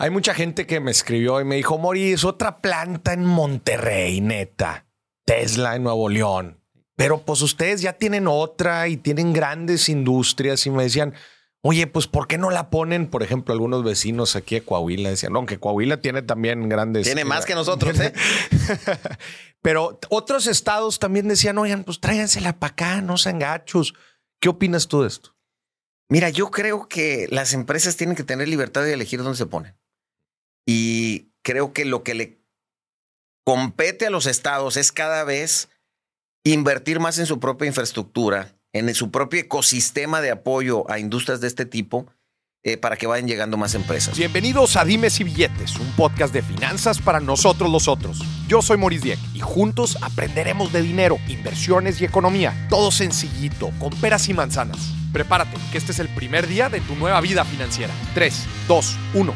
Hay 0.00 0.10
mucha 0.10 0.32
gente 0.32 0.66
que 0.66 0.78
me 0.78 0.92
escribió 0.92 1.40
y 1.40 1.44
me 1.44 1.56
dijo, 1.56 1.76
Moris, 1.76 2.24
otra 2.24 2.58
planta 2.58 3.12
en 3.12 3.24
Monterrey, 3.24 4.20
neta. 4.20 4.86
Tesla 5.24 5.74
en 5.74 5.82
Nuevo 5.82 6.08
León. 6.08 6.62
Pero 6.94 7.22
pues 7.22 7.42
ustedes 7.42 7.80
ya 7.80 7.94
tienen 7.94 8.28
otra 8.28 8.88
y 8.88 8.96
tienen 8.96 9.32
grandes 9.32 9.88
industrias 9.88 10.64
y 10.66 10.70
me 10.70 10.84
decían, 10.84 11.14
oye, 11.62 11.86
pues 11.88 12.06
¿por 12.06 12.28
qué 12.28 12.38
no 12.38 12.50
la 12.50 12.70
ponen? 12.70 13.08
Por 13.08 13.22
ejemplo, 13.24 13.52
algunos 13.52 13.82
vecinos 13.82 14.36
aquí 14.36 14.56
de 14.56 14.62
Coahuila 14.62 15.10
decían, 15.10 15.32
no, 15.32 15.46
que 15.46 15.58
Coahuila 15.58 16.00
tiene 16.00 16.22
también 16.22 16.68
grandes... 16.68 17.04
Tiene 17.04 17.24
más 17.24 17.44
que 17.44 17.54
nosotros, 17.54 17.98
¿eh? 17.98 18.12
Pero 19.62 19.98
otros 20.10 20.46
estados 20.46 21.00
también 21.00 21.26
decían, 21.26 21.58
oigan, 21.58 21.82
pues 21.82 22.00
tráigansela 22.00 22.58
para 22.58 22.72
acá, 22.72 23.00
no 23.00 23.16
sean 23.16 23.38
gachos. 23.40 23.94
¿Qué 24.40 24.48
opinas 24.48 24.86
tú 24.86 25.02
de 25.02 25.08
esto? 25.08 25.36
Mira, 26.08 26.30
yo 26.30 26.50
creo 26.50 26.88
que 26.88 27.26
las 27.30 27.52
empresas 27.52 27.96
tienen 27.96 28.16
que 28.16 28.24
tener 28.24 28.48
libertad 28.48 28.82
de 28.82 28.94
elegir 28.94 29.22
dónde 29.22 29.36
se 29.36 29.46
ponen. 29.46 29.77
Y 30.70 31.30
creo 31.42 31.72
que 31.72 31.86
lo 31.86 32.02
que 32.02 32.14
le 32.14 32.42
compete 33.42 34.06
a 34.06 34.10
los 34.10 34.26
estados 34.26 34.76
es 34.76 34.92
cada 34.92 35.24
vez 35.24 35.70
invertir 36.44 37.00
más 37.00 37.18
en 37.18 37.24
su 37.24 37.40
propia 37.40 37.68
infraestructura, 37.68 38.54
en 38.74 38.94
su 38.94 39.10
propio 39.10 39.40
ecosistema 39.40 40.20
de 40.20 40.30
apoyo 40.30 40.84
a 40.90 40.98
industrias 40.98 41.40
de 41.40 41.46
este 41.46 41.64
tipo 41.64 42.06
eh, 42.64 42.76
para 42.76 42.98
que 42.98 43.06
vayan 43.06 43.26
llegando 43.26 43.56
más 43.56 43.74
empresas. 43.74 44.18
Bienvenidos 44.18 44.76
a 44.76 44.84
Dimes 44.84 45.18
y 45.20 45.24
Billetes, 45.24 45.76
un 45.76 45.90
podcast 45.92 46.34
de 46.34 46.42
finanzas 46.42 47.00
para 47.00 47.18
nosotros 47.18 47.72
los 47.72 47.88
otros. 47.88 48.18
Yo 48.46 48.60
soy 48.60 48.76
Maurice 48.76 49.04
Dieck 49.04 49.20
y 49.32 49.40
juntos 49.40 49.96
aprenderemos 50.02 50.70
de 50.70 50.82
dinero, 50.82 51.16
inversiones 51.28 51.98
y 52.02 52.04
economía. 52.04 52.66
Todo 52.68 52.90
sencillito, 52.90 53.70
con 53.78 53.88
peras 54.02 54.28
y 54.28 54.34
manzanas. 54.34 54.92
Prepárate, 55.14 55.56
que 55.72 55.78
este 55.78 55.92
es 55.92 55.98
el 55.98 56.10
primer 56.10 56.46
día 56.46 56.68
de 56.68 56.82
tu 56.82 56.94
nueva 56.94 57.22
vida 57.22 57.46
financiera. 57.46 57.94
3, 58.12 58.44
2, 58.68 58.96
1. 59.14 59.34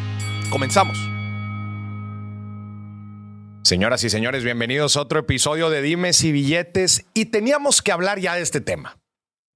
Comenzamos. 0.51 0.99
Señoras 3.65 4.03
y 4.03 4.11
señores, 4.11 4.43
bienvenidos 4.43 4.97
a 4.97 5.03
otro 5.03 5.21
episodio 5.21 5.71
de 5.71 5.83
Dimes 5.83 6.25
y 6.25 6.33
Billetes. 6.33 7.07
Y 7.15 7.27
teníamos 7.27 7.81
que 7.81 7.93
hablar 7.93 8.19
ya 8.19 8.35
de 8.35 8.43
este 8.43 8.61
tema. 8.61 8.99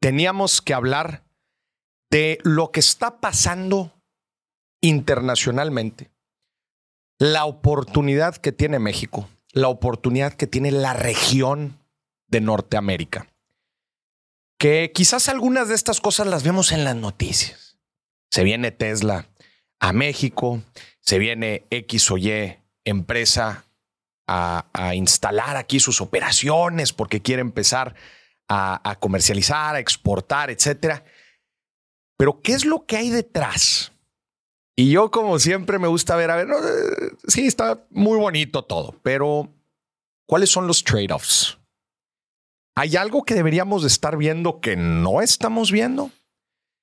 Teníamos 0.01 0.62
que 0.62 0.75
hablar 0.75 1.25
de 2.09 2.39
lo 2.45 2.71
que 2.71 2.79
está 2.79 3.21
pasando 3.21 4.01
internacionalmente, 4.81 6.12
la 7.19 7.47
oportunidad 7.47 8.37
que 8.37 8.53
tiene 8.53 8.79
México, 8.79 9.29
la 9.51 9.67
oportunidad 9.67 10.34
que 10.34 10.47
tiene 10.47 10.71
la 10.71 10.95
región 10.95 11.77
de 12.29 12.41
Norteamérica. 12.41 13.27
Que 14.57 14.93
quizás 14.95 15.29
algunas 15.29 15.69
de 15.69 15.75
estas 15.75 16.01
cosas 16.01 16.29
las 16.29 16.45
vemos 16.45 16.71
en 16.71 16.84
las 16.84 16.95
noticias. 16.95 17.77
Se 18.31 18.45
viene 18.45 18.71
Tesla 18.71 19.27
a 19.81 19.93
México, 19.93 20.62
se 21.01 21.19
viene 21.19 21.67
X 21.71 22.09
o 22.12 22.19
Y 22.19 22.57
empresa 22.84 23.66
a, 24.27 24.94
instalar 24.94 25.56
aquí 25.56 25.80
sus 25.80 26.00
operaciones 26.00 26.92
porque 26.92 27.22
quiere 27.22 27.41
empezar 27.41 27.94
a, 28.48 28.96
comercializar, 29.00 29.74
a 29.74 29.80
exportar, 29.80 30.50
etcétera. 30.50 31.05
Pero 32.16 32.41
¿qué 32.41 32.52
es 32.52 32.64
lo 32.64 32.86
que 32.86 32.97
hay 32.97 33.10
detrás? 33.10 33.92
Y 34.77 34.91
yo, 34.91 35.10
como 35.10 35.38
siempre, 35.38 35.78
me 35.78 35.88
gusta 35.88 36.16
ver, 36.16 36.30
a 36.30 36.36
ver, 36.36 36.48
eh, 36.48 37.16
sí, 37.27 37.47
está 37.47 37.86
muy 37.91 38.19
bonito 38.19 38.62
todo, 38.62 38.94
pero 39.02 39.48
¿cuáles 40.27 40.50
son 40.50 40.66
los 40.66 40.84
trade-offs? 40.84 41.58
¿Hay 42.77 42.97
algo 42.97 43.24
que 43.24 43.34
deberíamos 43.34 43.82
de 43.82 43.88
estar 43.88 44.19
viendo 44.19 44.60
que 44.60 44.77
no 44.77 45.22
estamos 45.22 45.72
viendo? 45.72 46.10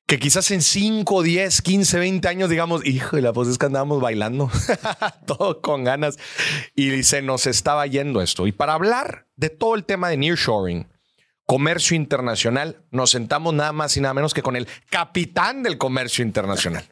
Que 0.05 0.19
quizás 0.19 0.51
en 0.51 0.61
5, 0.61 1.23
10, 1.23 1.61
15, 1.61 1.99
20 1.99 2.27
años 2.27 2.49
digamos, 2.49 2.85
híjole, 2.85 3.31
pues 3.33 3.47
es 3.47 3.57
que 3.57 3.65
andábamos 3.65 4.01
bailando, 4.01 4.51
todo 5.25 5.61
con 5.61 5.83
ganas, 5.83 6.17
y 6.75 7.03
se 7.03 7.21
nos 7.21 7.47
estaba 7.47 7.87
yendo 7.87 8.21
esto. 8.21 8.45
Y 8.45 8.51
para 8.51 8.73
hablar 8.73 9.27
de 9.35 9.49
todo 9.49 9.75
el 9.75 9.85
tema 9.85 10.09
de 10.09 10.17
nearshoring, 10.17 10.87
comercio 11.45 11.95
internacional, 11.95 12.83
nos 12.91 13.11
sentamos 13.11 13.53
nada 13.53 13.71
más 13.71 13.95
y 13.97 14.01
nada 14.01 14.13
menos 14.13 14.33
que 14.33 14.41
con 14.41 14.55
el 14.55 14.67
capitán 14.89 15.63
del 15.63 15.77
comercio 15.77 16.23
internacional. 16.23 16.85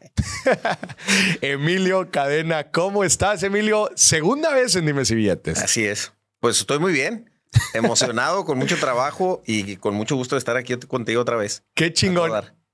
Emilio 1.41 2.11
Cadena, 2.11 2.71
¿cómo 2.71 3.03
estás, 3.03 3.43
Emilio? 3.43 3.89
Segunda 3.95 4.53
vez 4.53 4.75
en 4.75 4.85
Dime 4.85 5.05
si 5.05 5.15
Billetes. 5.15 5.59
Así 5.59 5.85
es. 5.85 6.13
Pues 6.39 6.59
estoy 6.59 6.79
muy 6.79 6.93
bien. 6.93 7.29
Emocionado, 7.73 8.45
con 8.45 8.57
mucho 8.57 8.77
trabajo 8.77 9.41
y 9.45 9.75
con 9.77 9.93
mucho 9.93 10.15
gusto 10.15 10.35
de 10.35 10.39
estar 10.39 10.57
aquí 10.57 10.75
contigo 10.77 11.21
otra 11.21 11.35
vez. 11.35 11.63
Qué 11.73 11.91
chingón. 11.91 12.31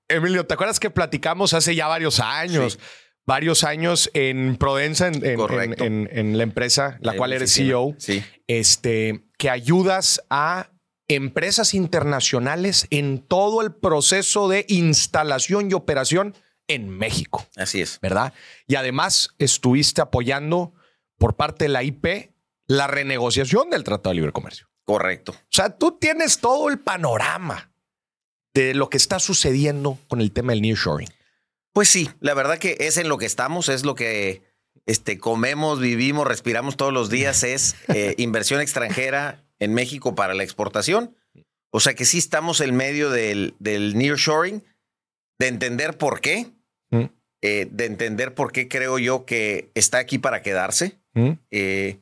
Emilio, 0.08 0.46
¿te 0.46 0.54
acuerdas 0.54 0.80
que 0.80 0.90
platicamos 0.90 1.54
hace 1.54 1.76
ya 1.76 1.88
varios 1.88 2.20
años? 2.20 2.74
Sí. 2.74 2.80
Varios 3.26 3.66
años 3.66 4.10
en 4.14 4.56
Prodensa, 4.56 5.08
en, 5.08 5.26
en, 5.26 5.84
en, 5.84 6.10
en 6.12 6.38
la 6.38 6.44
empresa, 6.44 6.98
la, 7.02 7.12
la 7.12 7.18
cual 7.18 7.34
eres 7.34 7.54
CEO, 7.54 7.94
sí. 7.98 8.24
este, 8.48 9.26
que 9.38 9.50
ayudas 9.50 10.22
a 10.30 10.70
empresas 11.10 11.74
internacionales 11.74 12.88
en 12.90 13.20
todo 13.20 13.62
el 13.62 13.74
proceso 13.74 14.48
de 14.48 14.66
instalación 14.70 15.70
y 15.70 15.74
operación 15.74 16.36
en 16.68 16.90
México. 16.90 17.46
Así 17.58 17.82
es. 17.82 18.00
¿Verdad? 18.02 18.34
Y 18.66 18.76
además 18.76 19.32
estuviste 19.40 20.02
apoyando 20.02 20.74
por 21.18 21.36
parte 21.36 21.66
de 21.66 21.70
la 21.70 21.84
IP 21.84 22.32
la 22.68 22.88
renegociación 22.88 23.70
del 23.70 23.84
Tratado 23.84 24.12
de 24.12 24.16
Libre 24.16 24.32
Comercio. 24.32 24.70
Correcto. 24.84 25.34
O 25.34 25.48
sea, 25.50 25.70
tú 25.70 25.98
tienes 26.00 26.40
todo 26.40 26.70
el 26.70 26.80
panorama 26.80 27.72
de 28.58 28.74
lo 28.74 28.90
que 28.90 28.98
está 28.98 29.20
sucediendo 29.20 30.00
con 30.08 30.20
el 30.20 30.32
tema 30.32 30.52
del 30.52 30.64
nearshoring. 30.64 31.10
Pues 31.74 31.90
sí, 31.90 32.10
la 32.22 32.34
verdad 32.34 32.58
que 32.58 32.76
es 32.80 32.98
en 32.98 33.08
lo 33.08 33.20
que 33.20 33.28
estamos, 33.28 33.70
es 33.70 33.86
lo 33.86 33.94
que 33.94 34.42
este, 34.88 35.20
comemos, 35.20 35.80
vivimos, 35.80 36.26
respiramos 36.26 36.76
todos 36.76 36.92
los 36.92 37.12
días, 37.12 37.44
es 37.44 37.76
eh, 37.94 38.16
inversión 38.18 38.60
extranjera 38.60 39.44
en 39.60 39.76
México 39.76 40.16
para 40.16 40.34
la 40.34 40.44
exportación. 40.44 41.16
O 41.70 41.80
sea 41.80 41.94
que 41.94 42.06
sí 42.06 42.18
estamos 42.18 42.60
en 42.60 42.76
medio 42.76 43.12
del, 43.12 43.54
del 43.60 43.96
nearshoring, 43.96 44.64
de 45.38 45.48
entender 45.48 45.96
por 46.00 46.20
qué, 46.20 46.48
mm. 46.90 47.04
eh, 47.44 47.68
de 47.70 47.86
entender 47.86 48.34
por 48.34 48.52
qué 48.52 48.68
creo 48.68 48.98
yo 48.98 49.26
que 49.26 49.70
está 49.76 50.00
aquí 50.00 50.18
para 50.18 50.42
quedarse. 50.42 50.98
Mm. 51.14 51.34
Eh, 51.52 52.00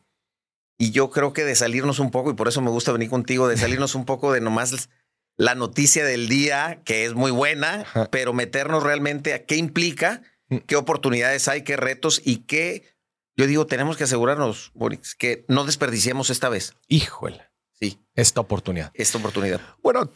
y 0.78 0.92
yo 0.92 1.10
creo 1.10 1.34
que 1.34 1.44
de 1.44 1.56
salirnos 1.56 2.00
un 2.00 2.12
poco, 2.12 2.32
y 2.32 2.34
por 2.34 2.48
eso 2.48 2.62
me 2.62 2.70
gusta 2.70 2.94
venir 2.94 3.10
contigo, 3.10 3.50
de 3.50 3.58
salirnos 3.58 3.94
un 3.94 4.06
poco 4.06 4.32
de 4.32 4.40
nomás 4.40 4.90
la 5.38 5.56
noticia 5.56 6.06
del 6.06 6.28
día, 6.28 6.82
que 6.86 7.06
es 7.06 7.14
muy 7.14 7.32
buena, 7.32 7.86
pero 8.12 8.34
meternos 8.34 8.84
realmente 8.84 9.34
a 9.34 9.46
qué 9.46 9.56
implica, 9.56 10.22
mm. 10.50 10.58
qué 10.68 10.76
oportunidades 10.76 11.48
hay, 11.48 11.64
qué 11.64 11.76
retos 11.76 12.22
y 12.24 12.38
qué 12.46 12.96
yo 13.38 13.48
digo, 13.48 13.68
tenemos 13.68 13.98
que 13.98 14.06
asegurarnos, 14.06 14.72
Boris, 14.74 15.14
que 15.16 15.46
no 15.50 15.66
desperdiciemos 15.66 16.30
esta 16.30 16.48
vez. 16.48 16.74
Híjole. 16.88 17.42
Sí. 17.74 18.00
Esta 18.14 18.40
oportunidad. 18.40 18.92
Esta 18.94 19.18
oportunidad. 19.18 19.60
Bueno, 19.84 20.10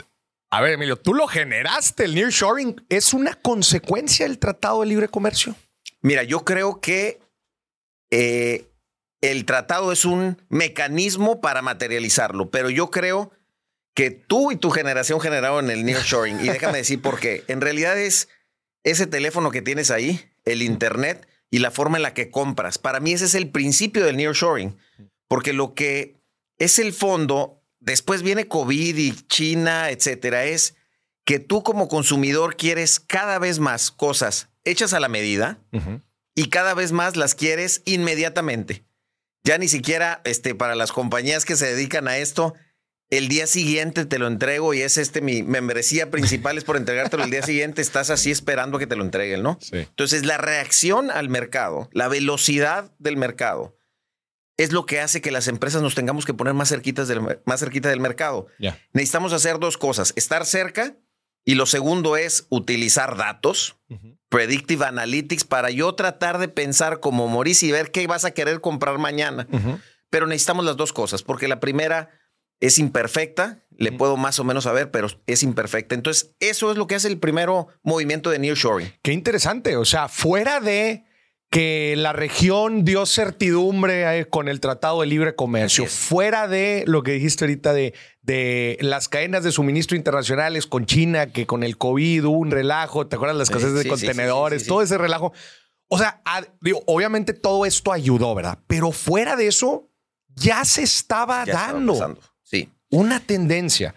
a 0.50 0.62
ver, 0.62 0.74
Emilio, 0.74 0.96
tú 0.96 1.14
lo 1.14 1.28
generaste. 1.28 2.06
El 2.06 2.16
nearshoring 2.16 2.86
es 2.88 3.14
una 3.14 3.36
consecuencia 3.36 4.26
del 4.26 4.40
Tratado 4.40 4.80
de 4.82 4.88
Libre 4.88 5.10
Comercio. 5.10 5.56
Mira, 6.02 6.24
yo 6.24 6.46
creo 6.46 6.80
que 6.80 7.20
eh, 8.10 8.72
el 9.20 9.44
tratado 9.44 9.92
es 9.92 10.06
un 10.06 10.42
mecanismo 10.48 11.42
para 11.42 11.62
materializarlo, 11.62 12.50
pero 12.50 12.70
yo 12.70 12.90
creo 12.90 13.32
que 14.00 14.12
tú 14.12 14.50
y 14.50 14.56
tu 14.56 14.70
generación 14.70 15.20
generaron 15.20 15.70
el 15.70 15.84
nearshoring. 15.84 16.40
Y 16.46 16.48
déjame 16.48 16.78
decir 16.78 17.02
por 17.02 17.20
qué. 17.20 17.44
En 17.50 17.60
realidad 17.60 18.00
es 18.00 18.30
ese 18.86 19.08
teléfono 19.08 19.52
que 19.52 19.62
tienes 19.62 19.92
ahí, 19.92 20.24
el 20.46 20.62
Internet 20.62 21.28
y 21.52 21.60
la 21.60 21.70
forma 21.70 21.98
en 21.98 22.04
la 22.04 22.14
que 22.14 22.32
compras. 22.32 22.78
Para 22.78 23.02
mí 23.02 23.12
ese 23.12 23.26
es 23.26 23.36
el 23.36 23.50
principio 23.50 24.06
del 24.06 24.16
nearshoring, 24.16 24.78
porque 25.28 25.52
lo 25.52 25.74
que 25.74 26.16
es 26.58 26.80
el 26.80 26.94
fondo, 26.94 27.62
después 27.82 28.22
viene 28.24 28.48
COVID 28.48 28.96
y 28.96 29.12
China, 29.28 29.90
etcétera, 29.90 30.46
es 30.46 30.76
que 31.26 31.40
tú 31.40 31.62
como 31.62 31.90
consumidor 31.90 32.56
quieres 32.56 33.02
cada 33.02 33.38
vez 33.38 33.60
más 33.60 33.92
cosas 33.92 34.48
hechas 34.64 34.94
a 34.94 35.02
la 35.02 35.10
medida 35.10 35.60
uh 35.74 35.78
-huh. 35.78 36.02
y 36.36 36.48
cada 36.48 36.74
vez 36.74 36.94
más 36.94 37.18
las 37.18 37.36
quieres 37.36 37.82
inmediatamente. 37.84 38.86
Ya 39.44 39.58
ni 39.58 39.68
siquiera 39.68 40.22
este, 40.24 40.56
para 40.56 40.76
las 40.76 40.94
compañías 40.94 41.44
que 41.44 41.58
se 41.58 41.66
dedican 41.66 42.08
a 42.08 42.18
esto, 42.18 42.54
el 43.10 43.28
día 43.28 43.48
siguiente 43.48 44.06
te 44.06 44.20
lo 44.20 44.28
entrego 44.28 44.74
y 44.74 44.82
es 44.82 44.98
este 44.98 45.22
mi 45.22 45.42
membresía 45.42 46.12
principal 46.12 46.58
es 46.58 46.64
por 46.64 46.78
entregártelo 46.78 47.24
el 47.24 47.32
día 47.32 47.42
siguiente, 47.42 47.82
estás 47.82 48.10
así 48.10 48.30
esperando 48.30 48.78
que 48.78 48.88
te 48.88 48.96
lo 48.96 49.04
entreguen, 49.04 49.42
¿no? 49.42 49.58
Sí. 49.62 49.78
Entonces, 49.78 50.26
la 50.26 50.38
reacción 50.38 51.10
al 51.10 51.30
mercado, 51.30 51.90
la 51.92 52.08
velocidad 52.08 52.92
del 53.00 53.18
mercado 53.18 53.76
es 54.58 54.74
lo 54.74 54.86
que 54.86 55.00
hace 55.00 55.22
que 55.22 55.32
las 55.32 55.48
empresas 55.48 55.82
nos 55.82 55.96
tengamos 55.96 56.26
que 56.26 56.34
poner 56.34 56.54
más 56.54 56.70
cerquitas 56.70 57.08
del, 57.08 57.22
más 57.46 57.60
cerquita 57.62 57.90
del 57.90 58.02
mercado. 58.02 58.48
Yeah. 58.60 58.78
Necesitamos 58.94 59.34
hacer 59.34 59.58
dos 59.58 59.78
cosas, 59.78 60.14
estar 60.16 60.46
cerca 60.46 60.98
y 61.46 61.56
lo 61.56 61.66
segundo 61.66 62.18
es 62.18 62.46
utilizar 62.50 63.16
datos, 63.16 63.78
uh 63.88 63.96
-huh. 63.96 64.18
predictive 64.28 64.86
analytics 64.86 65.46
para 65.46 65.72
yo 65.72 65.96
tratar 65.96 66.38
de 66.38 66.50
pensar 66.50 67.00
como 67.00 67.28
Maurice 67.28 67.66
y 67.66 67.72
ver 67.72 67.90
qué 67.92 68.06
vas 68.06 68.26
a 68.26 68.32
querer 68.32 68.60
comprar 68.60 68.98
mañana. 69.00 69.48
Uh 69.50 69.58
-huh. 69.58 69.82
Pero 70.10 70.28
necesitamos 70.28 70.66
las 70.66 70.76
dos 70.76 70.92
cosas, 70.92 71.24
porque 71.24 71.48
la 71.48 71.60
primera 71.60 72.10
es 72.60 72.80
imperfecta, 72.80 73.64
le 73.78 73.92
puedo 73.92 74.18
más 74.18 74.40
o 74.40 74.44
menos 74.44 74.66
saber, 74.66 74.92
pero 74.92 75.08
es 75.26 75.44
imperfecta. 75.44 75.96
Entonces, 75.96 76.36
eso 76.40 76.72
es 76.72 76.78
lo 76.78 76.88
que 76.88 76.96
hace 76.96 77.08
el 77.08 77.18
primero 77.18 77.68
movimiento 77.82 78.30
de 78.30 78.40
nearshoring. 78.40 78.94
Qué 79.02 79.14
interesante. 79.14 79.78
O 79.78 79.86
sea, 79.86 80.10
fuera 80.10 80.60
de 80.60 81.06
que 81.50 81.96
la 81.98 82.14
región 82.14 82.86
dio 82.86 83.06
certidumbre 83.06 84.20
eh, 84.20 84.26
con 84.26 84.50
el 84.50 84.60
Tratado 84.60 85.02
de 85.02 85.08
Libre 85.08 85.36
Comercio, 85.36 85.88
fuera 85.88 86.48
de 86.48 86.84
lo 86.86 87.02
que 87.02 87.14
dijiste 87.14 87.46
ahorita 87.46 87.74
de, 87.74 87.94
de 88.22 88.78
las 88.82 89.10
cadenas 89.10 89.44
de 89.44 89.52
suministro 89.52 89.98
internacionales 89.98 90.68
con 90.68 90.86
China, 90.86 91.32
que 91.32 91.48
con 91.48 91.64
el 91.64 91.78
COVID 91.78 92.26
hubo 92.26 92.38
un 92.38 92.52
relajo, 92.52 93.08
¿te 93.08 93.16
acuerdas 93.16 93.38
las 93.38 93.50
cosas 93.50 93.74
de 93.74 93.88
contenedores? 93.88 94.68
todo 94.68 94.84
ese 94.84 94.98
relajo. 94.98 95.34
O 95.88 95.98
sea, 95.98 96.22
digo, 96.62 96.84
obviamente 96.86 97.34
todo 97.34 97.66
esto 97.66 97.92
ayudó, 97.92 98.36
¿verdad? 98.36 98.60
Pero 98.68 98.92
fuera 98.92 99.36
de 99.36 99.48
eso, 99.48 99.90
ya 100.36 100.64
se 100.66 100.84
estaba 100.84 101.46
dando. 101.46 102.20
Una 102.90 103.20
tendencia. 103.20 103.96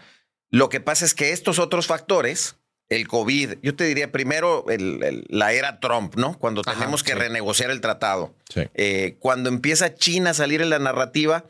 Lo 0.51 0.69
que 0.69 0.81
pasa 0.81 1.05
es 1.05 1.15
que 1.15 1.33
estos 1.33 1.59
otros 1.59 1.87
factores 1.87 2.57
el 2.95 3.09
COVID, 3.09 3.55
yo 3.63 3.75
te 3.75 3.85
diría 3.85 4.13
primero 4.13 4.67
la 4.69 5.53
era 5.53 5.81
Trump, 5.81 6.17
¿no? 6.17 6.39
Cuando 6.39 6.63
tenemos 6.63 7.03
que 7.03 7.15
renegociar 7.15 7.71
el 7.71 7.81
tratado. 7.81 8.35
Eh, 8.75 9.17
cuando 9.19 9.49
empieza 9.49 9.95
China 9.95 10.31
a 10.31 10.35
salir 10.35 10.61
en 10.61 10.71
la 10.71 10.79
narrativa, 10.79 11.45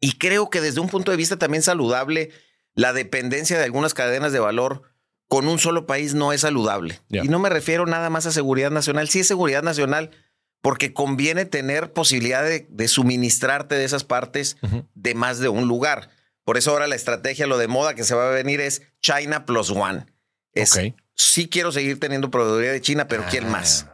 y 0.00 0.12
creo 0.12 0.50
que 0.50 0.60
desde 0.60 0.80
un 0.80 0.88
punto 0.88 1.10
de 1.10 1.16
vista 1.16 1.36
también 1.36 1.62
saludable, 1.62 2.30
la 2.74 2.92
dependencia 2.92 3.58
de 3.58 3.64
algunas 3.64 3.94
cadenas 3.94 4.32
de 4.32 4.40
valor 4.40 4.82
con 5.28 5.48
un 5.48 5.58
solo 5.58 5.86
país 5.86 6.14
no 6.14 6.32
es 6.32 6.42
saludable. 6.42 7.00
Y 7.08 7.28
no 7.28 7.38
me 7.38 7.48
refiero 7.48 7.86
nada 7.86 8.10
más 8.10 8.26
a 8.26 8.32
seguridad 8.32 8.70
nacional, 8.70 9.08
sí 9.08 9.20
es 9.20 9.26
seguridad 9.26 9.62
nacional, 9.62 10.10
porque 10.60 10.92
conviene 10.92 11.44
tener 11.44 11.92
posibilidad 11.92 12.44
de, 12.44 12.88
suministrarte 12.88 13.74
de 13.74 13.84
esas 13.84 14.04
partes 14.04 14.56
de 14.94 15.14
más 15.14 15.38
de 15.38 15.48
un 15.48 15.66
lugar. 15.66 16.10
Por 16.44 16.58
eso 16.58 16.72
ahora 16.72 16.86
la 16.86 16.96
estrategia, 16.96 17.46
lo 17.46 17.58
de 17.58 17.68
moda 17.68 17.94
que 17.94 18.04
se 18.04 18.14
va 18.14 18.28
a 18.28 18.32
venir 18.32 18.60
es 18.60 18.82
China 19.00 19.46
plus 19.46 19.70
one. 19.70 20.06
Es, 20.52 20.78
Sí 21.14 21.48
quiero 21.48 21.72
seguir 21.72 22.00
teniendo 22.00 22.30
proveeduría 22.30 22.72
de 22.72 22.80
China, 22.80 23.06
pero 23.06 23.24
¿quién 23.30 23.48
más? 23.48 23.86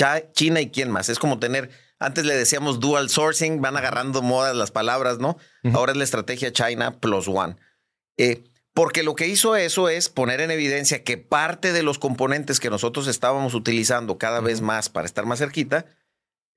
Ah. 0.00 0.20
China 0.32 0.60
y 0.60 0.70
quién 0.70 0.90
más. 0.90 1.08
Es 1.08 1.18
como 1.18 1.38
tener, 1.38 1.70
antes 1.98 2.24
le 2.24 2.34
decíamos 2.34 2.80
dual 2.80 3.10
sourcing, 3.10 3.60
van 3.60 3.76
agarrando 3.76 4.22
modas 4.22 4.56
las 4.56 4.70
palabras, 4.70 5.18
¿no? 5.18 5.36
Ahora 5.72 5.92
es 5.92 5.98
la 5.98 6.04
estrategia 6.04 6.52
China 6.52 6.98
plus 6.98 7.28
one. 7.28 7.56
Eh, 8.16 8.44
porque 8.72 9.04
lo 9.04 9.14
que 9.14 9.28
hizo 9.28 9.54
eso 9.54 9.88
es 9.88 10.08
poner 10.08 10.40
en 10.40 10.50
evidencia 10.50 11.04
que 11.04 11.16
parte 11.16 11.72
de 11.72 11.84
los 11.84 11.98
componentes 11.98 12.58
que 12.58 12.70
nosotros 12.70 13.06
estábamos 13.06 13.54
utilizando 13.54 14.18
cada 14.18 14.40
vez 14.40 14.60
más 14.60 14.88
para 14.88 15.06
estar 15.06 15.26
más 15.26 15.38
cerquita, 15.38 15.86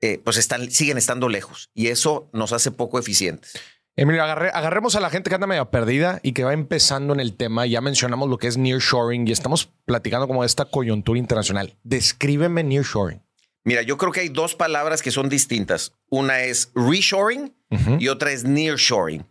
eh, 0.01 0.19
pues 0.23 0.37
están, 0.37 0.71
siguen 0.71 0.97
estando 0.97 1.29
lejos. 1.29 1.69
Y 1.75 1.87
eso 1.87 2.27
nos 2.33 2.53
hace 2.53 2.71
poco 2.71 2.97
eficientes. 2.97 3.53
Emilio, 3.99 4.23
agarremos 4.23 4.95
a 4.95 4.99
la 4.99 5.09
gente 5.09 5.29
que 5.31 5.33
anda 5.33 5.47
medio 5.47 5.71
perdida 5.71 6.19
y 6.21 6.33
que 6.33 6.43
va 6.43 6.53
empezando 6.53 7.15
en 7.15 7.19
el 7.19 7.35
tema. 7.35 7.65
Ya 7.65 7.81
mencionamos 7.81 8.29
lo 8.29 8.37
que 8.37 8.45
es 8.45 8.55
nearshoring 8.55 9.27
y 9.27 9.31
estamos 9.31 9.73
platicando 9.85 10.27
como 10.27 10.43
de 10.43 10.45
esta 10.45 10.65
coyuntura 10.65 11.17
internacional. 11.17 11.75
Descríbeme 11.83 12.63
nearshoring. 12.63 13.23
Mira, 13.63 13.81
yo 13.81 13.97
creo 13.97 14.11
que 14.11 14.19
hay 14.19 14.29
dos 14.29 14.53
palabras 14.53 15.01
que 15.01 15.09
son 15.09 15.29
distintas. 15.29 15.93
Una 16.09 16.43
es 16.43 16.71
reshoring 16.75 17.55
y 17.97 18.07
otra 18.09 18.31
es 18.31 18.43
nearshoring. 18.43 19.25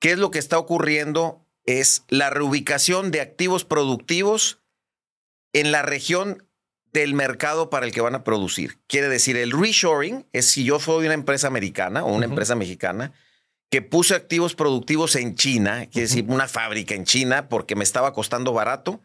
¿Qué 0.00 0.10
es 0.10 0.18
lo 0.18 0.32
que 0.32 0.40
está 0.40 0.58
ocurriendo? 0.58 1.46
Es 1.64 2.02
la 2.08 2.28
reubicación 2.28 3.12
de 3.12 3.20
activos 3.20 3.64
productivos 3.64 4.58
en 5.52 5.70
la 5.70 5.82
región 5.82 6.44
del 6.92 7.14
mercado 7.14 7.70
para 7.70 7.86
el 7.86 7.92
que 7.92 8.00
van 8.00 8.16
a 8.16 8.24
producir. 8.24 8.78
Quiere 8.88 9.08
decir, 9.08 9.36
el 9.36 9.52
reshoring 9.52 10.26
es 10.32 10.50
si 10.50 10.64
yo 10.64 10.80
soy 10.80 11.06
una 11.06 11.14
empresa 11.14 11.46
americana 11.46 12.02
o 12.02 12.12
una 12.12 12.24
empresa 12.24 12.56
mexicana 12.56 13.12
que 13.70 13.82
puse 13.82 14.14
activos 14.14 14.54
productivos 14.54 15.14
en 15.16 15.34
China, 15.34 15.86
quiere 15.86 16.08
decir 16.08 16.24
una 16.28 16.48
fábrica 16.48 16.94
en 16.94 17.04
China, 17.04 17.48
porque 17.48 17.76
me 17.76 17.84
estaba 17.84 18.12
costando 18.12 18.52
barato, 18.52 19.00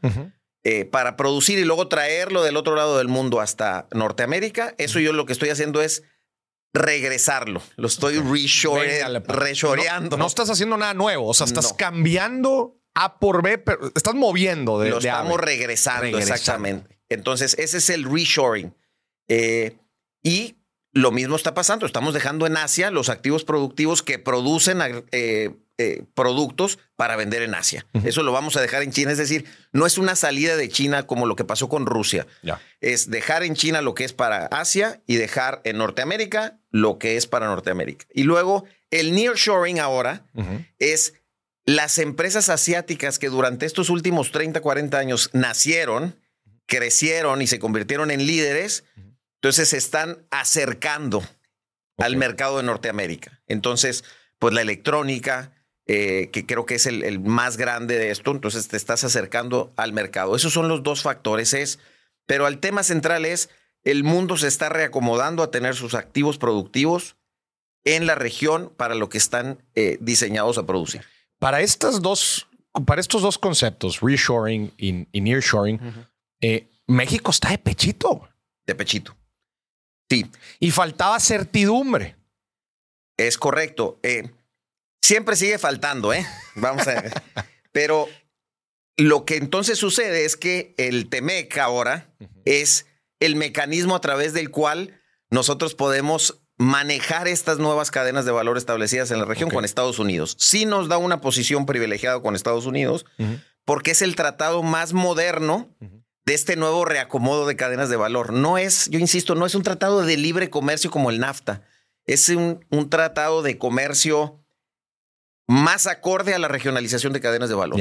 eh, 0.63 0.86
para 0.86 1.18
producir 1.18 1.60
y 1.60 1.65
luego 1.65 1.89
traerlo 1.89 2.44
del 2.44 2.56
otro 2.56 2.75
lado 2.75 2.98
del 2.98 3.10
mundo 3.10 3.42
hasta 3.42 3.88
Norteamérica. 3.92 4.74
Eso 4.77 5.00
yo 5.00 5.12
lo 5.12 5.25
que 5.25 5.33
estoy 5.33 5.50
haciendo 5.50 5.81
es 5.81 6.04
regresarlo. 6.74 7.62
Lo 7.75 7.88
estoy 7.88 8.19
reshoreando. 8.19 10.18
No, 10.18 10.27
estás 10.27 10.50
haciendo 10.50 10.77
nada 10.77 10.94
nuevo, 10.94 11.27
o 11.27 11.33
sea, 11.33 11.45
estás 11.45 11.74
cambiando 11.74 12.80
A 12.95 13.19
por 13.19 13.44
B, 13.44 13.57
pero 13.57 13.92
estás 13.94 14.16
moviendo 14.16 14.80
de 14.80 14.92
Lo 14.92 15.00
estamos 15.00 15.39
regresando, 15.39 16.18
exactamente. 16.18 17.00
Entonces, 17.09 17.56
ese 17.59 17.77
es 17.77 17.89
el 17.89 18.06
reshoring. 18.06 18.74
Eh, 19.27 19.77
y 20.24 20.56
lo 20.94 21.12
mismo 21.12 21.36
está 21.36 21.54
pasando. 21.54 21.86
Estamos 21.86 22.13
dejando 22.13 22.45
en 22.45 22.56
Asia 22.56 22.92
los 22.92 23.10
activos 23.10 23.44
productivos 23.44 24.04
que 24.04 24.19
producen 24.19 24.80
eh, 25.12 25.51
eh, 25.80 26.04
productos 26.13 26.78
para 26.95 27.16
vender 27.16 27.42
en 27.42 27.56
Asia. 27.56 27.86
Eso 28.04 28.22
lo 28.22 28.31
vamos 28.31 28.56
a 28.57 28.62
dejar 28.62 28.84
en 28.84 28.92
China. 28.92 29.12
Es 29.12 29.18
decir, 29.18 29.45
no 29.72 29.88
es 29.88 29.98
una 29.98 30.16
salida 30.16 30.56
de 30.56 30.69
China 30.69 31.07
como 31.07 31.25
lo 31.25 31.36
que 31.36 31.44
pasó 31.44 31.68
con 31.68 31.88
Rusia. 31.88 32.28
Es 32.80 33.10
dejar 33.10 33.44
en 33.44 33.56
China 33.56 33.81
lo 33.81 33.95
que 33.95 34.04
es 34.04 34.13
para 34.13 34.45
Asia 34.45 35.01
y 35.07 35.16
dejar 35.16 35.62
en 35.63 35.80
Norteamérica 35.80 36.60
lo 36.69 37.00
que 37.00 37.18
es 37.18 37.25
para 37.25 37.48
Norteamérica. 37.48 38.06
Y 38.13 38.24
luego 38.24 38.66
el 38.92 39.16
nearshoring 39.16 39.80
ahora 39.80 40.25
es 40.78 41.16
las 41.66 41.98
empresas 41.98 42.50
asiáticas 42.50 43.18
que 43.18 43.30
durante 43.30 43.66
estos 43.66 43.90
últimos 43.90 44.31
30, 44.31 44.62
40 44.62 44.98
años 44.98 45.31
nacieron, 45.34 46.19
crecieron 46.68 47.42
y 47.42 47.48
se 47.48 47.57
convirtieron 47.57 48.12
en 48.12 48.28
líderes 48.28 48.84
entonces 49.44 49.68
se 49.68 49.78
están 49.78 50.25
acercando 50.31 51.22
al 51.98 52.16
mercado 52.16 52.57
de 52.57 52.63
Norteamérica. 52.63 53.42
Entonces, 53.45 54.06
pues 54.40 54.54
la 54.54 54.62
electrónica, 54.62 55.51
eh, 55.86 56.30
que 56.31 56.45
creo 56.45 56.66
que 56.66 56.75
es 56.75 56.86
el, 56.86 57.19
más 57.19 57.57
grande 57.57 57.98
de 58.00 58.10
esto, 58.10 58.31
entonces 58.31 58.69
te 58.69 58.78
estás 58.78 59.04
acercando 59.04 59.74
al 59.75 59.92
mercado. 59.92 60.38
Esos 60.38 60.54
son 60.54 60.69
los 60.69 60.81
dos 60.81 61.01
factores. 61.01 61.54
Es, 61.54 61.80
pero 62.25 62.48
el 62.48 62.60
tema 62.60 62.84
central 62.84 63.25
es, 63.25 63.50
el 63.84 64.06
mundo 64.06 64.38
se 64.38 64.48
está 64.48 64.69
reacomodando 64.69 65.44
a 65.44 65.51
tener 65.51 65.75
sus 65.75 65.94
activos 65.94 66.38
productivos 66.38 67.18
en 67.84 68.06
la 68.06 68.16
región 68.16 68.72
para 68.78 68.95
lo 68.95 69.10
que 69.10 69.18
están 69.18 69.62
eh, 69.75 69.98
diseñados 70.00 70.57
a 70.57 70.66
producir. 70.66 71.01
Para 71.38 71.60
estas 71.60 72.01
dos, 72.01 72.48
para 72.86 73.01
estos 73.01 73.22
dos 73.22 73.38
conceptos, 73.38 74.00
reshoring 74.00 74.72
y, 74.78 75.19
nearshoring, 75.19 75.81
eh, 76.40 76.69
México 76.88 77.31
está 77.31 77.50
de 77.50 77.57
pechito. 77.57 78.30
De 78.66 78.74
pechito. 78.74 79.18
Sí. 80.09 80.25
Y 80.59 80.71
faltaba 80.71 81.19
certidumbre. 81.19 82.15
Es 83.17 83.38
correcto. 83.38 84.00
Eh, 84.03 84.29
siempre 85.01 85.35
sigue 85.35 85.57
faltando, 85.57 86.13
¿eh? 86.13 86.25
Vamos 86.55 86.88
a 86.88 87.01
ver. 87.01 87.13
Pero 87.71 88.07
lo 88.97 89.25
que 89.25 89.38
entonces 89.38 89.79
sucede 89.79 90.25
es 90.25 90.38
que 90.38 90.73
el 90.77 91.09
TEMEC 91.09 91.57
ahora 91.57 92.13
es 92.45 92.85
el 93.19 93.35
mecanismo 93.35 93.95
a 93.95 94.01
través 94.01 94.33
del 94.33 94.51
cual 94.51 95.00
nosotros 95.29 95.73
podemos 95.73 96.42
manejar 96.57 97.28
estas 97.28 97.57
nuevas 97.57 97.89
cadenas 97.89 98.25
de 98.25 98.31
valor 98.31 98.57
establecidas 98.57 99.09
en 99.11 99.19
la 99.19 99.25
región 99.25 99.49
con 99.49 99.66
Estados 99.66 99.97
Unidos. 99.97 100.35
Sí 100.37 100.66
nos 100.66 100.87
da 100.87 100.97
una 100.97 101.21
posición 101.21 101.66
privilegiada 101.66 102.21
con 102.21 102.35
Estados 102.35 102.66
Unidos 102.66 103.06
porque 103.66 103.92
es 103.92 104.01
el 104.01 104.16
tratado 104.16 104.61
más 104.61 104.94
moderno 104.94 105.69
de 106.25 106.33
este 106.33 106.56
nuevo 106.56 106.85
reacomodo 106.85 107.45
de 107.45 107.56
cadenas 107.56 107.89
de 107.89 107.95
valor. 107.95 108.33
No 108.33 108.57
es, 108.57 108.89
yo 108.89 108.99
insisto, 108.99 109.35
no 109.35 109.45
es 109.45 109.56
un 109.56 109.63
tratado 109.63 110.03
de 110.03 110.18
libre 110.18 110.49
comercio 110.49 110.89
como 110.89 111.09
el 111.09 111.19
NAFTA. 111.19 111.63
Es 112.06 112.30
un, 112.30 112.65
un 112.69 112.89
tratado 112.89 113.42
de 113.42 113.57
comercio 113.57 114.44
más 115.47 115.87
acorde 115.87 116.33
a 116.33 116.39
la 116.39 116.47
regionalización 116.47 117.13
de 117.13 117.19
cadenas 117.19 117.49
de 117.49 117.56
valor. 117.56 117.80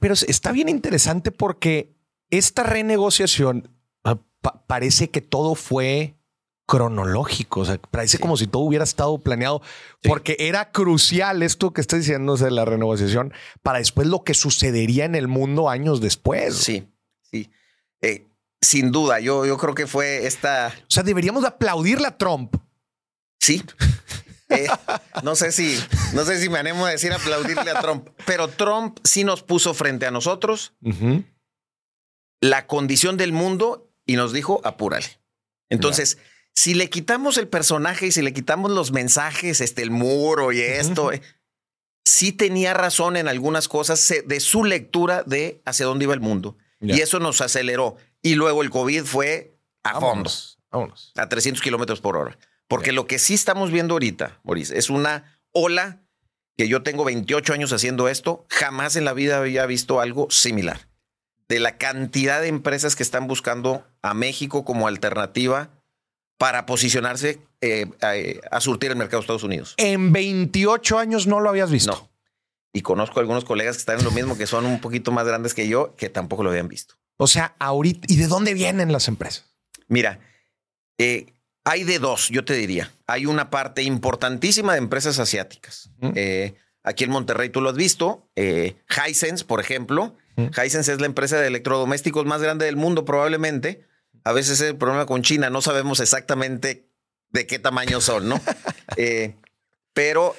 Pero 0.00 0.14
está 0.14 0.52
bien 0.52 0.68
interesante 0.68 1.30
porque 1.30 1.96
esta 2.30 2.62
renegociación 2.62 3.70
ah, 4.04 4.18
parece 4.66 5.10
que 5.10 5.20
todo 5.20 5.54
fue 5.54 6.16
cronológico. 6.66 7.60
O 7.60 7.64
sea, 7.64 7.78
parece 7.78 8.18
como 8.18 8.36
si 8.36 8.46
todo 8.46 8.62
hubiera 8.62 8.84
estado 8.84 9.18
planeado 9.18 9.62
porque 10.02 10.36
era 10.38 10.70
crucial 10.72 11.42
esto 11.42 11.72
que 11.72 11.80
está 11.80 11.96
diciendo 11.96 12.36
de 12.36 12.50
la 12.50 12.64
renegociación 12.64 13.32
para 13.62 13.78
después 13.78 14.08
lo 14.08 14.24
que 14.24 14.34
sucedería 14.34 15.04
en 15.04 15.14
el 15.14 15.28
mundo 15.28 15.70
años 15.70 16.00
después. 16.00 16.56
Sí. 16.56 16.88
Sí. 17.30 17.50
Eh, 18.00 18.26
sin 18.60 18.90
duda, 18.90 19.20
yo, 19.20 19.46
yo 19.46 19.56
creo 19.56 19.74
que 19.74 19.86
fue 19.86 20.26
esta. 20.26 20.74
O 20.82 20.90
sea, 20.90 21.02
deberíamos 21.02 21.44
aplaudirle 21.44 22.06
a 22.06 22.16
Trump. 22.16 22.56
Sí. 23.40 23.62
Eh, 24.48 24.68
no 25.24 25.34
sé 25.34 25.50
si, 25.50 25.76
no 26.14 26.24
sé 26.24 26.40
si 26.40 26.48
me 26.48 26.60
animo 26.60 26.86
a 26.86 26.90
decir 26.90 27.12
aplaudirle 27.12 27.68
a 27.68 27.80
Trump, 27.80 28.10
pero 28.26 28.46
Trump 28.46 29.00
sí 29.02 29.24
nos 29.24 29.42
puso 29.42 29.74
frente 29.74 30.06
a 30.06 30.12
nosotros 30.12 30.72
la 32.40 32.68
condición 32.68 33.16
del 33.16 33.32
mundo 33.32 33.90
y 34.06 34.14
nos 34.14 34.32
dijo 34.32 34.60
apúrale. 34.62 35.20
Entonces, 35.68 36.18
si 36.54 36.74
le 36.74 36.88
quitamos 36.88 37.38
el 37.38 37.48
personaje 37.48 38.06
y 38.06 38.12
si 38.12 38.22
le 38.22 38.32
quitamos 38.32 38.70
los 38.70 38.92
mensajes, 38.92 39.60
este, 39.60 39.82
el 39.82 39.90
muro 39.90 40.52
y 40.52 40.60
esto, 40.60 41.10
eh, 41.12 41.22
sí 42.04 42.32
tenía 42.32 42.72
razón 42.72 43.16
en 43.16 43.26
algunas 43.26 43.66
cosas 43.66 44.14
de 44.24 44.40
su 44.40 44.64
lectura 44.64 45.24
de 45.24 45.60
hacia 45.64 45.86
dónde 45.86 46.04
iba 46.04 46.14
el 46.14 46.20
mundo. 46.20 46.56
Y 46.80 47.00
eso 47.00 47.18
nos 47.18 47.40
aceleró. 47.40 47.96
Y 48.22 48.34
luego 48.34 48.62
el 48.62 48.70
COVID 48.70 49.04
fue 49.04 49.56
a 49.82 50.00
fondo. 50.00 50.30
A 51.16 51.28
300 51.28 51.62
kilómetros 51.62 52.00
por 52.00 52.16
hora. 52.16 52.38
Porque 52.68 52.92
lo 52.92 53.06
que 53.06 53.18
sí 53.18 53.34
estamos 53.34 53.70
viendo 53.70 53.94
ahorita, 53.94 54.40
Maurice, 54.42 54.76
es 54.76 54.90
una 54.90 55.40
ola 55.52 56.02
que 56.56 56.68
yo 56.68 56.82
tengo 56.82 57.04
28 57.04 57.52
años 57.52 57.72
haciendo 57.72 58.08
esto. 58.08 58.46
Jamás 58.50 58.96
en 58.96 59.04
la 59.04 59.12
vida 59.12 59.38
había 59.38 59.66
visto 59.66 60.00
algo 60.00 60.28
similar. 60.30 60.88
De 61.48 61.60
la 61.60 61.78
cantidad 61.78 62.40
de 62.40 62.48
empresas 62.48 62.96
que 62.96 63.02
están 63.02 63.28
buscando 63.28 63.86
a 64.02 64.14
México 64.14 64.64
como 64.64 64.88
alternativa 64.88 65.70
para 66.38 66.66
posicionarse 66.66 67.40
eh, 67.60 67.86
a, 68.50 68.60
surtir 68.60 68.90
el 68.90 68.96
mercado 68.96 69.20
de 69.20 69.24
Estados 69.24 69.44
Unidos. 69.44 69.74
En 69.76 70.12
28 70.12 70.98
años 70.98 71.26
no 71.26 71.40
lo 71.40 71.48
habías 71.48 71.70
visto. 71.70 71.92
No. 71.92 72.15
Y 72.76 72.82
conozco 72.82 73.20
algunos 73.20 73.46
colegas 73.46 73.76
que 73.76 73.80
están 73.80 74.00
en 74.00 74.04
lo 74.04 74.10
mismo, 74.10 74.36
que 74.36 74.46
son 74.46 74.66
un 74.66 74.82
poquito 74.82 75.10
más 75.10 75.26
grandes 75.26 75.54
que 75.54 75.66
yo, 75.66 75.96
que 75.96 76.10
tampoco 76.10 76.42
lo 76.42 76.50
habían 76.50 76.68
visto. 76.68 76.96
O 77.16 77.26
sea, 77.26 77.56
ahorita, 77.58 78.06
¿y 78.06 78.16
de 78.16 78.26
dónde 78.26 78.52
vienen 78.52 78.92
las 78.92 79.08
empresas? 79.08 79.46
Mira, 79.88 80.20
eh, 80.98 81.32
hay 81.64 81.84
de 81.84 81.98
dos, 81.98 82.28
yo 82.28 82.44
te 82.44 82.52
diría. 82.52 82.92
Hay 83.06 83.24
una 83.24 83.48
parte 83.48 83.82
importantísima 83.82 84.74
de 84.74 84.78
empresas 84.80 85.18
asiáticas. 85.18 85.88
Eh, 86.14 86.54
aquí 86.82 87.04
en 87.04 87.12
Monterrey 87.12 87.48
tú 87.48 87.62
lo 87.62 87.70
has 87.70 87.76
visto. 87.76 88.28
Eh, 88.36 88.76
Hisense, 88.90 89.46
por 89.46 89.60
ejemplo. 89.60 90.14
Hisense 90.36 90.92
es 90.92 91.00
la 91.00 91.06
empresa 91.06 91.40
de 91.40 91.46
electrodomésticos 91.46 92.26
más 92.26 92.42
grande 92.42 92.66
del 92.66 92.76
mundo, 92.76 93.06
probablemente. 93.06 93.86
A 94.22 94.32
veces 94.32 94.60
es 94.60 94.68
el 94.68 94.76
problema 94.76 95.06
con 95.06 95.22
China, 95.22 95.48
no 95.48 95.62
sabemos 95.62 96.00
exactamente 96.00 96.90
de 97.30 97.46
qué 97.46 97.58
tamaño 97.58 98.02
son, 98.02 98.28
¿no? 98.28 98.38
pero 99.96 100.36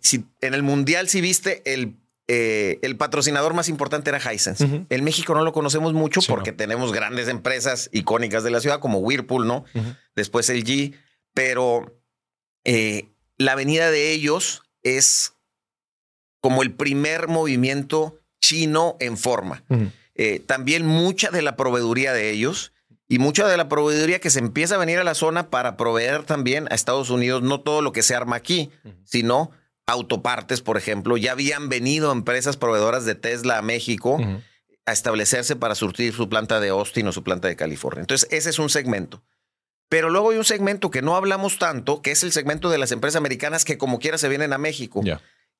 si, 0.00 0.24
en 0.42 0.52
el 0.52 0.62
Mundial, 0.62 1.08
si 1.08 1.22
viste, 1.22 1.62
el 1.64 1.96
eh, 2.30 2.78
el 2.82 2.98
patrocinador 2.98 3.54
más 3.54 3.70
importante 3.70 4.10
era 4.10 4.20
Hisense. 4.20 4.84
En 4.90 5.02
México 5.04 5.34
no 5.34 5.44
lo 5.44 5.52
conocemos 5.54 5.94
mucho 5.94 6.20
porque 6.28 6.52
tenemos 6.52 6.92
grandes 6.92 7.26
empresas 7.26 7.88
icónicas 7.90 8.44
de 8.44 8.50
la 8.50 8.60
ciudad 8.60 8.80
como 8.80 8.98
Whirlpool, 8.98 9.46
¿no? 9.46 9.64
Después 10.14 10.50
el 10.50 10.62
G, 10.62 10.92
pero 11.32 11.98
eh, 12.64 13.08
la 13.38 13.54
venida 13.54 13.90
de 13.90 14.12
ellos 14.12 14.62
es 14.82 15.32
como 16.40 16.62
el 16.62 16.74
primer 16.74 17.28
movimiento 17.28 18.20
chino 18.42 18.98
en 19.00 19.16
forma. 19.16 19.64
Eh, 20.14 20.40
también 20.40 20.84
mucha 20.84 21.30
de 21.30 21.40
la 21.40 21.56
proveeduría 21.56 22.12
de 22.12 22.28
ellos 22.28 22.72
y 23.08 23.18
mucha 23.18 23.48
de 23.48 23.56
la 23.56 23.68
proveeduría 23.68 24.20
que 24.20 24.30
se 24.30 24.38
empieza 24.38 24.74
a 24.74 24.78
venir 24.78 24.98
a 24.98 25.04
la 25.04 25.14
zona 25.14 25.48
para 25.48 25.76
proveer 25.76 26.24
también 26.24 26.68
a 26.70 26.74
Estados 26.74 27.08
Unidos, 27.08 27.42
no 27.42 27.60
todo 27.60 27.80
lo 27.80 27.92
que 27.92 28.02
se 28.02 28.14
arma 28.14 28.36
aquí, 28.36 28.70
sino 29.04 29.50
autopartes, 29.86 30.60
por 30.60 30.76
ejemplo, 30.76 31.16
ya 31.16 31.32
habían 31.32 31.70
venido 31.70 32.12
empresas 32.12 32.58
proveedoras 32.58 33.06
de 33.06 33.14
Tesla 33.14 33.56
a 33.56 33.62
México 33.62 34.18
a 34.84 34.92
establecerse 34.92 35.56
para 35.56 35.74
surtir 35.74 36.12
su 36.12 36.28
planta 36.28 36.60
de 36.60 36.68
Austin 36.68 37.08
o 37.08 37.12
su 37.12 37.24
planta 37.24 37.48
de 37.48 37.56
California. 37.56 38.02
Entonces, 38.02 38.28
ese 38.30 38.50
es 38.50 38.58
un 38.58 38.68
segmento. 38.68 39.22
Pero 39.88 40.10
luego 40.10 40.30
hay 40.30 40.36
un 40.36 40.44
segmento 40.44 40.90
que 40.90 41.00
no 41.00 41.16
hablamos 41.16 41.58
tanto, 41.58 42.02
que 42.02 42.10
es 42.10 42.22
el 42.22 42.32
segmento 42.32 42.68
de 42.68 42.76
las 42.76 42.92
empresas 42.92 43.16
americanas 43.16 43.64
que 43.64 43.78
como 43.78 43.98
quiera 43.98 44.18
se 44.18 44.28
vienen 44.28 44.52
a 44.52 44.58
México, 44.58 45.02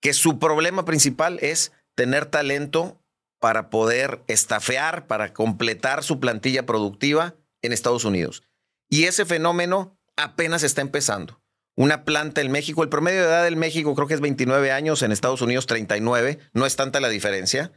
que 0.00 0.12
su 0.12 0.38
problema 0.38 0.85
principal 0.85 1.38
es 1.40 1.73
tener 1.95 2.26
talento 2.26 3.00
para 3.40 3.71
poder 3.71 4.23
estafear, 4.26 5.07
para 5.07 5.33
completar 5.33 6.05
su 6.05 6.21
plantilla 6.21 6.67
productiva 6.67 7.35
en 7.62 7.72
Estados 7.72 8.04
Unidos. 8.04 8.42
Y 8.88 9.04
ese 9.04 9.24
fenómeno 9.24 9.98
apenas 10.16 10.62
está 10.62 10.80
empezando 10.80 11.40
una 11.78 12.04
planta 12.04 12.40
en 12.40 12.50
México. 12.50 12.82
El 12.82 12.88
promedio 12.88 13.20
de 13.20 13.28
edad 13.28 13.44
del 13.44 13.54
México 13.54 13.94
creo 13.94 14.08
que 14.08 14.14
es 14.14 14.20
29 14.20 14.72
años, 14.72 15.02
en 15.02 15.12
Estados 15.12 15.42
Unidos 15.42 15.66
39. 15.66 16.40
No 16.52 16.66
es 16.66 16.74
tanta 16.74 16.98
la 16.98 17.08
diferencia. 17.08 17.70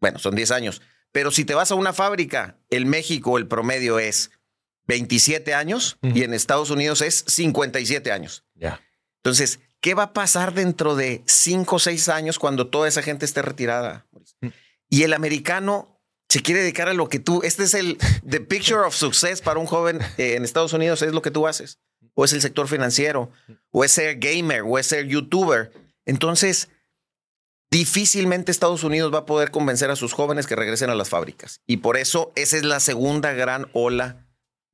Bueno, 0.00 0.18
son 0.18 0.34
10 0.34 0.50
años. 0.50 0.82
Pero 1.12 1.30
si 1.30 1.44
te 1.44 1.54
vas 1.54 1.70
a 1.70 1.76
una 1.76 1.92
fábrica, 1.92 2.58
en 2.68 2.88
México 2.88 3.38
el 3.38 3.46
promedio 3.46 4.00
es 4.00 4.32
27 4.88 5.54
años 5.54 5.98
y 6.02 6.24
en 6.24 6.34
Estados 6.34 6.70
Unidos 6.70 7.00
es 7.00 7.24
57 7.28 8.10
años. 8.10 8.44
Ya. 8.56 8.80
Entonces, 9.18 9.60
¿qué 9.80 9.94
va 9.94 10.02
a 10.02 10.12
pasar 10.12 10.52
dentro 10.52 10.96
de 10.96 11.22
5 11.26 11.76
o 11.76 11.78
6 11.78 12.08
años 12.08 12.40
cuando 12.40 12.66
toda 12.66 12.88
esa 12.88 13.02
gente 13.02 13.24
esté 13.24 13.42
retirada? 13.42 14.08
Y 14.90 15.04
el 15.04 15.12
americano 15.12 15.97
se 16.28 16.40
quiere 16.40 16.60
dedicar 16.60 16.88
a 16.88 16.94
lo 16.94 17.08
que 17.08 17.18
tú, 17.18 17.40
este 17.42 17.64
es 17.64 17.74
el 17.74 17.98
the 18.28 18.40
picture 18.40 18.80
of 18.80 18.94
success 18.94 19.40
para 19.40 19.58
un 19.58 19.66
joven 19.66 20.00
eh, 20.18 20.34
en 20.36 20.44
Estados 20.44 20.72
Unidos, 20.72 21.02
es 21.02 21.12
lo 21.12 21.22
que 21.22 21.30
tú 21.30 21.46
haces 21.46 21.78
o 22.18 22.24
es 22.24 22.32
el 22.32 22.42
sector 22.42 22.66
financiero, 22.66 23.30
o 23.70 23.84
es 23.84 23.92
ser 23.92 24.18
gamer, 24.18 24.62
o 24.62 24.76
es 24.76 24.88
ser 24.88 25.06
youtuber. 25.06 25.72
Entonces, 26.04 26.68
difícilmente 27.70 28.50
Estados 28.50 28.82
Unidos 28.82 29.14
va 29.14 29.18
a 29.18 29.24
poder 29.24 29.52
convencer 29.52 29.92
a 29.92 29.94
sus 29.94 30.14
jóvenes 30.14 30.48
que 30.48 30.56
regresen 30.56 30.90
a 30.90 30.96
las 30.96 31.10
fábricas. 31.10 31.60
Y 31.64 31.76
por 31.76 31.96
eso 31.96 32.32
esa 32.34 32.56
es 32.56 32.64
la 32.64 32.80
segunda 32.80 33.34
gran 33.34 33.70
ola 33.72 34.26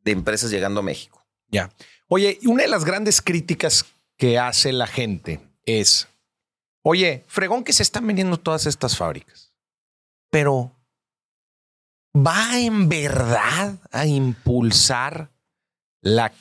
de 0.04 0.12
empresas 0.12 0.50
llegando 0.50 0.80
a 0.80 0.84
México. 0.84 1.26
Ya. 1.48 1.70
Oye, 2.08 2.38
una 2.46 2.62
de 2.62 2.70
las 2.70 2.86
grandes 2.86 3.20
críticas 3.20 3.84
que 4.16 4.38
hace 4.38 4.72
la 4.72 4.86
gente 4.86 5.42
es, 5.66 6.08
oye, 6.80 7.24
fregón 7.26 7.62
que 7.62 7.74
se 7.74 7.82
están 7.82 8.06
vendiendo 8.06 8.38
todas 8.38 8.64
estas 8.64 8.96
fábricas, 8.96 9.52
pero 10.30 10.74
¿va 12.16 12.58
en 12.58 12.88
verdad 12.88 13.78
a 13.90 14.06
impulsar 14.06 15.30
la 16.00 16.32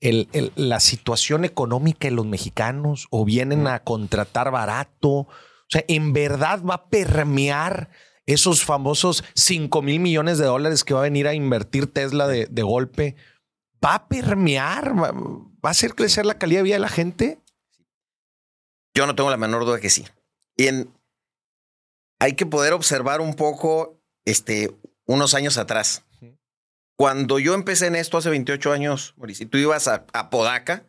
la 0.00 0.80
situación 0.80 1.44
económica 1.44 2.08
de 2.08 2.14
los 2.14 2.26
mexicanos 2.26 3.06
o 3.10 3.24
vienen 3.24 3.66
a 3.66 3.84
contratar 3.84 4.50
barato. 4.50 5.10
O 5.10 5.28
sea, 5.68 5.84
en 5.88 6.12
verdad 6.12 6.62
va 6.62 6.74
a 6.74 6.88
permear 6.88 7.90
esos 8.26 8.64
famosos 8.64 9.24
5 9.34 9.82
mil 9.82 10.00
millones 10.00 10.38
de 10.38 10.46
dólares 10.46 10.84
que 10.84 10.94
va 10.94 11.00
a 11.00 11.04
venir 11.04 11.28
a 11.28 11.34
invertir 11.34 11.92
Tesla 11.92 12.26
de, 12.26 12.62
golpe. 12.62 13.16
¿Va 13.84 13.94
a 13.96 14.08
permear? 14.08 14.98
¿Va, 14.98 15.08
a 15.62 15.70
hacer 15.70 15.94
crecer 15.94 16.24
la 16.24 16.38
calidad 16.38 16.60
de 16.60 16.64
vida 16.64 16.76
de 16.76 16.80
la 16.80 16.88
gente? 16.88 17.38
Yo 18.94 19.06
no 19.06 19.14
tengo 19.14 19.30
la 19.30 19.36
menor 19.36 19.64
duda 19.64 19.80
que 19.80 19.90
sí. 19.90 20.06
Y 20.56 20.68
hay 22.18 22.34
que 22.34 22.46
poder 22.46 22.72
observar 22.72 23.20
un 23.20 23.34
poco 23.34 24.00
este, 24.24 24.76
unos 25.10 25.34
años 25.34 25.58
atrás. 25.58 26.04
Cuando 26.96 27.38
yo 27.38 27.54
empecé 27.54 27.86
en 27.86 27.96
esto 27.96 28.18
hace 28.18 28.30
28 28.30 28.72
años, 28.72 29.14
Mauricio, 29.16 29.48
tú 29.48 29.58
ibas 29.58 29.88
a, 29.88 30.30
Podaca, 30.30 30.84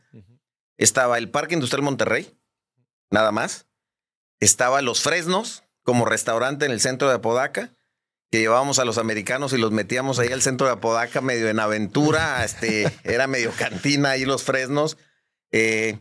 estaba 0.78 1.18
el 1.18 1.30
Parque 1.30 1.56
Industrial 1.56 1.84
Monterrey, 1.84 2.38
nada 3.10 3.32
más. 3.32 3.68
Estaba 4.40 4.82
Los 4.82 5.02
Fresnos 5.02 5.64
como 5.84 6.06
restaurante 6.06 6.66
en 6.66 6.72
el 6.72 6.82
centro 6.82 7.08
de 7.08 7.16
Apodaca, 7.16 7.74
que 8.30 8.40
llevábamos 8.40 8.78
a 8.80 8.86
los 8.86 8.98
americanos 8.98 9.54
y 9.54 9.58
los 9.58 9.72
metíamos 9.72 10.20
ahí 10.20 10.32
al 10.32 10.42
centro 10.42 10.68
de 10.68 10.74
Apodaca 10.74 11.22
medio 11.22 11.50
en 11.50 11.60
aventura, 11.60 12.44
este, 12.46 12.92
era 13.04 13.28
medio 13.28 13.52
cantina 13.52 14.12
ahí 14.12 14.26
Los 14.26 14.44
Fresnos. 14.44 14.98
Eh, 15.52 16.00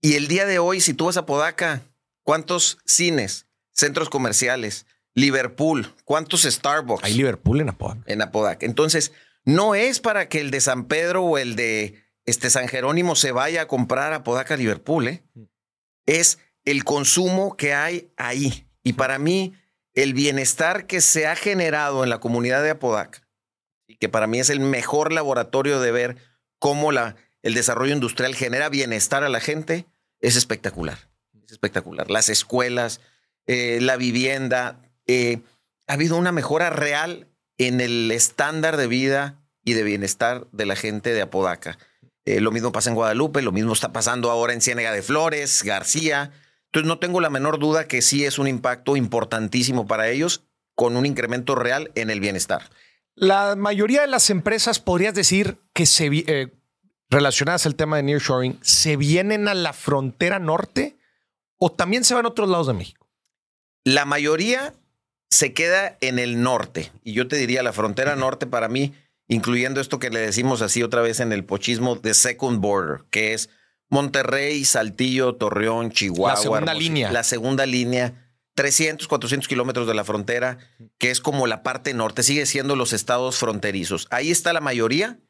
y 0.00 0.14
el 0.14 0.28
día 0.28 0.44
de 0.46 0.58
hoy, 0.58 0.80
si 0.80 0.94
tú 0.94 1.06
vas 1.06 1.16
a 1.16 1.20
Apodaca, 1.20 1.82
¿cuántos 2.24 2.78
cines, 2.84 3.46
centros 3.72 4.10
comerciales, 4.10 4.84
Liverpool, 5.18 5.92
cuántos 6.04 6.42
Starbucks? 6.42 7.04
Hay 7.04 7.14
Liverpool 7.14 7.60
en 7.60 7.68
Apodaca. 7.70 8.02
En 8.06 8.22
Apodaca. 8.22 8.64
Entonces, 8.64 9.12
no 9.44 9.74
es 9.74 10.00
para 10.00 10.28
que 10.28 10.40
el 10.40 10.50
de 10.50 10.60
San 10.60 10.84
Pedro 10.84 11.24
o 11.24 11.38
el 11.38 11.56
de 11.56 12.04
este 12.24 12.50
San 12.50 12.68
Jerónimo 12.68 13.16
se 13.16 13.32
vaya 13.32 13.62
a 13.62 13.66
comprar 13.68 14.12
a 14.12 14.22
Podaca 14.22 14.56
Liverpool, 14.56 15.08
¿eh? 15.08 15.22
es 16.06 16.38
el 16.64 16.84
consumo 16.84 17.56
que 17.56 17.74
hay 17.74 18.10
ahí. 18.16 18.66
Y 18.82 18.92
para 18.92 19.18
mí, 19.18 19.54
el 19.94 20.14
bienestar 20.14 20.86
que 20.86 21.00
se 21.00 21.26
ha 21.26 21.34
generado 21.34 22.04
en 22.04 22.10
la 22.10 22.20
comunidad 22.20 22.62
de 22.62 22.70
Apodaca, 22.70 23.26
y 23.86 23.96
que 23.96 24.08
para 24.08 24.26
mí 24.26 24.38
es 24.38 24.50
el 24.50 24.60
mejor 24.60 25.12
laboratorio 25.12 25.80
de 25.80 25.90
ver 25.90 26.16
cómo 26.58 26.92
la, 26.92 27.16
el 27.42 27.54
desarrollo 27.54 27.94
industrial 27.94 28.34
genera 28.34 28.68
bienestar 28.68 29.24
a 29.24 29.28
la 29.30 29.40
gente, 29.40 29.86
es 30.20 30.36
espectacular. 30.36 30.98
Es 31.46 31.52
espectacular. 31.52 32.10
Las 32.10 32.28
escuelas, 32.28 33.00
eh, 33.46 33.78
la 33.80 33.96
vivienda, 33.96 34.82
eh, 35.08 35.40
ha 35.88 35.94
habido 35.94 36.16
una 36.16 36.32
mejora 36.32 36.70
real 36.70 37.26
en 37.58 37.80
el 37.80 38.10
estándar 38.12 38.76
de 38.76 38.86
vida 38.86 39.42
y 39.64 39.74
de 39.74 39.82
bienestar 39.82 40.46
de 40.52 40.66
la 40.66 40.76
gente 40.76 41.12
de 41.12 41.22
Apodaca. 41.22 41.78
Eh, 42.24 42.40
lo 42.40 42.52
mismo 42.52 42.72
pasa 42.72 42.90
en 42.90 42.94
Guadalupe, 42.94 43.42
lo 43.42 43.52
mismo 43.52 43.72
está 43.72 43.92
pasando 43.92 44.30
ahora 44.30 44.52
en 44.52 44.60
Ciénega 44.60 44.92
de 44.92 45.02
Flores, 45.02 45.62
García. 45.64 46.30
Entonces 46.66 46.86
no 46.86 46.98
tengo 46.98 47.20
la 47.20 47.30
menor 47.30 47.58
duda 47.58 47.88
que 47.88 48.02
sí 48.02 48.24
es 48.24 48.38
un 48.38 48.46
impacto 48.46 48.96
importantísimo 48.96 49.86
para 49.86 50.08
ellos 50.08 50.44
con 50.74 50.96
un 50.96 51.06
incremento 51.06 51.54
real 51.54 51.90
en 51.94 52.10
el 52.10 52.20
bienestar. 52.20 52.70
La 53.14 53.56
mayoría 53.56 54.02
de 54.02 54.06
las 54.06 54.30
empresas, 54.30 54.78
podrías 54.78 55.14
decir 55.14 55.58
que 55.72 55.86
se 55.86 56.06
eh, 56.06 56.52
relacionadas 57.10 57.66
al 57.66 57.74
tema 57.74 57.96
de 57.96 58.04
nearshoring, 58.04 58.58
se 58.62 58.96
vienen 58.96 59.48
a 59.48 59.54
la 59.54 59.72
frontera 59.72 60.38
norte 60.38 60.98
o 61.56 61.72
también 61.72 62.04
se 62.04 62.14
van 62.14 62.26
a 62.26 62.28
otros 62.28 62.48
lados 62.48 62.66
de 62.68 62.74
México. 62.74 63.08
La 63.84 64.04
mayoría 64.04 64.74
se 65.30 65.52
queda 65.52 65.96
en 66.00 66.18
el 66.18 66.42
norte. 66.42 66.90
Y 67.04 67.12
yo 67.12 67.28
te 67.28 67.36
diría, 67.36 67.62
la 67.62 67.72
frontera 67.72 68.16
norte 68.16 68.46
para 68.46 68.68
mí, 68.68 68.94
incluyendo 69.28 69.80
esto 69.80 69.98
que 69.98 70.10
le 70.10 70.20
decimos 70.20 70.62
así 70.62 70.82
otra 70.82 71.02
vez 71.02 71.20
en 71.20 71.32
el 71.32 71.44
pochismo 71.44 71.96
de 71.96 72.14
Second 72.14 72.60
Border, 72.60 73.04
que 73.10 73.34
es 73.34 73.50
Monterrey, 73.90 74.64
Saltillo, 74.64 75.34
Torreón, 75.34 75.90
Chihuahua. 75.90 76.30
La 76.30 76.36
segunda 76.36 76.74
línea. 76.74 77.12
La 77.12 77.24
segunda 77.24 77.66
línea. 77.66 78.24
300, 78.54 79.06
400 79.06 79.46
kilómetros 79.46 79.86
de 79.86 79.94
la 79.94 80.02
frontera, 80.02 80.58
que 80.98 81.12
es 81.12 81.20
como 81.20 81.46
la 81.46 81.62
parte 81.62 81.94
norte, 81.94 82.24
sigue 82.24 82.44
siendo 82.44 82.74
los 82.74 82.92
estados 82.92 83.38
fronterizos. 83.38 84.08
Ahí 84.10 84.32
está 84.32 84.52
la 84.52 84.60
mayoría. 84.60 85.20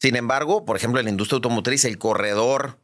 Sin 0.00 0.16
embargo, 0.16 0.64
por 0.64 0.76
ejemplo, 0.76 0.98
en 0.98 1.04
la 1.04 1.10
industria 1.10 1.36
automotriz, 1.36 1.84
el 1.84 1.96
corredor 1.98 2.80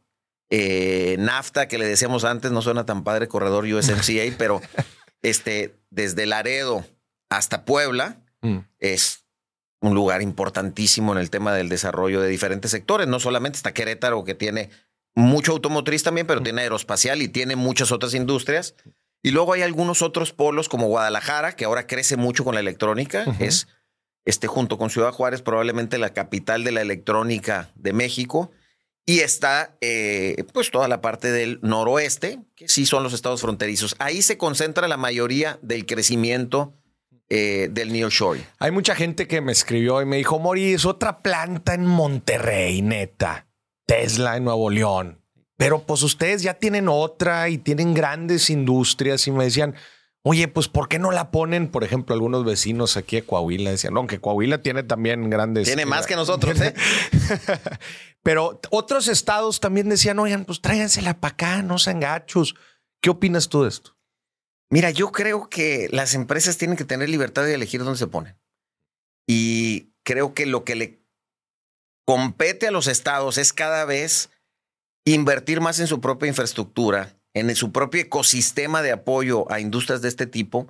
eh, 0.49 1.17
NAFTA, 1.19 1.67
que 1.67 1.77
le 1.77 1.85
decíamos 1.85 2.23
antes, 2.23 2.51
no 2.51 2.61
suena 2.61 2.85
tan 2.85 3.03
padre, 3.03 3.27
corredor 3.27 3.65
USMCA, 3.65 4.33
pero 4.37 4.61
este, 5.21 5.75
desde 5.89 6.25
Laredo 6.25 6.85
hasta 7.29 7.65
Puebla, 7.65 8.21
mm. 8.41 8.59
es 8.79 9.25
un 9.81 9.95
lugar 9.95 10.21
importantísimo 10.21 11.13
en 11.13 11.19
el 11.19 11.29
tema 11.29 11.53
del 11.53 11.69
desarrollo 11.69 12.21
de 12.21 12.29
diferentes 12.29 12.71
sectores. 12.71 13.07
No 13.07 13.19
solamente 13.19 13.57
está 13.57 13.73
Querétaro, 13.73 14.23
que 14.23 14.35
tiene 14.35 14.69
mucho 15.15 15.53
automotriz 15.53 16.03
también, 16.03 16.27
pero 16.27 16.41
tiene 16.41 16.61
aeroespacial 16.61 17.21
y 17.21 17.27
tiene 17.27 17.55
muchas 17.55 17.91
otras 17.91 18.13
industrias. 18.13 18.75
Y 19.21 19.31
luego 19.31 19.53
hay 19.53 19.61
algunos 19.61 20.01
otros 20.01 20.31
polos 20.31 20.69
como 20.69 20.87
Guadalajara, 20.87 21.55
que 21.55 21.65
ahora 21.65 21.87
crece 21.87 22.17
mucho 22.17 22.43
con 22.43 22.55
la 22.55 22.61
electrónica. 22.61 23.25
Es 23.39 23.67
este, 24.25 24.47
junto 24.47 24.77
con 24.77 24.89
Ciudad 24.89 25.11
Juárez, 25.11 25.41
probablemente 25.41 25.97
la 25.97 26.13
capital 26.13 26.63
de 26.63 26.71
la 26.71 26.81
electrónica 26.81 27.71
de 27.75 27.93
México. 27.93 28.51
Y 29.09 29.21
está 29.21 29.75
eh, 29.81 30.43
pues 30.53 30.69
toda 30.69 30.87
la 30.87 31.01
parte 31.01 31.31
del 31.31 31.57
noroeste, 31.63 32.41
que 32.55 32.67
sí 32.67 32.85
son 32.85 33.01
los 33.01 33.11
estados 33.11 33.41
fronterizos. 33.41 33.95
Ahí 33.97 34.21
se 34.21 34.37
concentra 34.37 34.87
la 34.87 34.97
mayoría 34.97 35.57
del 35.63 35.87
crecimiento 35.87 36.75
eh, 37.27 37.69
del 37.71 37.91
nearshoring. 37.91 38.45
Hay 38.59 38.69
mucha 38.69 38.93
gente 38.93 39.27
que 39.27 39.41
me 39.41 39.51
escribió 39.51 39.99
y 40.03 40.05
me 40.05 40.17
dijo, 40.17 40.37
Moris, 40.37 40.85
otra 40.85 41.23
planta 41.23 41.73
en 41.73 41.87
Monterrey, 41.87 42.83
neta. 42.83 43.47
Tesla 43.87 44.37
en 44.37 44.43
Nuevo 44.43 44.69
León. 44.69 45.19
Pero 45.57 45.81
pues 45.87 46.03
ustedes 46.03 46.43
ya 46.43 46.53
tienen 46.53 46.87
otra 46.87 47.49
y 47.49 47.57
tienen 47.57 47.95
grandes 47.95 48.51
industrias 48.51 49.25
y 49.25 49.31
me 49.31 49.45
decían, 49.45 49.73
oye, 50.23 50.47
pues 50.47 50.67
¿por 50.67 50.87
qué 50.87 50.99
no 50.99 51.11
la 51.11 51.31
ponen? 51.31 51.69
Por 51.69 51.83
ejemplo, 51.83 52.13
algunos 52.13 52.45
vecinos 52.45 52.97
aquí 52.97 53.17
de 53.17 53.25
Coahuila 53.25 53.71
decían, 53.71 53.93
no, 53.93 54.07
que 54.07 54.19
Coahuila 54.19 54.61
tiene 54.61 54.83
también 54.83 55.29
grandes... 55.29 55.67
Tiene 55.67 55.85
más 55.85 56.07
que 56.07 56.15
nosotros, 56.15 56.59
¿eh? 56.61 56.73
Pero 58.23 58.59
otros 58.69 59.07
estados 59.07 59.59
también 59.59 59.89
decían, 59.89 60.19
oigan, 60.19 60.45
pues 60.45 60.61
tráigansela 60.61 61.19
para 61.19 61.33
acá, 61.33 61.61
no 61.61 61.77
sean 61.79 61.99
gachos. 61.99 62.55
¿Qué 63.01 63.09
opinas 63.09 63.49
tú 63.49 63.63
de 63.63 63.69
esto? 63.69 63.97
Mira, 64.69 64.91
yo 64.91 65.11
creo 65.11 65.49
que 65.49 65.87
las 65.91 66.13
empresas 66.13 66.57
tienen 66.57 66.77
que 66.77 66.85
tener 66.85 67.09
libertad 67.09 67.43
de 67.43 67.55
elegir 67.55 67.83
dónde 67.83 67.97
se 67.97 68.07
ponen. 68.07 68.37
Y 69.25 69.93
creo 70.03 70.33
que 70.33 70.45
lo 70.45 70.63
que 70.63 70.75
le 70.75 70.99
compete 72.05 72.67
a 72.67 72.71
los 72.71 72.87
estados 72.87 73.37
es 73.37 73.53
cada 73.53 73.85
vez 73.85 74.29
invertir 75.05 75.61
más 75.61 75.79
en 75.79 75.87
su 75.87 76.01
propia 76.01 76.27
infraestructura, 76.27 77.18
en 77.33 77.55
su 77.55 77.71
propio 77.71 78.01
ecosistema 78.01 78.81
de 78.81 78.91
apoyo 78.91 79.51
a 79.51 79.59
industrias 79.59 80.01
de 80.01 80.09
este 80.09 80.25
tipo 80.25 80.67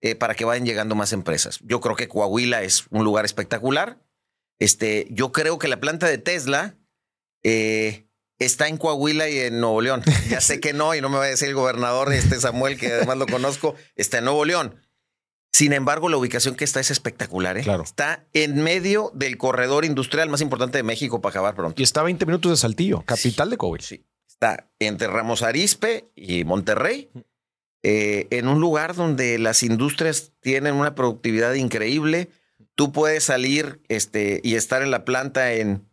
eh, 0.00 0.14
para 0.14 0.34
que 0.34 0.44
vayan 0.44 0.66
llegando 0.66 0.94
más 0.94 1.12
empresas. 1.12 1.60
Yo 1.62 1.80
creo 1.80 1.96
que 1.96 2.08
Coahuila 2.08 2.62
es 2.62 2.84
un 2.90 3.04
lugar 3.04 3.24
espectacular. 3.24 3.98
Este, 4.58 5.08
yo 5.10 5.32
creo 5.32 5.58
que 5.58 5.68
la 5.68 5.80
planta 5.80 6.06
de 6.06 6.18
Tesla 6.18 6.76
eh, 7.42 8.06
está 8.38 8.68
en 8.68 8.76
Coahuila 8.76 9.28
y 9.28 9.38
en 9.38 9.60
Nuevo 9.60 9.80
León. 9.80 10.02
Ya 10.30 10.40
sé 10.40 10.60
que 10.60 10.72
no, 10.72 10.94
y 10.94 11.00
no 11.00 11.08
me 11.08 11.18
va 11.18 11.24
a 11.24 11.28
decir 11.28 11.48
el 11.48 11.54
gobernador, 11.54 12.12
este 12.12 12.40
Samuel, 12.40 12.78
que 12.78 12.92
además 12.92 13.16
lo 13.16 13.26
conozco, 13.26 13.74
está 13.94 14.18
en 14.18 14.24
Nuevo 14.24 14.44
León. 14.44 14.80
Sin 15.52 15.72
embargo, 15.72 16.10
la 16.10 16.18
ubicación 16.18 16.54
que 16.54 16.64
está 16.64 16.80
es 16.80 16.90
espectacular. 16.90 17.56
¿eh? 17.56 17.62
Claro. 17.62 17.82
Está 17.82 18.26
en 18.34 18.62
medio 18.62 19.10
del 19.14 19.38
corredor 19.38 19.86
industrial 19.86 20.28
más 20.28 20.42
importante 20.42 20.76
de 20.76 20.82
México 20.82 21.22
para 21.22 21.30
acabar 21.30 21.54
pronto. 21.54 21.80
Y 21.80 21.84
está 21.84 22.00
a 22.00 22.04
20 22.04 22.26
minutos 22.26 22.50
de 22.50 22.56
Saltillo, 22.58 23.02
capital 23.06 23.48
de 23.48 23.56
Coahuila. 23.56 23.82
Sí. 23.82 24.04
Está 24.36 24.68
entre 24.80 25.08
Ramos 25.08 25.42
Arispe 25.42 26.10
y 26.14 26.44
Monterrey, 26.44 27.08
eh, 27.82 28.26
en 28.28 28.48
un 28.48 28.60
lugar 28.60 28.94
donde 28.94 29.38
las 29.38 29.62
industrias 29.62 30.32
tienen 30.40 30.74
una 30.74 30.94
productividad 30.94 31.54
increíble. 31.54 32.28
Tú 32.74 32.92
puedes 32.92 33.24
salir 33.24 33.80
este, 33.88 34.42
y 34.44 34.56
estar 34.56 34.82
en 34.82 34.90
la 34.90 35.06
planta 35.06 35.54
en 35.54 35.88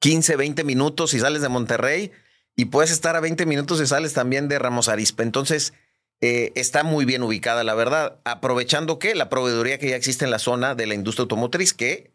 15, 0.00 0.36
20 0.36 0.62
minutos 0.64 1.14
y 1.14 1.20
sales 1.20 1.40
de 1.40 1.48
Monterrey 1.48 2.12
y 2.54 2.66
puedes 2.66 2.90
estar 2.90 3.16
a 3.16 3.20
20 3.20 3.46
minutos 3.46 3.80
y 3.80 3.86
sales 3.86 4.12
también 4.12 4.46
de 4.48 4.58
Ramos 4.58 4.90
Arispe. 4.90 5.22
Entonces, 5.22 5.72
eh, 6.20 6.52
está 6.56 6.84
muy 6.84 7.06
bien 7.06 7.22
ubicada, 7.22 7.64
la 7.64 7.74
verdad, 7.74 8.20
aprovechando 8.24 8.98
que 8.98 9.14
la 9.14 9.30
proveeduría 9.30 9.78
que 9.78 9.88
ya 9.88 9.96
existe 9.96 10.26
en 10.26 10.30
la 10.30 10.38
zona 10.38 10.74
de 10.74 10.86
la 10.86 10.92
industria 10.92 11.22
automotriz, 11.22 11.72
que 11.72 12.12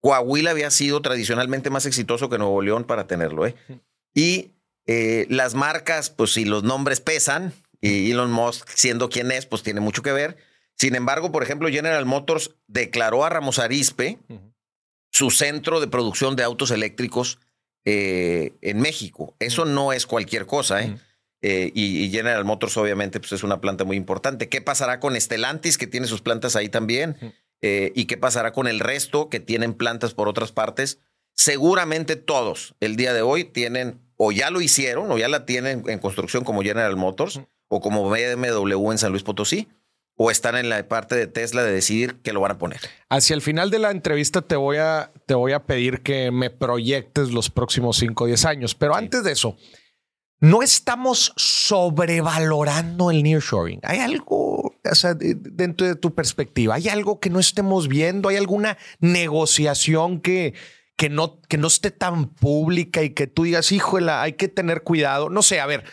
Coahuila 0.00 0.50
había 0.50 0.72
sido 0.72 1.00
tradicionalmente 1.02 1.70
más 1.70 1.86
exitoso 1.86 2.28
que 2.28 2.38
Nuevo 2.38 2.62
León 2.62 2.82
para 2.82 3.06
tenerlo. 3.06 3.46
¿eh? 3.46 3.54
Y 4.12 4.50
eh, 4.88 5.26
las 5.30 5.54
marcas, 5.54 6.10
pues 6.10 6.32
si 6.32 6.44
los 6.44 6.64
nombres 6.64 7.00
pesan, 7.00 7.52
y 7.80 8.10
Elon 8.10 8.32
Musk 8.32 8.68
siendo 8.74 9.08
quien 9.08 9.30
es, 9.30 9.46
pues 9.46 9.62
tiene 9.62 9.78
mucho 9.78 10.02
que 10.02 10.10
ver. 10.10 10.36
Sin 10.74 10.96
embargo, 10.96 11.30
por 11.30 11.44
ejemplo, 11.44 11.68
General 11.68 12.04
Motors 12.04 12.56
declaró 12.66 13.24
a 13.24 13.28
Ramos 13.28 13.60
Arispe 13.60 14.18
su 15.12 15.30
centro 15.30 15.78
de 15.78 15.86
producción 15.86 16.34
de 16.34 16.42
autos 16.42 16.72
eléctricos 16.72 17.38
en 17.84 18.80
México. 18.80 19.34
Eso 19.38 19.64
no 19.64 19.92
es 19.92 20.06
cualquier 20.06 20.44
cosa, 20.44 20.82
¿eh? 20.82 20.98
Eh, 21.40 21.70
y, 21.74 22.10
General 22.10 22.44
Motors, 22.44 22.76
obviamente, 22.76 23.20
pues 23.20 23.32
es 23.32 23.42
una 23.42 23.60
planta 23.60 23.84
muy 23.84 23.96
importante. 23.96 24.48
¿Qué 24.48 24.60
pasará 24.60 24.98
con 25.00 25.18
Stellantis, 25.18 25.78
que 25.78 25.86
tiene 25.86 26.06
sus 26.06 26.20
plantas 26.20 26.56
ahí 26.56 26.68
también? 26.68 27.16
Eh, 27.60 27.92
¿Y 27.94 28.06
qué 28.06 28.16
pasará 28.16 28.52
con 28.52 28.66
el 28.66 28.80
resto 28.80 29.28
que 29.28 29.40
tienen 29.40 29.74
plantas 29.74 30.14
por 30.14 30.28
otras 30.28 30.52
partes? 30.52 30.98
Seguramente 31.34 32.16
todos 32.16 32.74
el 32.80 32.96
día 32.96 33.12
de 33.12 33.22
hoy 33.22 33.44
tienen, 33.44 34.00
o 34.18 34.32
ya 34.32 34.50
lo 34.50 34.60
hicieron, 34.60 35.10
o 35.10 35.16
ya 35.16 35.28
la 35.28 35.46
tienen 35.46 35.84
en 35.86 35.98
construcción 36.00 36.44
como 36.44 36.62
General 36.62 36.94
Motors, 36.96 37.40
o 37.68 37.80
como 37.80 38.10
BMW 38.10 38.90
en 38.90 38.98
San 38.98 39.12
Luis 39.12 39.22
Potosí, 39.22 39.68
o 40.16 40.32
están 40.32 40.56
en 40.56 40.68
la 40.68 40.86
parte 40.88 41.14
de 41.14 41.28
Tesla 41.28 41.62
de 41.62 41.72
decidir 41.72 42.16
que 42.22 42.32
lo 42.32 42.40
van 42.40 42.50
a 42.50 42.58
poner. 42.58 42.80
Hacia 43.08 43.34
el 43.34 43.42
final 43.42 43.70
de 43.70 43.78
la 43.78 43.92
entrevista 43.92 44.42
te 44.42 44.56
voy 44.56 44.78
a, 44.78 45.12
te 45.26 45.34
voy 45.34 45.52
a 45.52 45.64
pedir 45.64 46.02
que 46.02 46.32
me 46.32 46.50
proyectes 46.50 47.30
los 47.30 47.48
próximos 47.48 47.96
5 47.98 48.24
o 48.24 48.26
10 48.26 48.44
años, 48.44 48.74
pero 48.74 48.96
antes 48.96 49.22
de 49.22 49.32
eso 49.32 49.56
no 50.40 50.62
estamos 50.62 51.32
sobrevalorando 51.36 53.10
el 53.12 53.22
nearshoring. 53.22 53.80
Hay 53.84 53.98
algo, 53.98 54.74
o 54.84 54.94
sea, 54.94 55.14
dentro 55.14 55.86
de 55.86 55.94
tu 55.94 56.14
perspectiva, 56.14 56.74
hay 56.74 56.88
algo 56.88 57.20
que 57.20 57.30
no 57.30 57.38
estemos 57.38 57.86
viendo, 57.86 58.28
hay 58.28 58.36
alguna 58.36 58.78
negociación 58.98 60.20
que, 60.20 60.54
que, 60.98 61.08
no, 61.08 61.40
que 61.42 61.58
no 61.58 61.68
esté 61.68 61.92
tan 61.92 62.28
pública 62.28 63.04
y 63.04 63.10
que 63.10 63.28
tú 63.28 63.44
digas, 63.44 63.70
híjole, 63.70 64.10
hay 64.10 64.32
que 64.32 64.48
tener 64.48 64.82
cuidado. 64.82 65.30
No 65.30 65.42
sé, 65.42 65.60
a 65.60 65.66
ver, 65.66 65.84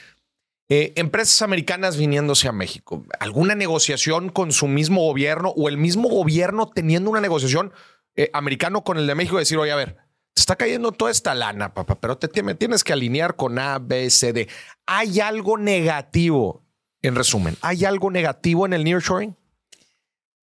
eh, 0.68 0.94
empresas 0.96 1.44
americanas 1.44 1.96
viniéndose 1.96 2.48
a 2.48 2.52
México, 2.52 3.06
alguna 3.20 3.54
negociación 3.54 4.30
con 4.30 4.52
su 4.52 4.68
mismo 4.68 5.02
gobierno 5.02 5.50
o 5.56 5.70
el 5.70 5.78
mismo 5.78 6.10
gobierno 6.10 6.72
teniendo 6.74 7.12
una 7.12 7.22
negociación 7.22 7.72
eh, 8.16 8.32
americano 8.34 8.84
con 8.84 8.98
el 8.98 9.06
de 9.06 9.14
México, 9.14 9.38
decir, 9.38 9.60
oye, 9.60 9.72
a 9.72 9.76
ver, 9.76 9.96
te 10.34 10.42
está 10.42 10.56
cayendo 10.56 10.92
toda 10.92 11.12
esta 11.12 11.36
lana, 11.36 11.76
papá, 11.76 12.00
pero 12.02 12.18
te, 12.18 12.42
me 12.42 12.56
tienes 12.56 12.84
que 12.84 12.92
alinear 12.92 13.36
con 13.36 13.60
A, 13.60 13.78
B, 13.78 14.10
C, 14.10 14.34
D. 14.34 14.50
¿Hay 14.88 15.20
algo 15.20 15.60
negativo, 15.60 16.64
en 17.04 17.14
resumen, 17.14 17.56
hay 17.62 17.86
algo 17.86 18.10
negativo 18.10 18.66
en 18.66 18.74
el 18.74 18.84
nearshoring? 18.84 19.36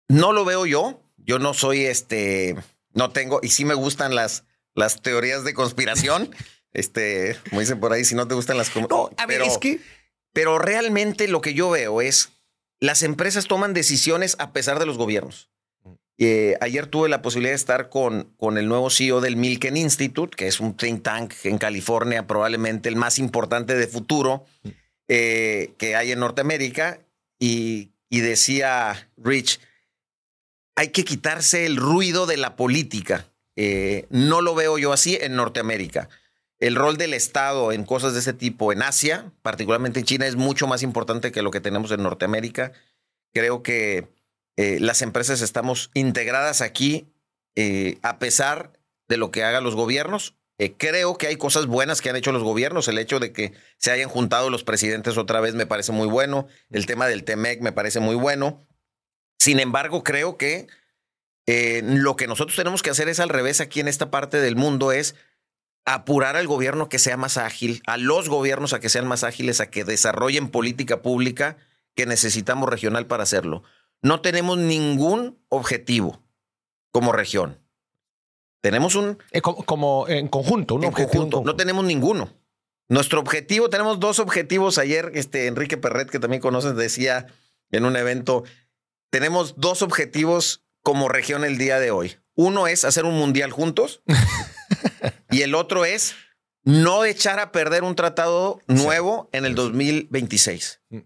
No 0.08 0.32
lo 0.32 0.46
veo 0.46 0.65
yo. 0.65 1.02
Yo 1.18 1.39
no 1.39 1.56
soy 1.56 1.86
este, 1.86 2.56
no 2.96 3.12
tengo, 3.12 3.40
y 3.44 3.50
sí 3.50 3.66
me 3.66 3.76
gustan 3.76 4.16
las, 4.16 4.46
las 4.74 5.02
teorías 5.02 5.44
de 5.44 5.54
conspiración. 5.54 6.34
este, 6.74 7.38
como 7.50 7.62
dicen 7.62 7.80
por 7.80 7.94
ahí, 7.94 8.04
si 8.04 8.16
no 8.16 8.28
te 8.28 8.34
gustan 8.34 8.58
las... 8.58 8.76
No, 8.76 9.12
a 9.18 9.26
ver, 9.28 9.44
es 9.44 9.60
que... 9.60 9.80
Pero 10.34 10.58
realmente 10.60 11.28
lo 11.28 11.40
que 11.40 11.54
yo 11.54 11.70
veo 11.70 12.02
es, 12.02 12.32
las 12.80 13.04
empresas 13.04 13.46
toman 13.46 13.74
decisiones 13.74 14.36
a 14.40 14.52
pesar 14.52 14.80
de 14.80 14.86
los 14.86 14.98
gobiernos. 14.98 15.50
Eh, 16.18 16.56
ayer 16.62 16.88
tuve 16.88 17.10
la 17.10 17.22
posibilidad 17.22 17.52
de 17.52 17.58
estar 17.58 17.90
con, 17.90 18.34
con 18.38 18.58
el 18.58 18.68
nuevo 18.68 18.90
CEO 18.90 19.22
del 19.22 19.36
Milken 19.38 19.78
Institute, 19.78 20.36
que 20.36 20.48
es 20.48 20.60
un 20.60 20.76
think 20.76 21.04
tank 21.04 21.34
en 21.44 21.58
California, 21.58 22.28
probablemente 22.28 22.90
el 22.90 22.96
más 22.96 23.20
importante 23.20 23.76
de 23.76 23.88
futuro 23.88 24.46
eh, 25.08 25.74
que 25.78 25.96
hay 25.96 26.12
en 26.12 26.20
Norteamérica. 26.20 27.00
Y, 27.40 27.92
y 28.10 28.22
decía 28.22 29.10
Rich, 29.18 29.60
hay 30.76 30.90
que 30.90 31.06
quitarse 31.06 31.66
el 31.66 31.78
ruido 31.78 32.26
de 32.26 32.38
la 32.38 32.56
política. 32.56 33.26
Eh, 33.56 34.08
no 34.10 34.42
lo 34.42 34.54
veo 34.54 34.78
yo 34.78 34.92
así 34.92 35.18
en 35.20 35.36
Norteamérica. 35.36 36.10
El 36.60 36.76
rol 36.76 36.98
del 36.98 37.14
Estado 37.14 37.72
en 37.72 37.86
cosas 37.86 38.14
de 38.14 38.20
ese 38.20 38.34
tipo 38.34 38.72
en 38.72 38.82
Asia, 38.82 39.32
particularmente 39.42 40.00
en 40.00 40.06
China, 40.06 40.28
es 40.28 40.36
mucho 40.36 40.68
más 40.68 40.84
importante 40.84 41.32
que 41.32 41.42
lo 41.42 41.52
que 41.52 41.62
tenemos 41.62 41.92
en 41.92 42.04
Norteamérica. 42.04 42.74
Creo 43.34 43.64
que 43.64 44.10
eh, 44.58 44.80
las 44.80 45.02
empresas 45.02 45.42
estamos 45.42 45.92
integradas 45.94 46.62
aquí 46.62 47.08
eh, 47.56 47.98
a 48.02 48.20
pesar 48.20 48.74
de 49.08 49.18
lo 49.18 49.32
que 49.32 49.44
hagan 49.44 49.64
los 49.64 49.76
gobiernos. 49.76 50.36
Creo 50.78 51.18
que 51.18 51.28
hay 51.28 51.36
cosas 51.36 51.66
buenas 51.66 52.02
que 52.02 52.10
han 52.10 52.16
hecho 52.16 52.32
los 52.32 52.44
gobiernos. 52.44 52.88
El 52.88 52.98
hecho 52.98 53.20
de 53.20 53.34
que 53.34 53.52
se 53.78 53.92
hayan 53.92 54.08
juntado 54.08 54.50
los 54.50 54.64
presidentes 54.64 55.18
otra 55.18 55.42
vez 55.42 55.54
me 55.54 55.66
parece 55.66 55.92
muy 55.92 56.08
bueno. 56.08 56.48
El 56.70 56.86
tema 56.86 57.08
del 57.08 57.26
TEMEC 57.26 57.60
me 57.62 57.74
parece 57.74 58.00
muy 58.00 58.16
bueno. 58.16 58.66
Sin 59.46 59.60
embargo, 59.60 60.04
creo 60.04 60.38
que 60.38 60.68
lo 61.48 62.16
que 62.16 62.28
nosotros 62.28 62.56
tenemos 62.56 62.82
que 62.82 62.90
hacer 62.90 63.08
es 63.08 63.20
al 63.20 63.30
revés 63.30 63.62
aquí 63.62 63.80
en 63.80 63.88
esta 63.88 64.10
parte 64.10 64.40
del 64.40 64.56
mundo, 64.56 64.92
es 64.92 65.16
apurar 65.86 66.36
al 66.36 66.48
gobierno 66.48 66.90
que 66.90 66.98
sea 66.98 67.18
más 67.18 67.38
ágil, 67.38 67.84
a 67.86 67.98
los 67.98 68.28
gobiernos 68.28 68.74
a 68.74 68.80
que 68.80 68.90
sean 68.90 69.08
más 69.08 69.24
ágiles, 69.24 69.62
a 69.62 69.70
que 69.70 69.84
desarrollen 69.84 70.50
política 70.50 71.04
pública 71.04 71.58
que 71.94 72.08
necesitamos 72.08 72.68
regional 72.68 73.06
para 73.06 73.24
hacerlo 73.24 73.64
no 74.06 74.22
tenemos 74.22 74.60
ningún 74.60 75.40
objetivo 75.50 76.22
como 76.92 77.12
región. 77.12 77.58
Tenemos 78.62 78.94
un... 78.94 79.18
Eh, 79.32 79.42
como, 79.42 80.08
en 80.08 80.28
conjunto, 80.28 80.76
un 80.76 80.84
en 80.84 80.92
Conjunto. 80.92 81.42
No 81.44 81.56
tenemos 81.56 81.84
ninguno. 81.86 82.30
Nuestro 82.88 83.20
objetivo, 83.20 83.70
tenemos 83.72 84.00
dos 84.00 84.20
objetivos. 84.20 84.78
Ayer, 84.78 85.12
este 85.16 85.48
Enrique 85.48 85.78
Perret, 85.78 86.12
que 86.12 86.20
también 86.20 86.40
conoces, 86.40 86.76
decía 86.76 87.26
en 87.72 87.86
un 87.86 87.96
evento, 87.96 88.44
tenemos 89.10 89.56
dos 89.58 89.82
objetivos 89.82 90.63
como 90.82 91.10
región 91.10 91.44
el 91.44 91.58
día 91.58 91.80
de 91.80 91.91
hoy. 91.91 92.18
Uno 92.36 92.68
es 92.68 92.86
hacer 92.86 93.06
un 93.06 93.15
mundial 93.15 93.52
juntos 93.52 94.04
y 95.32 95.41
el 95.41 95.56
otro 95.56 95.86
es 95.86 96.15
no 96.63 97.06
echar 97.06 97.39
a 97.39 97.52
perder 97.52 97.84
un 97.84 97.96
tratado 97.96 98.62
nuevo 98.68 99.30
en 99.32 99.46
el 99.46 99.56
2026. 99.56 100.82
Mm. 100.89 100.98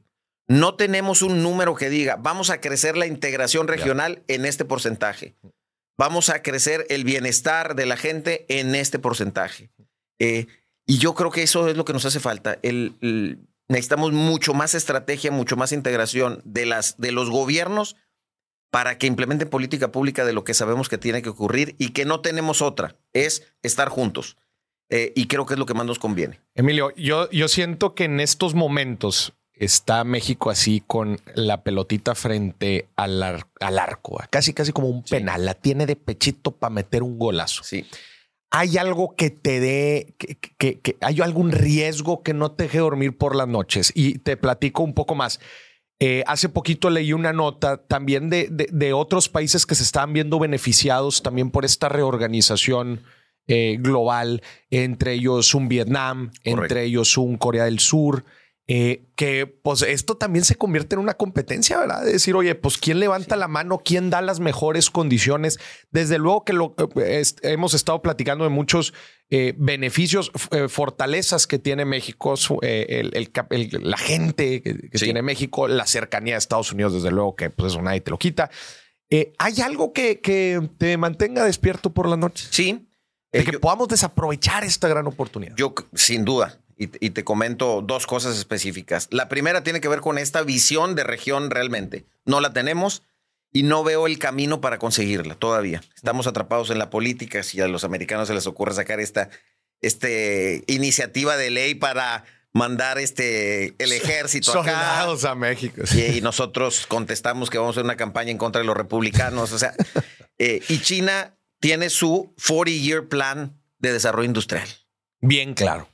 No 0.48 0.74
tenemos 0.76 1.22
un 1.22 1.44
número 1.44 1.76
que 1.76 1.90
diga, 1.90 2.16
vamos 2.16 2.50
a 2.50 2.60
crecer 2.60 2.98
la 2.98 3.06
integración 3.06 3.68
regional 3.68 4.24
en 4.28 4.46
este 4.46 4.66
porcentaje. 4.66 5.36
Vamos 5.96 6.30
a 6.30 6.42
crecer 6.42 6.88
el 6.90 7.04
bienestar 7.04 7.76
de 7.76 7.86
la 7.86 7.98
gente 7.98 8.46
en 8.50 8.74
este 8.74 8.98
porcentaje. 8.98 9.70
Eh, 10.18 10.48
y 10.88 10.98
yo 10.98 11.14
creo 11.14 11.30
que 11.30 11.44
eso 11.44 11.68
es 11.68 11.78
lo 11.78 11.86
que 11.86 11.94
nos 11.94 12.06
hace 12.06 12.20
falta. 12.20 12.58
Necesitamos 13.70 14.12
mucho 14.12 14.54
más 14.54 14.74
estrategia, 14.74 15.32
mucho 15.32 15.56
más 15.56 15.72
integración 15.72 16.42
de, 16.44 16.66
las, 16.66 16.98
de 16.98 17.12
los 17.12 17.30
gobiernos 17.30 17.96
para 18.72 18.98
que 18.98 19.08
implementen 19.08 19.50
política 19.50 19.92
pública 19.92 20.26
de 20.26 20.34
lo 20.34 20.44
que 20.44 20.54
sabemos 20.54 20.90
que 20.90 20.98
tiene 20.98 21.22
que 21.22 21.30
ocurrir 21.30 21.76
y 21.80 21.90
que 21.90 22.06
no 22.06 22.20
tenemos 22.20 22.62
otra, 22.62 22.98
es 23.14 23.54
estar 23.64 23.90
juntos. 23.90 24.38
Eh, 24.90 25.14
y 25.16 25.28
creo 25.28 25.46
que 25.46 25.54
es 25.54 25.60
lo 25.60 25.66
que 25.66 25.76
más 25.76 25.86
nos 25.86 26.00
conviene. 26.00 26.42
Emilio, 26.56 26.94
yo, 26.96 27.30
yo 27.30 27.48
siento 27.48 27.94
que 27.94 28.06
en 28.06 28.20
estos 28.20 28.56
momentos 28.56 29.34
está 29.54 30.04
México 30.04 30.50
así 30.50 30.82
con 30.86 31.20
la 31.36 31.64
pelotita 31.64 32.16
frente 32.16 32.88
al, 32.96 33.22
al 33.22 33.80
arco, 33.80 34.20
casi 34.32 34.54
casi 34.54 34.72
como 34.72 34.88
un 34.88 35.04
penal, 35.04 35.46
la 35.46 35.54
tiene 35.54 35.86
de 35.86 35.96
pechito 35.96 36.52
para 36.52 36.74
meter 36.74 37.04
un 37.04 37.20
golazo. 37.20 37.64
Sí. 37.64 37.86
¿Hay 38.52 38.78
algo 38.78 39.16
que 39.16 39.30
te 39.30 39.60
dé, 39.60 40.16
que, 40.58 40.98
hay 41.02 41.22
algún 41.22 41.52
riesgo 41.52 42.24
que 42.24 42.34
no 42.34 42.52
te 42.52 42.64
deje 42.64 42.80
dormir 42.80 43.18
por 43.18 43.36
las 43.36 43.48
noches? 43.48 43.92
Y 43.94 44.20
te 44.20 44.38
platico 44.38 44.84
un 44.84 44.94
poco 44.94 45.14
más. 45.16 45.40
Eh, 46.00 46.24
hace 46.26 46.50
poquito 46.50 46.90
leí 46.90 47.14
una 47.14 47.34
nota 47.34 47.78
también 47.86 48.30
de, 48.30 48.48
de, 48.50 48.94
otros 48.94 49.28
países 49.30 49.66
que 49.66 49.76
se 49.76 49.84
están 49.84 50.14
viendo 50.14 50.40
beneficiados 50.40 51.22
también 51.22 51.52
por 51.52 51.66
esta 51.66 51.90
reorganización 51.90 53.04
eh, 53.48 53.78
global, 53.80 54.42
entre 54.70 55.14
ellos 55.14 55.54
un 55.56 55.68
Vietnam, 55.68 56.32
entre 56.44 56.86
ellos 56.86 57.18
un 57.18 57.36
Corea 57.38 57.66
del 57.66 57.80
Sur. 57.80 58.24
Eh, 58.72 59.08
que 59.16 59.48
pues 59.48 59.82
esto 59.82 60.16
también 60.16 60.46
se 60.46 60.54
convierte 60.54 60.94
en 60.94 61.02
una 61.02 61.16
competencia, 61.16 61.80
¿verdad? 61.80 62.04
De 62.06 62.12
decir, 62.12 62.36
oye, 62.36 62.54
pues 62.54 62.78
quién 62.78 63.00
levanta 63.00 63.36
la 63.36 63.48
mano, 63.48 63.82
quién 63.84 64.12
da 64.12 64.22
las 64.22 64.40
mejores 64.40 64.92
condiciones. 64.92 65.58
Desde 65.90 66.20
luego 66.20 66.46
que 66.46 66.54
lo, 66.54 66.76
eh, 66.98 67.24
hemos 67.42 67.74
estado 67.74 68.04
platicando 68.04 68.44
de 68.44 68.52
muchos 68.52 68.94
eh, 69.32 69.56
beneficios, 69.58 70.32
fortalezas 70.68 71.48
que 71.48 71.58
tiene 71.58 71.84
México, 71.84 72.36
la 72.62 73.98
gente 73.98 74.62
que, 74.62 74.74
tiene 75.00 75.24
México, 75.24 75.68
la 75.68 75.88
cercanía 75.88 76.36
de 76.36 76.38
Estados 76.38 76.72
Unidos, 76.72 76.94
desde 76.94 77.10
luego 77.10 77.36
que 77.36 77.50
pues 77.50 77.74
eso 77.74 77.82
nadie 77.82 78.02
te 78.02 78.12
lo 78.12 78.20
quita. 78.20 78.52
¿Hay 79.40 79.62
algo 79.62 79.94
que, 79.94 80.22
que, 80.22 80.70
te 80.78 80.96
mantenga 80.98 81.44
despierto 81.44 81.92
por 81.92 82.08
la 82.08 82.18
noche? 82.18 82.48
Sí. 82.52 82.88
De 83.32 83.44
que 83.44 83.58
podamos 83.58 83.88
desaprovechar 83.88 84.64
esta 84.64 84.88
gran 84.88 85.08
oportunidad. 85.08 85.56
Yo, 85.56 85.74
sin 85.96 86.24
duda 86.24 86.60
y, 86.80 87.10
te 87.10 87.24
comento 87.26 87.82
dos 87.82 88.08
cosas 88.08 88.38
específicas. 88.38 89.10
La 89.12 89.28
primera 89.28 89.64
tiene 89.64 89.82
que 89.82 89.90
ver 89.90 90.00
con 90.00 90.18
esta 90.18 90.44
visión 90.44 90.96
de 90.96 91.04
región 91.04 91.50
realmente. 91.52 92.06
No 92.24 92.40
la 92.40 92.54
tenemos 92.54 93.04
y 93.52 93.64
no 93.64 93.84
veo 93.84 94.08
el 94.08 94.18
camino 94.18 94.62
para 94.62 94.80
conseguirla 94.80 95.36
todavía. 95.36 95.84
Estamos 95.94 96.26
atrapados 96.26 96.70
en 96.70 96.80
la 96.80 96.90
política. 96.90 97.44
Si 97.44 97.60
a 97.60 97.68
los 97.68 97.84
americanos 97.84 98.30
se 98.30 98.34
les 98.34 98.48
ocurre 98.48 98.74
sacar 98.74 99.02
esta 99.02 99.30
este, 99.82 100.64
iniciativa 100.68 101.36
de 101.36 101.50
ley 101.50 101.76
para 101.76 102.24
mandar 102.54 102.98
este 102.98 103.76
el 103.78 103.92
ejército 103.92 104.58
acá. 104.58 105.02
a 105.02 105.36
México. 105.36 105.82
Y, 105.94 106.22
nosotros 106.22 106.86
contestamos 106.88 107.50
que 107.50 107.58
vamos 107.58 107.76
a 107.76 107.80
hacer 107.80 107.84
una 107.84 107.98
campaña 107.98 108.32
en 108.32 108.38
contra 108.38 108.62
de 108.62 108.66
los 108.66 108.78
republicanos. 108.78 109.52
O 109.52 109.60
sea, 109.60 109.74
eh, 110.38 110.62
y 110.70 110.80
China 110.80 111.36
tiene 111.60 111.90
su 111.90 112.34
40-year 112.38 113.10
plan 113.10 113.60
de 113.80 113.92
desarrollo 113.92 114.26
industrial. 114.26 114.68
Bien 115.20 115.54
claro. 115.54 115.90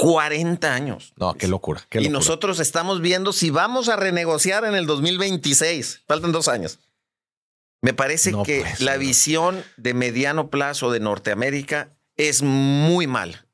40 0.00 0.72
años. 0.72 1.12
No, 1.16 1.34
qué 1.34 1.46
locura, 1.46 1.86
Y 1.92 2.08
nosotros 2.08 2.58
estamos 2.58 3.02
viendo 3.02 3.34
si 3.34 3.50
vamos 3.50 3.90
a 3.90 3.96
renegociar 3.96 4.64
en 4.64 4.74
el 4.74 4.86
2026. 4.86 6.04
Faltan 6.06 6.32
dos 6.32 6.48
años. 6.48 6.78
Me 7.82 7.92
parece 7.92 8.32
que 8.44 8.64
la 8.78 8.96
visión 8.96 9.62
de 9.76 9.92
mediano 9.92 10.48
plazo 10.48 10.90
de 10.90 11.00
Norteamérica 11.00 11.90
es 12.16 12.42
muy 12.42 13.06
mal. 13.06 13.46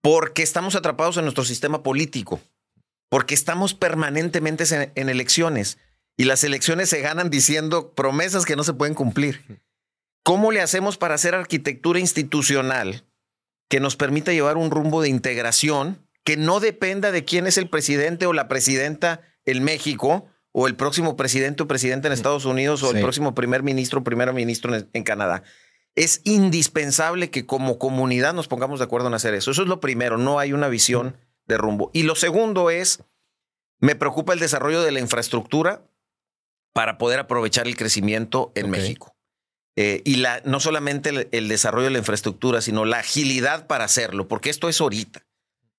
Porque 0.00 0.44
estamos 0.44 0.76
atrapados 0.76 1.16
en 1.16 1.24
nuestro 1.24 1.44
sistema 1.44 1.82
político. 1.82 2.40
Porque 3.08 3.34
estamos 3.34 3.74
permanentemente 3.74 4.64
en 4.94 5.08
elecciones. 5.08 5.78
Y 6.16 6.24
las 6.24 6.44
elecciones 6.44 6.88
se 6.88 7.00
ganan 7.00 7.30
diciendo 7.30 7.92
promesas 7.94 8.44
que 8.44 8.54
no 8.54 8.62
se 8.62 8.74
pueden 8.74 8.94
cumplir. 8.94 9.60
¿Cómo 10.22 10.52
le 10.52 10.60
hacemos 10.60 10.98
para 10.98 11.16
hacer 11.16 11.34
arquitectura 11.34 11.98
institucional 11.98 13.04
que 13.68 13.80
nos 13.80 13.96
permita 13.96 14.32
llevar 14.32 14.56
un 14.56 14.70
rumbo 14.70 15.02
de 15.02 15.08
integración 15.08 16.06
que 16.24 16.36
no 16.36 16.60
dependa 16.60 17.10
de 17.10 17.24
quién 17.24 17.46
es 17.46 17.58
el 17.58 17.68
presidente 17.68 18.26
o 18.26 18.32
la 18.32 18.48
presidenta 18.48 19.20
en 19.44 19.62
México 19.64 20.26
o 20.52 20.66
el 20.66 20.76
próximo 20.76 21.16
presidente 21.16 21.62
o 21.62 21.68
presidenta 21.68 22.08
en 22.08 22.12
Estados 22.12 22.44
Unidos 22.44 22.82
o 22.82 22.90
el 22.90 23.00
próximo 23.00 23.34
primer 23.34 23.62
ministro 23.62 24.00
o 24.00 24.04
primera 24.04 24.32
ministro 24.32 24.74
en, 24.74 25.02
Canadá. 25.04 25.42
Es 25.94 26.20
indispensable 26.24 27.30
que 27.30 27.46
como 27.46 27.78
comunidad 27.78 28.34
nos 28.34 28.48
pongamos 28.48 28.78
de 28.78 28.84
acuerdo 28.84 29.08
en 29.08 29.14
hacer 29.14 29.34
eso. 29.34 29.50
Eso 29.50 29.62
es 29.62 29.68
lo 29.68 29.80
primero, 29.80 30.18
no 30.18 30.38
hay 30.38 30.52
una 30.52 30.68
visión 30.68 31.16
de 31.46 31.56
rumbo. 31.56 31.90
Y 31.92 32.02
lo 32.02 32.14
segundo 32.14 32.70
es, 32.70 33.04
me 33.78 33.94
preocupa 33.94 34.32
el 34.32 34.38
desarrollo 34.38 34.82
de 34.82 34.92
la 34.92 35.00
infraestructura 35.00 35.88
para 36.72 36.98
poder 36.98 37.20
aprovechar 37.20 37.66
el 37.66 37.76
crecimiento 37.76 38.52
en 38.54 38.70
México. 38.70 39.17
Eh, 39.80 40.02
y 40.04 40.16
la, 40.16 40.42
no 40.44 40.58
solamente 40.58 41.28
el, 41.30 41.46
desarrollo 41.46 41.84
de 41.84 41.92
la 41.92 41.98
infraestructura, 41.98 42.60
sino 42.60 42.84
la 42.84 42.98
agilidad 42.98 43.68
para 43.68 43.84
hacerlo, 43.84 44.26
porque 44.26 44.50
esto 44.50 44.68
es 44.68 44.80
ahorita. 44.80 45.24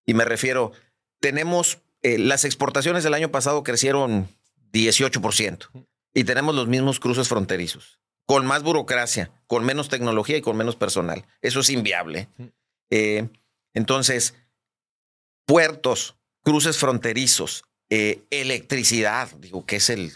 Y 0.05 0.13
me 0.13 0.23
refiero, 0.23 0.71
tenemos, 1.19 1.79
eh, 2.01 2.17
las 2.17 2.45
exportaciones 2.45 3.03
del 3.03 3.13
año 3.13 3.29
pasado 3.29 3.62
crecieron 3.62 4.29
18% 4.71 5.67
y 6.13 6.23
tenemos 6.23 6.55
los 6.55 6.69
mismos 6.69 7.01
cruces 7.01 7.27
fronterizos, 7.27 7.99
con 8.25 8.45
más 8.45 8.63
burocracia, 8.63 9.31
con 9.47 9.65
menos 9.65 9.89
tecnología 9.89 10.38
y 10.38 10.41
con 10.41 10.55
menos 10.55 10.77
personal. 10.77 11.25
Eso 11.41 11.59
es 11.59 11.69
inviable. 11.69 12.29
Eh, 12.89 13.27
entonces, 13.73 14.33
puertos, 15.45 16.15
cruces 16.41 16.77
fronterizos, 16.77 17.65
electricidad, 17.89 19.29
digo 19.39 19.65
que 19.65 19.75
es 19.75 19.89
el, 19.89 20.13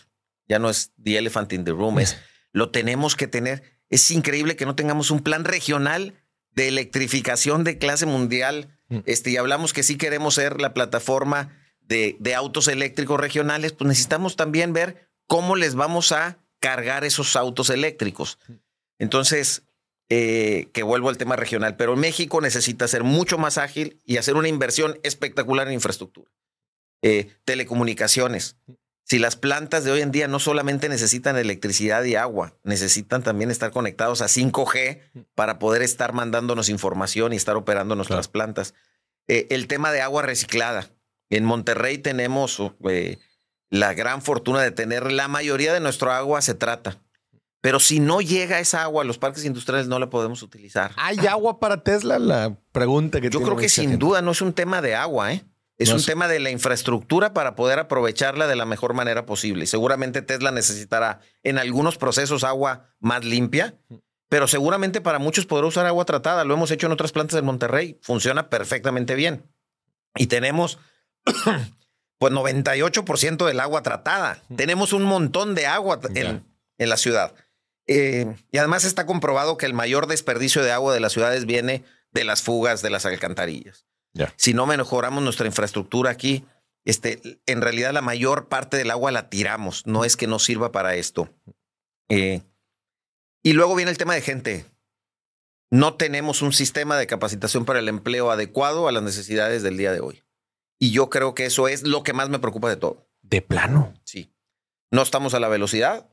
ya 0.48 0.58
no 0.58 0.70
es 0.70 0.94
the 1.04 1.18
elephant 1.18 1.52
in 1.52 1.66
the 1.66 1.72
room, 1.72 2.00
es 2.00 2.16
lo 2.54 2.70
tenemos 2.70 3.18
que 3.18 3.28
tener. 3.28 3.73
Es 3.94 4.10
increíble 4.10 4.56
que 4.56 4.66
no 4.66 4.76
tengamos 4.76 5.12
un 5.12 5.20
plan 5.20 5.46
regional 5.46 6.16
de 6.56 6.68
electrificación 6.68 7.64
de 7.64 7.78
clase 7.78 8.08
mundial. 8.08 8.76
Mm. 8.90 9.00
Este, 9.06 9.30
y 9.30 9.38
hablamos 9.38 9.72
que 9.72 9.84
sí 9.84 9.98
queremos 9.98 10.34
ser 10.34 10.60
la 10.60 10.74
plataforma 10.74 11.56
de, 11.80 12.16
de 12.20 12.34
autos 12.34 12.68
eléctricos 12.68 13.20
regionales, 13.20 13.72
pues 13.72 13.88
necesitamos 13.88 14.36
también 14.36 14.74
ver 14.74 15.10
cómo 15.28 15.56
les 15.56 15.76
vamos 15.76 16.12
a 16.12 16.40
cargar 16.60 17.04
esos 17.04 17.36
autos 17.36 17.70
eléctricos. 17.70 18.40
Entonces, 18.98 19.62
eh, 20.10 20.70
que 20.74 20.82
vuelvo 20.82 21.10
al 21.10 21.18
tema 21.18 21.36
regional, 21.36 21.76
pero 21.76 21.96
México 21.96 22.42
necesita 22.42 22.88
ser 22.88 23.04
mucho 23.04 23.38
más 23.38 23.60
ágil 23.60 24.00
y 24.06 24.18
hacer 24.18 24.36
una 24.36 24.48
inversión 24.48 25.00
espectacular 25.04 25.68
en 25.68 25.76
infraestructura. 25.76 26.32
Eh, 27.04 27.30
telecomunicaciones. 27.46 28.56
Mm. 29.04 29.10
Si 29.10 29.20
las 29.20 29.36
plantas 29.36 29.84
de 29.84 29.92
hoy 29.92 30.02
en 30.02 30.12
día 30.12 30.28
no 30.28 30.40
solamente 30.40 30.90
necesitan 30.90 31.38
electricidad 31.38 32.04
y 32.04 32.16
agua, 32.16 32.56
necesitan 32.64 33.24
también 33.24 33.52
estar 33.52 33.72
conectados 33.72 34.22
a 34.22 34.26
5G 34.26 35.28
para 35.36 35.60
poder 35.60 35.82
estar 35.82 36.14
mandándonos 36.14 36.70
información 36.70 37.34
y 37.34 37.36
estar 37.36 37.56
operando 37.56 37.96
nuestras 37.96 38.28
plantas. 38.28 38.74
Eh, 39.28 39.48
el 39.50 39.68
tema 39.68 39.92
de 39.92 40.02
agua 40.02 40.22
reciclada. 40.24 40.90
En 41.30 41.46
Monterrey 41.46 41.98
tenemos 41.98 42.62
eh, 42.90 43.18
la 43.70 43.94
gran 43.94 44.22
fortuna 44.22 44.62
de 44.62 44.72
tener 44.72 45.12
la 45.12 45.28
mayoría 45.28 45.74
de 45.74 45.80
nuestro 45.80 46.12
agua 46.12 46.42
se 46.42 46.54
trata. 46.54 47.00
Pero 47.62 47.80
si 47.80 48.02
no 48.02 48.20
llega 48.20 48.60
esa 48.60 48.84
agua 48.84 49.04
a 49.04 49.06
los 49.06 49.18
parques 49.18 49.46
industriales, 49.46 49.88
no 49.88 49.98
la 49.98 50.10
podemos 50.10 50.44
utilizar. 50.44 50.92
¿Hay 50.98 51.18
agua 51.28 51.62
para 51.62 51.82
Tesla? 51.82 52.20
La 52.20 52.58
pregunta 52.74 53.22
que 53.22 53.30
Yo 53.30 53.42
creo 53.42 53.56
que 53.56 53.70
sin 53.70 53.98
duda 53.98 54.22
no 54.22 54.32
es 54.32 54.42
un 54.42 54.52
tema 54.52 54.82
de 54.82 54.96
agua, 54.96 55.32
¿eh? 55.32 55.46
Es 55.84 55.94
un 55.94 56.04
tema 56.04 56.28
de 56.28 56.40
la 56.40 56.50
infraestructura 56.50 57.34
para 57.34 57.56
poder 57.56 57.80
aprovecharla 57.80 58.48
de 58.48 58.56
la 58.56 58.66
mejor 58.66 58.94
manera 58.94 59.26
posible. 59.26 59.66
Y 59.66 59.68
seguramente 59.68 60.22
Tesla 60.22 60.52
necesitará 60.52 61.20
en 61.44 61.58
algunos 61.58 61.98
procesos 61.98 62.44
agua 62.44 62.94
más 63.00 63.26
limpia, 63.26 63.76
pero 64.30 64.48
seguramente 64.48 65.02
para 65.02 65.20
muchos 65.20 65.46
podrá 65.46 65.68
usar 65.68 65.86
agua 65.86 66.06
tratada. 66.06 66.44
Lo 66.44 66.54
hemos 66.54 66.72
hecho 66.72 66.88
en 66.88 66.94
otras 66.94 67.12
plantas 67.12 67.36
de 67.36 67.42
Monterrey. 67.42 68.00
Funciona 68.02 68.50
perfectamente 68.50 69.16
bien. 69.16 69.44
Y 70.16 70.28
tenemos 70.28 70.80
pues 72.18 72.34
98% 72.34 73.46
del 73.46 73.60
agua 73.60 73.84
tratada. 73.84 74.42
Tenemos 74.56 74.94
un 74.94 75.04
montón 75.04 75.56
de 75.56 75.68
agua 75.68 76.00
en, 76.16 76.44
la 76.78 76.98
ciudad. 76.98 77.34
Eh, 77.86 78.36
y 78.52 78.58
además 78.58 78.86
está 78.86 79.06
comprobado 79.06 79.58
que 79.58 79.66
el 79.66 79.74
mayor 79.74 80.08
desperdicio 80.08 80.64
de 80.64 80.72
agua 80.72 80.94
de 80.94 81.00
las 81.00 81.14
ciudades 81.14 81.46
viene 81.46 81.84
de 82.12 82.24
las 82.24 82.42
fugas 82.42 82.82
de 82.82 82.90
las 82.90 83.06
alcantarillas. 83.06 83.86
Si 84.36 84.54
no 84.54 84.66
mejoramos 84.66 85.24
nuestra 85.24 85.48
infraestructura 85.48 86.12
aquí, 86.12 86.46
este, 86.86 87.40
en 87.46 87.62
realidad 87.62 87.94
la 87.94 88.02
mayor 88.02 88.48
parte 88.48 88.78
del 88.78 88.92
agua 88.92 89.12
la 89.12 89.30
tiramos. 89.30 89.86
No 89.88 90.06
es 90.06 90.16
que 90.16 90.28
no 90.28 90.40
sirva 90.40 90.72
para 90.72 90.96
esto. 90.96 91.30
Eh, 92.10 92.42
Y 93.44 93.54
luego 93.54 93.76
viene 93.76 93.92
el 93.92 93.98
tema 93.98 94.14
de 94.14 94.22
gente. 94.22 94.66
No 95.72 95.96
tenemos 95.96 96.42
un 96.42 96.54
sistema 96.54 96.98
de 96.98 97.08
capacitación 97.08 97.66
para 97.66 97.80
el 97.80 97.90
empleo 97.90 98.30
adecuado 98.30 98.88
a 98.88 98.92
las 98.92 99.04
necesidades 99.04 99.64
del 99.64 99.78
día 99.78 99.92
de 99.92 100.00
hoy. 100.02 100.24
Y 100.80 100.92
yo 100.92 101.10
creo 101.10 101.34
que 101.34 101.46
eso 101.46 101.68
es 101.68 101.84
lo 101.84 102.04
que 102.04 102.14
más 102.14 102.30
me 102.30 102.40
preocupa 102.40 102.70
de 102.70 102.76
todo. 102.78 103.08
De 103.22 103.42
plano. 103.42 103.94
Sí. 104.04 104.32
No 104.92 105.02
estamos 105.02 105.34
a 105.34 105.40
la 105.40 105.48
velocidad. 105.48 106.08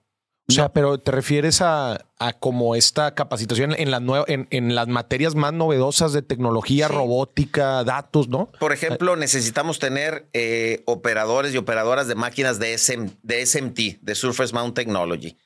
O 0.51 0.55
sea, 0.55 0.73
pero 0.73 0.99
te 0.99 1.11
refieres 1.11 1.61
a, 1.63 2.07
a 2.19 2.33
como 2.35 2.75
esta 2.77 3.15
capacitación 3.15 3.75
en 3.77 3.91
las, 3.91 4.03
en, 4.29 4.47
en 4.51 4.75
las 4.75 4.89
materias 4.89 5.35
más 5.35 5.53
novedosas 5.53 6.13
de 6.13 6.23
tecnología, 6.23 6.89
Sí. 6.89 6.95
robótica, 6.95 7.83
datos, 7.85 8.29
¿no? 8.29 8.47
Por 8.59 8.73
ejemplo, 8.73 9.17
necesitamos 9.17 9.79
tener 9.79 10.29
eh, 10.33 10.83
operadores 10.87 11.55
y 11.55 11.57
operadoras 11.59 12.09
de 12.09 12.15
máquinas 12.15 12.59
de, 12.59 12.75
SM 12.75 13.11
de 13.23 13.47
SMT, 13.47 13.79
de 14.03 14.15
Surface 14.15 14.53
Mount 14.55 14.75
Technology, 14.75 15.37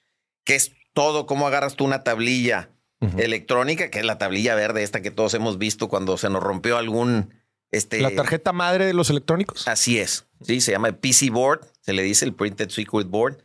que 0.45 0.55
es 0.57 0.73
todo 0.93 1.27
cómo 1.27 1.47
agarras 1.47 1.75
tú 1.77 1.85
una 1.85 2.03
tablilla 2.05 2.71
electrónica, 3.19 3.91
que 3.91 3.99
es 3.99 4.05
la 4.07 4.17
tablilla 4.17 4.55
verde 4.55 4.83
esta 4.83 5.03
que 5.03 5.11
todos 5.11 5.35
hemos 5.35 5.59
visto 5.59 5.89
cuando 5.89 6.17
se 6.17 6.31
nos 6.31 6.43
rompió 6.43 6.79
algún... 6.79 7.35
Este, 7.71 8.01
La 8.01 8.15
tarjeta 8.15 8.53
madre 8.53 8.87
de 8.87 8.95
los 8.95 9.11
electrónicos. 9.11 9.67
Así 9.69 9.99
es. 9.99 10.27
Sí, 10.43 10.61
se 10.61 10.73
llama 10.73 10.89
el 10.89 10.95
PC 10.95 11.29
Board, 11.31 11.67
se 11.81 11.93
le 11.93 12.03
dice 12.03 12.25
el 12.25 12.33
Printed 12.33 12.71
Circuit 12.71 13.09
Board. 13.09 13.45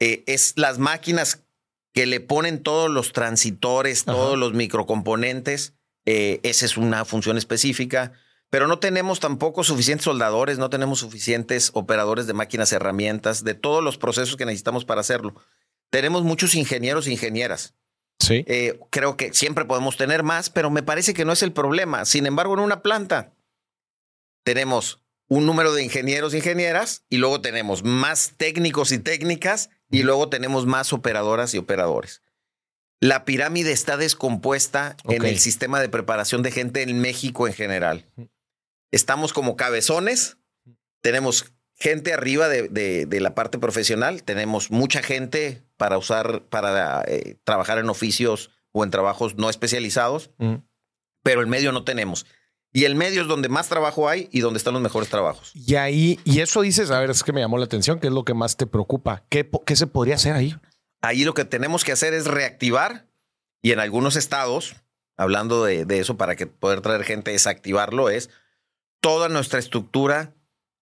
Eh, 0.00 0.22
es 0.26 0.54
las 0.56 0.78
máquinas 0.78 1.44
que 1.92 2.06
le 2.06 2.20
ponen 2.20 2.62
todos 2.62 2.90
los 2.90 3.12
transitores, 3.12 4.02
Ajá. 4.06 4.12
todos 4.12 4.38
los 4.38 4.54
microcomponentes. 4.54 5.74
Eh, 6.06 6.40
esa 6.42 6.64
es 6.66 6.76
una 6.76 7.04
función 7.04 7.36
específica. 7.36 8.12
Pero 8.50 8.66
no 8.66 8.78
tenemos 8.78 9.20
tampoco 9.20 9.62
suficientes 9.62 10.04
soldadores, 10.04 10.58
no 10.58 10.70
tenemos 10.70 11.00
suficientes 11.00 11.70
operadores 11.74 12.26
de 12.26 12.32
máquinas, 12.32 12.72
herramientas, 12.72 13.44
de 13.44 13.54
todos 13.54 13.84
los 13.84 13.98
procesos 13.98 14.36
que 14.36 14.46
necesitamos 14.46 14.86
para 14.86 15.02
hacerlo. 15.02 15.34
Tenemos 15.90 16.22
muchos 16.22 16.54
ingenieros 16.54 17.06
e 17.06 17.12
ingenieras. 17.12 17.74
Sí. 18.20 18.44
Eh, 18.46 18.80
creo 18.90 19.16
que 19.16 19.34
siempre 19.34 19.66
podemos 19.66 19.96
tener 19.96 20.22
más, 20.22 20.48
pero 20.48 20.70
me 20.70 20.82
parece 20.82 21.12
que 21.12 21.26
no 21.26 21.32
es 21.32 21.42
el 21.42 21.52
problema. 21.52 22.04
Sin 22.06 22.24
embargo, 22.26 22.54
en 22.54 22.60
una 22.60 22.82
planta 22.82 23.34
tenemos 24.44 25.02
un 25.28 25.44
número 25.44 25.74
de 25.74 25.82
ingenieros 25.84 26.32
e 26.32 26.38
ingenieras 26.38 27.04
y 27.10 27.18
luego 27.18 27.42
tenemos 27.42 27.84
más 27.84 28.32
técnicos 28.38 28.92
y 28.92 28.98
técnicas 28.98 29.68
y 29.90 30.02
luego 30.02 30.28
tenemos 30.28 30.66
más 30.66 30.92
operadoras 30.92 31.54
y 31.54 31.58
operadores. 31.58 32.22
La 33.00 33.24
pirámide 33.24 33.72
está 33.72 33.96
descompuesta 33.96 34.96
en 35.04 35.24
el 35.24 35.38
sistema 35.38 35.80
de 35.80 35.88
preparación 35.88 36.42
de 36.42 36.50
gente 36.50 36.82
en 36.82 37.00
México 37.00 37.46
en 37.46 37.54
general. 37.54 38.04
Estamos 38.90 39.32
como 39.32 39.56
cabezones, 39.56 40.38
tenemos 41.00 41.52
gente 41.76 42.12
arriba 42.12 42.48
de, 42.48 42.68
de- 42.68 43.06
de 43.06 43.20
la 43.20 43.34
parte 43.34 43.58
profesional, 43.58 44.24
tenemos 44.24 44.70
mucha 44.70 45.00
gente 45.02 45.62
para 45.76 45.96
usar, 45.96 46.42
para 46.48 47.04
eh, 47.06 47.36
trabajar 47.44 47.78
en 47.78 47.88
oficios 47.88 48.50
o 48.72 48.82
en 48.82 48.90
trabajos 48.90 49.36
no 49.36 49.48
especializados, 49.48 50.30
Mm. 50.38 50.56
pero 51.22 51.40
el 51.40 51.46
medio 51.46 51.70
no 51.72 51.84
tenemos. 51.84 52.26
Y 52.72 52.84
el 52.84 52.94
medio 52.94 53.22
es 53.22 53.28
donde 53.28 53.48
más 53.48 53.68
trabajo 53.68 54.08
hay 54.08 54.28
y 54.30 54.40
donde 54.40 54.58
están 54.58 54.74
los 54.74 54.82
mejores 54.82 55.08
trabajos. 55.08 55.52
Y 55.54 55.74
ahí, 55.76 56.20
y 56.24 56.40
eso 56.40 56.60
dices, 56.60 56.90
a 56.90 57.00
ver, 57.00 57.10
es 57.10 57.22
que 57.22 57.32
me 57.32 57.40
llamó 57.40 57.56
la 57.58 57.64
atención, 57.64 57.98
¿qué 57.98 58.08
es 58.08 58.12
lo 58.12 58.24
que 58.24 58.34
más 58.34 58.56
te 58.56 58.66
preocupa? 58.66 59.24
¿Qué, 59.30 59.48
qué 59.64 59.74
se 59.76 59.86
podría 59.86 60.16
hacer 60.16 60.34
ahí? 60.34 60.54
Ahí 61.00 61.24
lo 61.24 61.32
que 61.34 61.44
tenemos 61.44 61.84
que 61.84 61.92
hacer 61.92 62.12
es 62.12 62.26
reactivar 62.26 63.06
y 63.62 63.72
en 63.72 63.80
algunos 63.80 64.16
estados, 64.16 64.76
hablando 65.16 65.64
de, 65.64 65.84
de 65.86 65.98
eso 66.00 66.16
para 66.16 66.36
que 66.36 66.46
poder 66.46 66.80
traer 66.82 67.04
gente, 67.04 67.34
es 67.34 67.46
activarlo, 67.46 68.10
es 68.10 68.28
toda 69.00 69.28
nuestra 69.28 69.58
estructura 69.58 70.34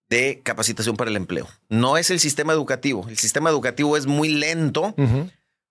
de 0.08 0.40
capacitación 0.42 0.96
para 0.96 1.10
el 1.10 1.16
empleo. 1.16 1.48
No 1.68 1.96
es 1.96 2.10
el 2.10 2.20
sistema 2.20 2.52
educativo. 2.52 3.06
El 3.08 3.18
sistema 3.18 3.50
educativo 3.50 3.96
es 3.96 4.06
muy 4.06 4.28
lento 4.28 4.94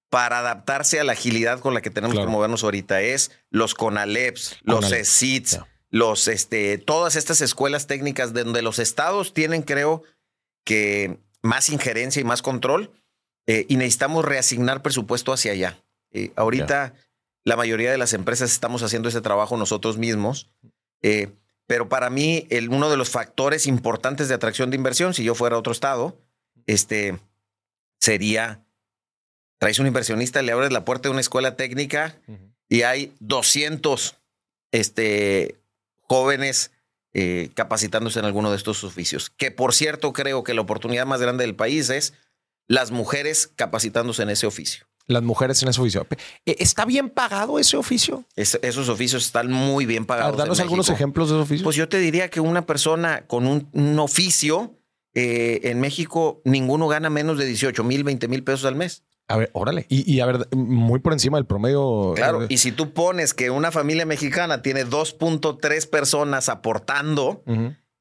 para 0.09 0.39
adaptarse 0.39 0.99
a 0.99 1.03
la 1.03 1.13
agilidad 1.13 1.59
con 1.59 1.73
la 1.73 1.81
que 1.81 1.89
tenemos 1.89 2.13
Claro. 2.13 2.27
que 2.27 2.31
movernos 2.31 2.63
ahorita. 2.63 3.01
Es 3.01 3.31
los 3.49 3.73
CONALEPS, 3.75 4.57
los 4.63 4.89
ya. 4.89 5.67
Los, 5.95 6.27
este, 6.27 6.77
todas 6.77 7.15
estas 7.15 7.39
escuelas 7.39 7.87
técnicas 7.87 8.33
de 8.33 8.43
donde 8.43 8.61
los 8.61 8.79
estados 8.79 9.33
tienen, 9.33 9.61
creo, 9.61 10.03
que 10.65 11.19
más 11.41 11.69
injerencia 11.69 12.19
y 12.19 12.25
más 12.25 12.41
control. 12.41 12.91
eh, 13.47 13.65
y 13.69 13.77
necesitamos 13.77 14.25
reasignar 14.25 14.81
presupuesto 14.81 15.31
hacia 15.31 15.53
allá. 15.53 15.79
Eh, 16.11 16.33
ahorita 16.35 16.95
la 17.45 17.55
mayoría 17.55 17.91
de 17.91 17.97
las 17.97 18.11
empresas 18.11 18.51
estamos 18.51 18.83
haciendo 18.83 19.07
ese 19.07 19.21
trabajo 19.21 19.55
nosotros 19.55 19.97
mismos. 19.97 20.49
eh, 21.01 21.29
pero 21.65 21.87
para 21.87 22.09
mí, 22.09 22.45
el, 22.49 22.69
uno 22.69 22.89
de 22.89 22.97
los 22.97 23.09
factores 23.09 23.65
importantes 23.65 24.27
de 24.27 24.35
atracción 24.35 24.71
de 24.71 24.75
inversión, 24.75 25.13
si 25.13 25.23
yo 25.23 25.33
fuera 25.33 25.55
a 25.55 25.59
otro 25.59 25.71
estado, 25.71 26.17
este, 26.65 27.17
sería, 28.01 28.65
traes 29.59 29.79
un 29.79 29.87
inversionista, 29.87 30.41
le 30.41 30.51
abres 30.51 30.73
la 30.73 30.83
puerta 30.83 31.07
de 31.07 31.13
una 31.13 31.21
escuela 31.21 31.55
técnica 31.55 32.19
y 32.67 32.81
hay 32.81 33.15
200 33.19 34.17
este, 34.71 35.55
jóvenes 36.07 36.71
eh, 37.13 37.49
capacitándose 37.55 38.19
en 38.19 38.25
alguno 38.25 38.51
de 38.51 38.57
estos 38.57 38.83
oficios. 38.83 39.29
Que 39.29 39.51
por 39.51 39.73
cierto, 39.73 40.11
creo 40.13 40.43
que 40.43 40.53
la 40.53 40.61
oportunidad 40.61 41.05
más 41.05 41.21
grande 41.21 41.43
del 41.45 41.55
país 41.55 41.89
es 41.89 42.13
las 42.67 42.91
mujeres 42.91 43.49
capacitándose 43.55 44.23
en 44.23 44.29
ese 44.31 44.47
oficio. 44.47 44.85
Las 45.07 45.21
mujeres 45.21 45.61
en 45.61 45.69
ese 45.69 45.79
oficio. 45.81 46.07
Eh, 46.45 46.55
¿Está 46.59 46.83
bien 46.83 47.09
pagado 47.11 47.59
ese 47.59 47.77
oficio? 47.77 48.25
Es- 48.35 48.59
esos 48.63 48.89
oficios 48.89 49.23
están 49.25 49.51
muy 49.51 49.85
bien 49.85 50.05
pagados. 50.05 50.35
danos 50.35 50.59
algunos 50.59 50.89
ejemplos 50.89 51.29
de 51.29 51.35
esos 51.35 51.43
oficios. 51.45 51.63
Pues 51.63 51.75
yo 51.75 51.87
te 51.87 51.99
diría 51.99 52.29
que 52.29 52.39
una 52.39 52.65
persona 52.65 53.25
con 53.27 53.45
un, 53.45 53.69
un 53.73 53.99
oficio 53.99 54.79
eh, 55.13 55.61
en 55.69 55.79
México, 55.79 56.41
ninguno 56.43 56.87
gana 56.87 57.09
menos 57.11 57.37
de 57.37 57.45
18 57.45 57.83
mil, 57.83 58.03
20 58.03 58.27
mil 58.27 58.43
pesos 58.43 58.65
al 58.65 58.75
mes. 58.75 59.03
A 59.27 59.37
ver, 59.37 59.49
órale. 59.53 59.85
Y, 59.89 60.11
y 60.11 60.19
a 60.19 60.25
ver, 60.25 60.47
muy 60.55 60.99
por 60.99 61.13
encima 61.13 61.37
del 61.37 61.45
promedio. 61.45 62.13
Claro, 62.15 62.43
eh, 62.43 62.47
y 62.49 62.57
si 62.59 62.71
tú 62.71 62.93
pones 62.93 63.33
que 63.33 63.49
una 63.49 63.71
familia 63.71 64.05
mexicana 64.05 64.61
tiene 64.61 64.85
2.3 64.85 65.89
personas 65.89 66.49
aportando 66.49 67.43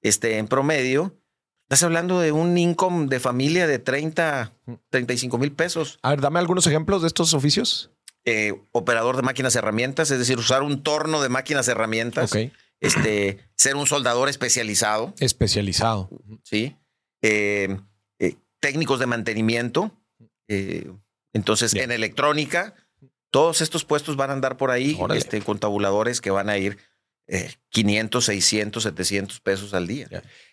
este, 0.03 0.39
en 0.39 0.49
promedio, 0.49 1.17
estás 1.63 1.83
hablando 1.83 2.21
de 2.21 2.33
un 2.33 2.57
income 2.59 3.07
de 3.07 3.21
familia 3.21 3.67
de 3.67 3.79
30, 3.79 4.53
35 4.91 5.39
mil 5.39 5.53
pesos. 5.53 5.99
A 6.03 6.11
ver, 6.11 6.21
dame 6.21 6.39
algunos 6.41 6.67
ejemplos 6.67 7.01
de 7.03 7.09
estos 7.09 7.33
oficios. 7.35 7.91
Eh, 8.27 8.55
operador 8.73 9.17
de 9.17 9.23
máquinas 9.23 9.55
herramientas, 9.57 10.11
es 10.11 10.19
decir, 10.19 10.39
usar 10.39 10.63
un 10.63 10.83
torno 10.83 11.21
de 11.23 11.29
máquinas 11.29 11.69
herramientas, 11.69 12.33
Ok. 12.33 12.51
este, 12.81 13.39
ser 13.57 13.77
un 13.77 13.87
soldador 13.87 14.29
especializado, 14.31 15.13
Especializado. 15.21 16.09
¿sí? 16.43 16.75
Eh, 17.23 17.79
eh, 18.19 18.37
técnicos 18.61 18.99
de 19.01 19.07
mantenimiento. 19.07 19.91
eh, 20.49 20.91
entonces, 21.35 21.75
en 21.75 21.91
electrónica, 21.93 22.75
todos 23.31 23.61
estos 23.61 23.85
puestos 23.85 24.17
van 24.17 24.31
a 24.31 24.33
andar 24.33 24.57
por 24.57 24.71
ahí 24.71 24.97
este, 25.15 25.43
con 25.43 25.59
tabuladores 25.59 26.21
que 26.21 26.31
van 26.31 26.49
a 26.49 26.57
ir 26.57 26.79
eh, 27.27 27.53
500, 27.71 28.25
600, 28.25 28.83
700 28.83 29.41
pesos 29.41 29.75
al 29.75 29.87
día. 29.87 30.09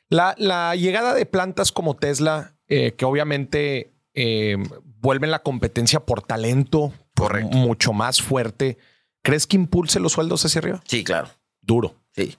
La, 0.10 0.36
la 0.38 0.76
llegada 0.76 1.14
de 1.14 1.26
plantas 1.26 1.72
como 1.72 1.96
Tesla, 1.96 2.56
eh, 2.68 2.94
que 2.94 3.06
obviamente 3.06 3.94
eh, 4.14 4.58
vuelven 4.84 5.32
la 5.32 5.40
competencia 5.40 6.02
por 6.02 6.22
talento 6.24 6.92
Correcto. 7.16 7.56
mucho 7.56 7.94
más 7.94 8.22
fuerte, 8.22 8.78
¿crees 9.22 9.46
que 9.48 9.58
impulse 9.58 10.00
los 10.00 10.14
sueldos 10.14 10.44
hacia 10.44 10.60
arriba? 10.60 10.82
Sí, 10.88 11.04
claro. 11.04 11.30
Duro. 11.62 11.96
Sí. 12.16 12.38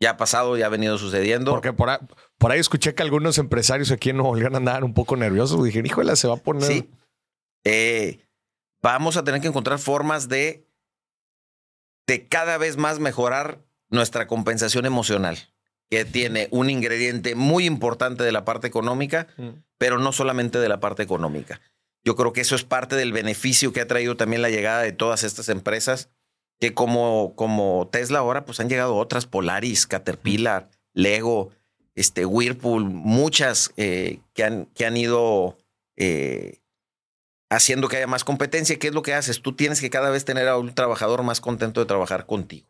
Ya 0.00 0.10
ha 0.10 0.16
pasado, 0.16 0.56
ya 0.56 0.66
ha 0.66 0.70
venido 0.70 0.96
sucediendo. 0.96 1.50
Porque 1.50 1.72
por 1.72 1.90
ahí, 1.90 1.98
por 2.38 2.52
ahí 2.52 2.60
escuché 2.60 2.94
que 2.94 3.02
algunos 3.02 3.36
empresarios 3.38 3.90
aquí 3.90 4.10
en 4.10 4.16
Nuevo 4.16 4.34
León 4.36 4.54
andaban 4.56 4.84
un 4.84 4.94
poco 4.94 5.16
nerviosos. 5.16 5.62
Dije, 5.62 5.82
híjole, 5.84 6.14
se 6.16 6.28
va 6.28 6.34
a 6.34 6.38
poner. 6.38 6.62
Sí. 6.62 6.88
Eh, 7.64 8.20
vamos 8.82 9.16
a 9.16 9.24
tener 9.24 9.40
que 9.40 9.48
encontrar 9.48 9.78
formas 9.78 10.28
de, 10.28 10.66
de 12.06 12.26
cada 12.26 12.58
vez 12.58 12.76
más 12.76 12.98
mejorar 12.98 13.64
nuestra 13.90 14.26
compensación 14.26 14.86
emocional, 14.86 15.38
que 15.90 16.04
tiene 16.04 16.48
un 16.50 16.70
ingrediente 16.70 17.34
muy 17.34 17.64
importante 17.64 18.22
de 18.24 18.32
la 18.32 18.44
parte 18.44 18.66
económica, 18.66 19.28
Mm. 19.36 19.62
pero 19.78 19.98
no 19.98 20.12
solamente 20.12 20.58
de 20.58 20.68
la 20.68 20.80
parte 20.80 21.02
económica. 21.02 21.60
Yo 22.04 22.16
creo 22.16 22.32
que 22.32 22.40
eso 22.40 22.54
es 22.54 22.64
parte 22.64 22.96
del 22.96 23.12
beneficio 23.12 23.72
que 23.72 23.80
ha 23.80 23.86
traído 23.86 24.16
también 24.16 24.42
la 24.42 24.50
llegada 24.50 24.82
de 24.82 24.92
todas 24.92 25.24
estas 25.24 25.48
empresas, 25.48 26.10
que 26.60 26.74
como, 26.74 27.34
como 27.36 27.88
Tesla 27.92 28.18
ahora, 28.20 28.44
pues 28.44 28.60
han 28.60 28.68
llegado 28.68 28.96
otras, 28.96 29.26
Polaris, 29.26 29.86
Caterpillar, 29.86 30.68
Lego, 30.92 31.50
este, 31.94 32.26
Whirlpool, 32.26 32.84
muchas 32.84 33.72
eh, 33.76 34.20
que, 34.34 34.44
han, 34.44 34.66
que 34.66 34.86
han 34.86 34.96
ido 34.96 35.56
eh, 35.96 36.60
haciendo 37.50 37.88
que 37.88 37.96
haya 37.96 38.06
más 38.06 38.24
competencia. 38.24 38.78
¿Qué 38.78 38.88
es 38.88 38.94
lo 38.94 39.02
que 39.02 39.14
haces? 39.14 39.40
Tú 39.42 39.54
tienes 39.54 39.80
que 39.80 39.90
cada 39.90 40.10
vez 40.10 40.24
tener 40.24 40.48
a 40.48 40.56
un 40.58 40.74
trabajador 40.74 41.22
más 41.22 41.40
contento 41.40 41.80
de 41.80 41.86
trabajar 41.86 42.26
contigo. 42.26 42.66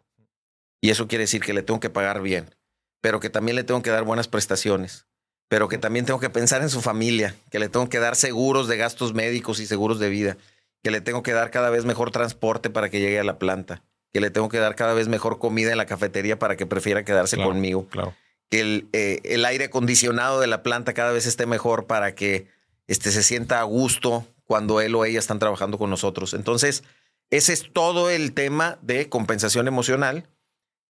Y 0.81 0.91
eso 0.91 1.09
quiere 1.09 1.25
decir 1.25 1.43
que 1.43 1.53
le 1.53 1.63
tengo 1.63 1.81
que 1.81 1.91
pagar 1.91 2.23
bien, 2.23 2.55
pero 3.01 3.19
que 3.21 3.31
también 3.31 3.57
le 3.57 3.65
tengo 3.65 3.83
que 3.83 3.91
dar 3.91 4.05
buenas 4.05 4.29
prestaciones, 4.29 5.07
pero 5.49 5.69
que 5.69 5.79
también 5.79 6.07
tengo 6.07 6.21
que 6.21 6.31
pensar 6.31 6.63
en 6.63 6.71
su 6.71 6.81
familia, 6.81 7.35
que 7.51 7.59
le 7.59 7.69
tengo 7.69 7.89
que 7.89 7.99
dar 7.99 8.15
seguros 8.15 8.69
de 8.69 8.77
gastos 8.77 9.13
médicos 9.15 9.59
y 9.59 9.67
seguros 9.67 9.99
de 9.99 10.09
vida, 10.09 10.37
que 10.85 10.93
le 10.93 11.01
tengo 11.01 11.25
que 11.25 11.33
dar 11.33 11.51
cada 11.51 11.71
vez 11.71 11.85
mejor 11.85 12.13
transporte 12.13 12.71
para 12.71 12.89
que 12.91 13.01
llegue 13.01 13.19
a 13.19 13.25
la 13.25 13.39
planta, 13.41 13.83
que 14.13 14.21
le 14.21 14.31
tengo 14.31 14.49
que 14.49 14.59
dar 14.59 14.77
cada 14.77 14.95
vez 14.95 15.09
mejor 15.09 15.41
comida 15.41 15.73
en 15.73 15.79
la 15.79 15.87
cafetería 15.87 16.39
para 16.39 16.57
que 16.57 16.67
prefiera 16.67 17.05
quedarse 17.05 17.35
Claro, 17.37 17.51
conmigo 17.51 17.89
Claro. 17.89 18.15
que 18.49 18.61
el, 18.61 18.89
eh, 18.93 19.21
el 19.25 19.45
aire 19.45 19.65
acondicionado 19.65 20.39
de 20.39 20.47
la 20.47 20.63
planta 20.63 20.95
cada 20.95 21.11
vez 21.11 21.27
esté 21.27 21.47
mejor 21.47 21.87
para 21.87 22.15
que 22.15 22.47
este, 22.87 23.11
se 23.11 23.25
sienta 23.25 23.59
a 23.59 23.65
gusto 23.65 24.25
cuando 24.49 24.81
él 24.81 24.95
o 24.95 25.05
ella 25.05 25.19
están 25.19 25.39
trabajando 25.39 25.79
con 25.79 25.91
nosotros. 25.91 26.33
Entonces, 26.33 26.83
ese 27.31 27.53
es 27.53 27.71
todo 27.73 28.09
el 28.09 28.33
tema 28.33 28.79
de 28.81 29.09
compensación 29.11 29.69
emocional, 29.69 30.27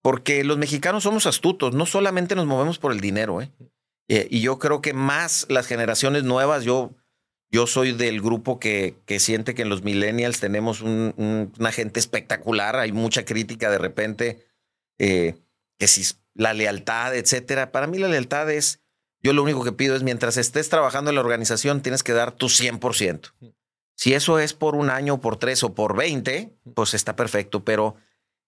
porque 0.00 0.44
los 0.44 0.58
mexicanos 0.58 1.02
somos 1.02 1.26
astutos, 1.26 1.74
no 1.74 1.84
solamente 1.84 2.36
nos 2.36 2.46
movemos 2.46 2.78
por 2.78 2.92
el 2.92 3.00
dinero, 3.00 3.42
¿eh? 3.42 3.50
Eh, 4.10 4.26
y 4.30 4.40
yo 4.40 4.58
creo 4.58 4.80
que 4.80 4.94
más 4.94 5.44
las 5.50 5.66
generaciones 5.66 6.22
nuevas, 6.22 6.64
yo, 6.64 6.92
yo 7.50 7.66
soy 7.66 7.92
del 7.92 8.22
grupo 8.22 8.58
que, 8.58 8.94
que 9.04 9.20
siente 9.20 9.54
que 9.54 9.62
en 9.62 9.68
los 9.68 9.82
millennials 9.82 10.40
tenemos 10.40 10.80
un, 10.80 11.52
una 11.58 11.72
gente 11.72 12.00
espectacular, 12.00 12.76
hay 12.76 12.92
mucha 12.92 13.26
crítica 13.26 13.70
de 13.70 13.78
repente, 13.78 14.46
eh, 14.98 15.34
que 15.78 15.88
si 15.88 16.14
la 16.32 16.54
lealtad, 16.54 17.14
etcétera. 17.14 17.70
Para 17.70 17.86
mí 17.88 17.98
la 17.98 18.08
lealtad 18.08 18.50
es, 18.50 18.80
yo 19.28 19.34
lo 19.34 19.42
único 19.42 19.62
que 19.62 19.72
pido 19.72 19.94
es 19.94 20.02
mientras 20.02 20.38
estés 20.38 20.70
trabajando 20.70 21.10
en 21.10 21.16
la 21.16 21.20
organización, 21.20 21.82
tienes 21.82 22.02
que 22.02 22.14
dar 22.14 22.32
tu 22.32 22.46
100%. 22.46 23.34
Si 23.94 24.14
eso 24.14 24.38
es 24.38 24.54
por 24.54 24.74
un 24.74 24.88
año, 24.88 25.20
por 25.20 25.36
tres 25.36 25.62
o 25.62 25.74
por 25.74 25.94
20, 25.94 26.56
pues 26.74 26.94
está 26.94 27.14
perfecto, 27.14 27.62
pero 27.62 27.94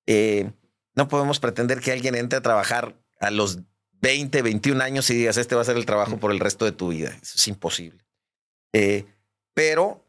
eh, 0.07 0.53
no 0.95 1.07
podemos 1.09 1.39
pretender 1.39 1.81
que 1.81 1.93
alguien 1.93 2.15
entre 2.15 2.39
a 2.39 2.43
trabajar 2.43 2.99
a 3.21 3.31
los 3.31 3.59
20, 4.01 4.41
21 4.41 4.83
años 4.83 5.11
y 5.11 5.17
digas, 5.17 5.37
este 5.37 5.55
va 5.55 5.61
a 5.61 5.67
ser 5.67 5.77
el 5.77 5.85
trabajo 5.85 6.17
por 6.17 6.31
el 6.31 6.41
resto 6.41 6.65
de 6.65 6.73
tu 6.73 6.89
vida. 6.89 7.11
Eso 7.21 7.35
es 7.37 7.49
imposible. 7.49 8.03
Eh, 8.73 9.05
pero 9.53 10.03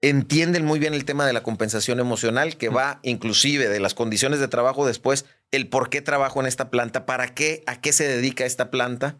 entienden 0.00 0.64
muy 0.64 0.80
bien 0.80 0.92
el 0.92 1.04
tema 1.04 1.24
de 1.24 1.34
la 1.34 1.44
compensación 1.44 2.00
emocional, 2.00 2.56
que 2.56 2.68
va 2.68 2.98
inclusive 3.04 3.68
de 3.68 3.78
las 3.78 3.94
condiciones 3.94 4.40
de 4.40 4.48
trabajo 4.48 4.88
después, 4.88 5.24
el 5.52 5.68
por 5.68 5.88
qué 5.88 6.02
trabajo 6.02 6.40
en 6.40 6.46
esta 6.46 6.68
planta, 6.68 7.06
para 7.06 7.32
qué, 7.32 7.62
a 7.66 7.80
qué 7.80 7.92
se 7.92 8.08
dedica 8.08 8.44
esta 8.44 8.72
planta. 8.72 9.18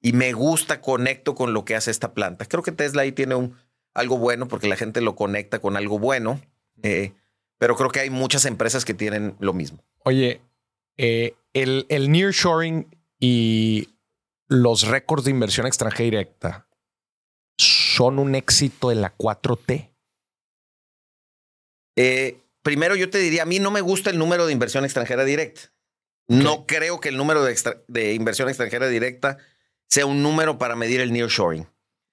Y 0.00 0.12
me 0.12 0.32
gusta, 0.32 0.80
conecto 0.80 1.34
con 1.34 1.52
lo 1.52 1.64
que 1.64 1.74
hace 1.74 1.90
esta 1.90 2.14
planta. 2.14 2.44
Creo 2.44 2.62
que 2.62 2.72
Tesla 2.72 3.02
ahí 3.02 3.12
tiene 3.12 3.34
un, 3.34 3.56
algo 3.94 4.18
bueno 4.18 4.46
porque 4.48 4.68
la 4.68 4.76
gente 4.76 5.00
lo 5.00 5.16
conecta 5.16 5.58
con 5.58 5.76
algo 5.76 5.98
bueno. 5.98 6.40
Eh, 6.82 7.12
pero 7.58 7.76
creo 7.76 7.90
que 7.90 8.00
hay 8.00 8.10
muchas 8.10 8.44
empresas 8.44 8.84
que 8.84 8.94
tienen 8.94 9.34
lo 9.40 9.52
mismo. 9.52 9.82
Oye, 10.04 10.40
eh, 10.96 11.34
el, 11.54 11.86
el 11.88 12.10
nearshoring 12.10 12.86
y 13.18 13.88
los 14.48 14.86
récords 14.86 15.24
de 15.24 15.30
inversión 15.30 15.66
extranjera 15.66 16.04
directa 16.04 16.66
son 17.56 18.18
un 18.18 18.34
éxito 18.34 18.90
de 18.90 18.96
la 18.96 19.16
4T? 19.16 19.90
Eh, 21.96 22.40
primero 22.62 22.94
yo 22.94 23.08
te 23.08 23.18
diría, 23.18 23.42
a 23.42 23.46
mí 23.46 23.58
no 23.58 23.70
me 23.70 23.80
gusta 23.80 24.10
el 24.10 24.18
número 24.18 24.46
de 24.46 24.52
inversión 24.52 24.84
extranjera 24.84 25.24
directa. 25.24 25.72
No 26.28 26.66
creo 26.66 27.00
que 27.00 27.08
el 27.08 27.16
número 27.16 27.44
de, 27.44 27.56
de, 27.86 28.14
inversión 28.14 28.48
extranjera 28.48 28.88
directa 28.88 29.38
sea 29.88 30.06
un 30.06 30.22
número 30.22 30.58
para 30.58 30.76
medir 30.76 31.00
el 31.00 31.12
nearshoring. 31.12 31.66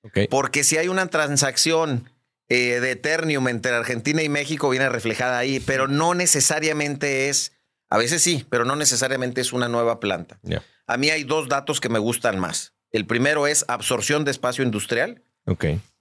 Okay. 0.04 0.28
Porque 0.28 0.64
si 0.64 0.78
hay 0.78 0.88
una 0.88 1.08
transacción 1.08 2.10
eh, 2.50 2.80
de 2.80 2.92
Eternium 2.92 3.48
entre 3.48 3.74
Argentina 3.74 4.22
y 4.22 4.30
México, 4.30 4.70
viene 4.70 4.90
reflejada 4.90 5.38
ahí, 5.38 5.60
pero 5.60 5.88
no 5.88 6.14
necesariamente 6.14 7.30
es, 7.30 7.54
a 7.90 7.98
veces 7.98 8.22
sí, 8.22 8.46
pero 8.50 8.66
no 8.66 8.76
necesariamente 8.76 9.42
es 9.42 9.54
una 9.54 9.70
nueva 9.70 10.00
planta. 10.00 10.40
Yeah. 10.44 10.64
A 10.88 10.98
mí 10.98 11.10
hay 11.10 11.24
dos 11.24 11.48
datos 11.48 11.80
que 11.80 11.90
me 11.90 12.00
gustan 12.00 12.40
más. 12.40 12.74
El 12.92 13.06
primero 13.06 13.48
es 13.48 13.66
absorción 13.68 14.26
de 14.26 14.32
espacio 14.32 14.64
industrial. 14.64 15.22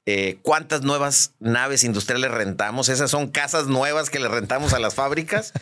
Eh, 0.05 0.39
¿Cuántas 0.43 0.83
nuevas 0.83 1.35
naves 1.39 1.85
industriales 1.85 2.31
rentamos? 2.31 2.89
Esas 2.89 3.11
son 3.11 3.29
casas 3.29 3.67
nuevas 3.67 4.11
que 4.11 4.19
le 4.19 4.29
rentamos 4.29 4.73
a 4.73 4.81
las 4.81 4.95
fábricas. 4.95 5.53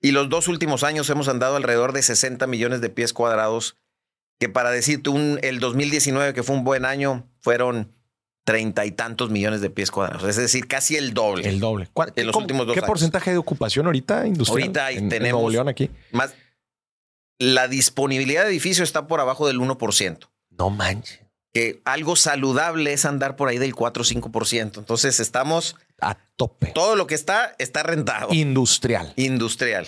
y 0.00 0.10
los 0.10 0.28
dos 0.28 0.48
últimos 0.48 0.82
años 0.82 1.08
hemos 1.10 1.28
andado 1.28 1.56
alrededor 1.56 1.92
de 1.92 2.02
60 2.02 2.46
millones 2.46 2.80
de 2.80 2.88
pies 2.88 3.12
cuadrados, 3.12 3.76
que 4.42 4.48
para 4.48 4.72
decirte, 4.72 5.08
un, 5.08 5.38
el 5.42 5.60
2019, 5.60 6.34
que 6.34 6.42
fue 6.42 6.56
un 6.56 6.64
buen 6.64 6.84
año, 6.84 7.30
fueron 7.38 7.92
treinta 8.42 8.84
y 8.84 8.90
tantos 8.90 9.30
millones 9.30 9.60
de 9.60 9.70
pies 9.70 9.92
cuadrados. 9.92 10.28
Es 10.28 10.34
decir, 10.34 10.66
casi 10.66 10.96
el 10.96 11.14
doble. 11.14 11.48
El 11.48 11.60
doble. 11.60 11.88
En 12.16 12.26
los 12.26 12.34
últimos 12.34 12.66
dos 12.66 12.74
¿Qué 12.74 12.80
años. 12.80 12.88
porcentaje 12.88 13.30
de 13.30 13.36
ocupación 13.36 13.86
ahorita 13.86 14.26
industrial? 14.26 14.62
Ahorita 14.62 14.90
en, 14.90 15.08
tenemos 15.08 15.26
en 15.26 15.30
Nuevo 15.30 15.50
León 15.50 15.68
aquí. 15.68 15.90
Más, 16.10 16.34
la 17.38 17.68
disponibilidad 17.68 18.42
de 18.42 18.48
edificio 18.48 18.82
está 18.82 19.06
por 19.06 19.20
abajo 19.20 19.46
del 19.46 19.60
1%. 19.60 20.28
No 20.58 20.70
manches. 20.70 21.20
Que 21.52 21.80
algo 21.84 22.16
saludable 22.16 22.94
es 22.94 23.04
andar 23.04 23.36
por 23.36 23.48
ahí 23.48 23.58
del 23.58 23.76
4 23.76 24.02
o 24.02 24.04
5%. 24.04 24.78
Entonces 24.78 25.20
estamos 25.20 25.76
a 26.00 26.16
tope. 26.34 26.72
Todo 26.74 26.96
lo 26.96 27.06
que 27.06 27.14
está 27.14 27.54
está 27.60 27.84
rentado. 27.84 28.26
Industrial. 28.32 29.12
Industrial. 29.14 29.86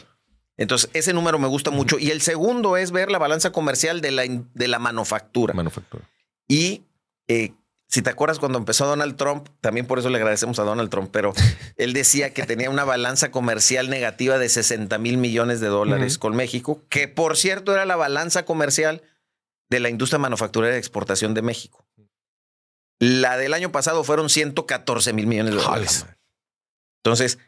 Entonces, 0.56 0.90
ese 0.92 1.12
número 1.12 1.38
me 1.38 1.48
gusta 1.48 1.70
mucho. 1.70 1.98
Y 1.98 2.10
el 2.10 2.20
segundo 2.20 2.76
es 2.76 2.92
ver 2.92 3.10
la 3.10 3.18
balanza 3.18 3.50
comercial 3.50 4.00
de 4.00 4.10
la, 4.12 4.24
de 4.26 4.68
la 4.68 4.78
manufactura. 4.78 5.52
Manufactura. 5.54 6.08
Y 6.46 6.84
eh, 7.28 7.52
si 7.88 8.02
te 8.02 8.10
acuerdas 8.10 8.38
cuando 8.38 8.58
empezó 8.58 8.86
Donald 8.86 9.16
Trump, 9.16 9.48
también 9.60 9.86
por 9.86 9.98
eso 9.98 10.10
le 10.10 10.16
agradecemos 10.16 10.58
a 10.58 10.64
Donald 10.64 10.90
Trump, 10.90 11.10
pero 11.12 11.32
él 11.76 11.92
decía 11.92 12.32
que 12.32 12.44
tenía 12.44 12.70
una 12.70 12.84
balanza 12.84 13.30
comercial 13.30 13.90
negativa 13.90 14.38
de 14.38 14.48
60 14.48 14.98
mil 14.98 15.16
millones 15.16 15.60
de 15.60 15.68
dólares 15.68 16.14
uh 16.14 16.16
-huh. 16.16 16.20
con 16.20 16.36
México, 16.36 16.82
que 16.88 17.08
por 17.08 17.36
cierto 17.36 17.72
era 17.72 17.84
la 17.84 17.96
balanza 17.96 18.44
comercial 18.44 19.02
de 19.70 19.80
la 19.80 19.90
industria 19.90 20.18
manufacturera 20.18 20.72
de 20.72 20.78
exportación 20.78 21.34
de 21.34 21.42
México. 21.42 21.86
La 23.00 23.36
del 23.36 23.54
año 23.54 23.72
pasado 23.72 24.04
fueron 24.04 24.30
114 24.30 25.12
mil 25.12 25.26
millones 25.26 25.54
de 25.54 25.60
dólares. 25.62 26.06
Entonces, 27.02 27.38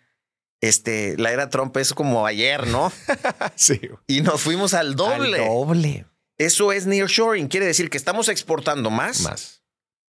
este, 0.61 1.17
la 1.19 1.33
era 1.33 1.51
Trump 1.51 1.77
es 1.77 1.93
como 1.93 2.27
ayer, 2.27 2.67
¿no? 2.67 2.93
sí. 3.55 3.81
Y 4.07 4.23
nos 4.23 4.41
fuimos 4.41 4.75
al 4.75 4.97
doble. 4.97 5.39
Al 5.39 5.49
doble. 5.49 6.07
Eso 6.39 6.73
es 6.73 6.87
nearshoring. 6.87 7.49
Quiere 7.49 7.67
decir 7.67 7.91
que 7.91 7.97
estamos 7.97 8.29
exportando 8.29 8.91
más. 8.91 9.21
Más 9.21 9.63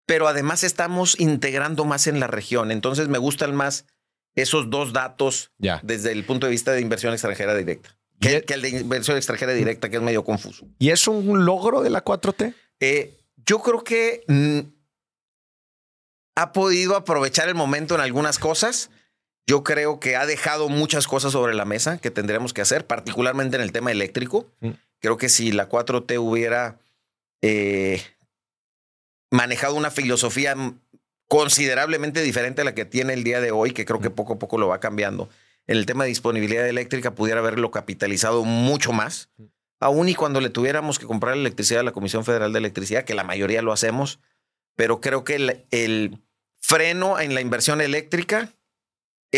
pero 0.06 0.28
además 0.28 0.64
estamos 0.64 1.18
integrando 1.18 1.84
más 1.84 2.06
en 2.06 2.20
la 2.20 2.26
región. 2.26 2.70
Entonces 2.70 3.08
me 3.08 3.18
gustan 3.18 3.54
más 3.54 3.86
esos 4.34 4.70
dos 4.70 4.92
datos 4.92 5.52
ya. 5.58 5.80
desde 5.82 6.12
el 6.12 6.24
punto 6.24 6.46
de 6.46 6.52
vista 6.52 6.72
de 6.72 6.80
inversión 6.80 7.12
extranjera 7.12 7.54
directa. 7.54 7.96
Que, 8.20 8.42
que, 8.42 8.54
el 8.54 8.62
de 8.62 8.68
inversión 8.70 9.16
extranjera 9.16 9.52
directa, 9.52 9.88
que 9.90 9.96
es 9.96 10.02
medio 10.02 10.24
confuso. 10.24 10.66
¿Y 10.78 10.90
es 10.90 11.08
un 11.08 11.44
logro 11.44 11.82
de 11.82 11.90
la 11.90 12.04
4T? 12.04 12.54
Eh, 12.80 13.18
yo 13.44 13.60
creo 13.60 13.82
que 13.82 14.24
mm, 14.28 14.60
ha 16.36 16.52
podido 16.52 16.96
aprovechar 16.96 17.48
el 17.48 17.54
momento 17.54 17.94
en 17.94 18.00
algunas 18.00 18.38
cosas. 18.38 18.90
Yo 19.46 19.62
creo 19.62 20.00
que 20.00 20.16
ha 20.16 20.26
dejado 20.26 20.68
muchas 20.68 21.06
cosas 21.06 21.32
sobre 21.32 21.54
la 21.54 21.64
mesa 21.64 21.98
que 21.98 22.10
tendremos 22.10 22.54
que 22.54 22.62
hacer, 22.62 22.86
particularmente 22.86 23.56
en 23.56 23.62
el 23.62 23.72
tema 23.72 23.92
eléctrico. 23.92 24.46
Mm. 24.60 24.70
Creo 25.00 25.18
que 25.18 25.28
si 25.28 25.52
la 25.52 25.68
4T 25.68 26.18
hubiera 26.18 26.78
eh, 27.42 28.02
manejado 29.30 29.74
una 29.74 29.90
filosofía 29.90 30.54
considerablemente 31.28 32.22
diferente 32.22 32.62
a 32.62 32.64
la 32.64 32.74
que 32.74 32.86
tiene 32.86 33.12
el 33.12 33.24
día 33.24 33.40
de 33.40 33.50
hoy, 33.50 33.72
que 33.72 33.84
creo 33.84 34.00
que 34.00 34.10
poco 34.10 34.34
a 34.34 34.38
poco 34.38 34.56
lo 34.56 34.68
va 34.68 34.80
cambiando. 34.80 35.28
En 35.66 35.76
el 35.76 35.86
tema 35.86 36.04
de 36.04 36.08
disponibilidad 36.08 36.66
eléctrica 36.66 37.14
pudiera 37.14 37.40
haberlo 37.40 37.70
capitalizado 37.70 38.44
mucho 38.44 38.92
más, 38.92 39.30
aún 39.80 40.08
y 40.08 40.14
cuando 40.14 40.40
le 40.40 40.50
tuviéramos 40.50 40.98
que 40.98 41.06
comprar 41.06 41.36
electricidad 41.36 41.80
a 41.80 41.84
la 41.84 41.92
Comisión 41.92 42.24
Federal 42.24 42.52
de 42.52 42.58
Electricidad, 42.60 43.04
que 43.04 43.14
la 43.14 43.24
mayoría 43.24 43.60
lo 43.62 43.72
hacemos, 43.72 44.20
pero 44.76 45.00
creo 45.00 45.24
que 45.24 45.34
el, 45.34 45.64
el 45.70 46.22
freno 46.56 47.20
en 47.20 47.34
la 47.34 47.40
inversión 47.40 47.80
eléctrica 47.80 48.50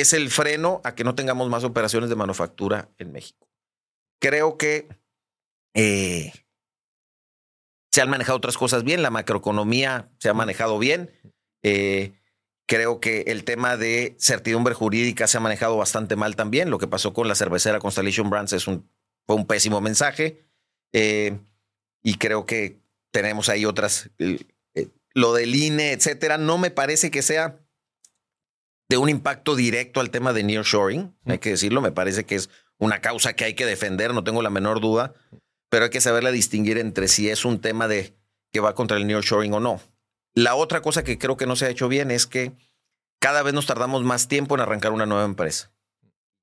es 0.00 0.12
el 0.12 0.30
freno 0.30 0.82
a 0.84 0.94
que 0.94 1.04
no 1.04 1.14
tengamos 1.14 1.48
más 1.48 1.64
operaciones 1.64 2.10
de 2.10 2.16
manufactura 2.16 2.90
en 2.98 3.12
México. 3.12 3.48
Creo 4.20 4.58
que 4.58 4.88
eh, 5.74 6.32
se 7.90 8.02
han 8.02 8.10
manejado 8.10 8.36
otras 8.36 8.58
cosas 8.58 8.84
bien, 8.84 9.02
la 9.02 9.08
macroeconomía 9.08 10.10
se 10.18 10.28
ha 10.28 10.34
manejado 10.34 10.78
bien. 10.78 11.10
Eh, 11.62 12.12
creo 12.66 13.00
que 13.00 13.22
el 13.28 13.44
tema 13.44 13.78
de 13.78 14.16
certidumbre 14.18 14.74
jurídica 14.74 15.26
se 15.26 15.38
ha 15.38 15.40
manejado 15.40 15.78
bastante 15.78 16.14
mal 16.14 16.36
también. 16.36 16.68
Lo 16.68 16.78
que 16.78 16.88
pasó 16.88 17.14
con 17.14 17.26
la 17.26 17.34
cervecera 17.34 17.78
Constellation 17.78 18.28
Brands 18.28 18.52
es 18.52 18.66
un, 18.66 18.90
fue 19.26 19.36
un 19.36 19.46
pésimo 19.46 19.80
mensaje. 19.80 20.44
Eh, 20.92 21.38
y 22.02 22.18
creo 22.18 22.44
que 22.44 22.80
tenemos 23.12 23.48
ahí 23.48 23.64
otras, 23.64 24.10
lo 25.14 25.32
del 25.32 25.54
INE, 25.54 25.92
etcétera. 25.92 26.36
No 26.36 26.58
me 26.58 26.70
parece 26.70 27.10
que 27.10 27.22
sea 27.22 27.65
de 28.88 28.98
un 28.98 29.08
impacto 29.08 29.56
directo 29.56 30.00
al 30.00 30.10
tema 30.10 30.32
de 30.32 30.44
nearshoring, 30.44 31.14
hay 31.26 31.38
que 31.38 31.50
decirlo. 31.50 31.80
Me 31.80 31.92
parece 31.92 32.24
que 32.24 32.36
es 32.36 32.50
una 32.78 33.00
causa 33.00 33.32
que 33.32 33.44
hay 33.44 33.54
que 33.54 33.66
defender, 33.66 34.14
no 34.14 34.24
tengo 34.24 34.42
la 34.42 34.50
menor 34.50 34.80
duda 34.80 35.14
pero 35.68 35.84
hay 35.84 35.90
que 35.90 36.00
saberla 36.00 36.30
distinguir 36.30 36.78
entre 36.78 37.08
si 37.08 37.28
es 37.28 37.44
un 37.44 37.60
tema 37.60 37.88
de 37.88 38.16
que 38.52 38.60
va 38.60 38.74
contra 38.74 38.96
el 38.96 39.06
nearshoring 39.06 39.52
o 39.54 39.60
no. 39.60 39.80
La 40.34 40.54
otra 40.54 40.82
cosa 40.82 41.02
que 41.02 41.18
creo 41.18 41.36
que 41.36 41.46
no 41.46 41.56
se 41.56 41.66
ha 41.66 41.70
hecho 41.70 41.88
bien 41.88 42.10
es 42.10 42.26
que 42.26 42.52
cada 43.20 43.42
vez 43.42 43.54
nos 43.54 43.66
tardamos 43.66 44.04
más 44.04 44.28
tiempo 44.28 44.54
en 44.54 44.60
arrancar 44.60 44.92
una 44.92 45.06
nueva 45.06 45.24
empresa. 45.24 45.72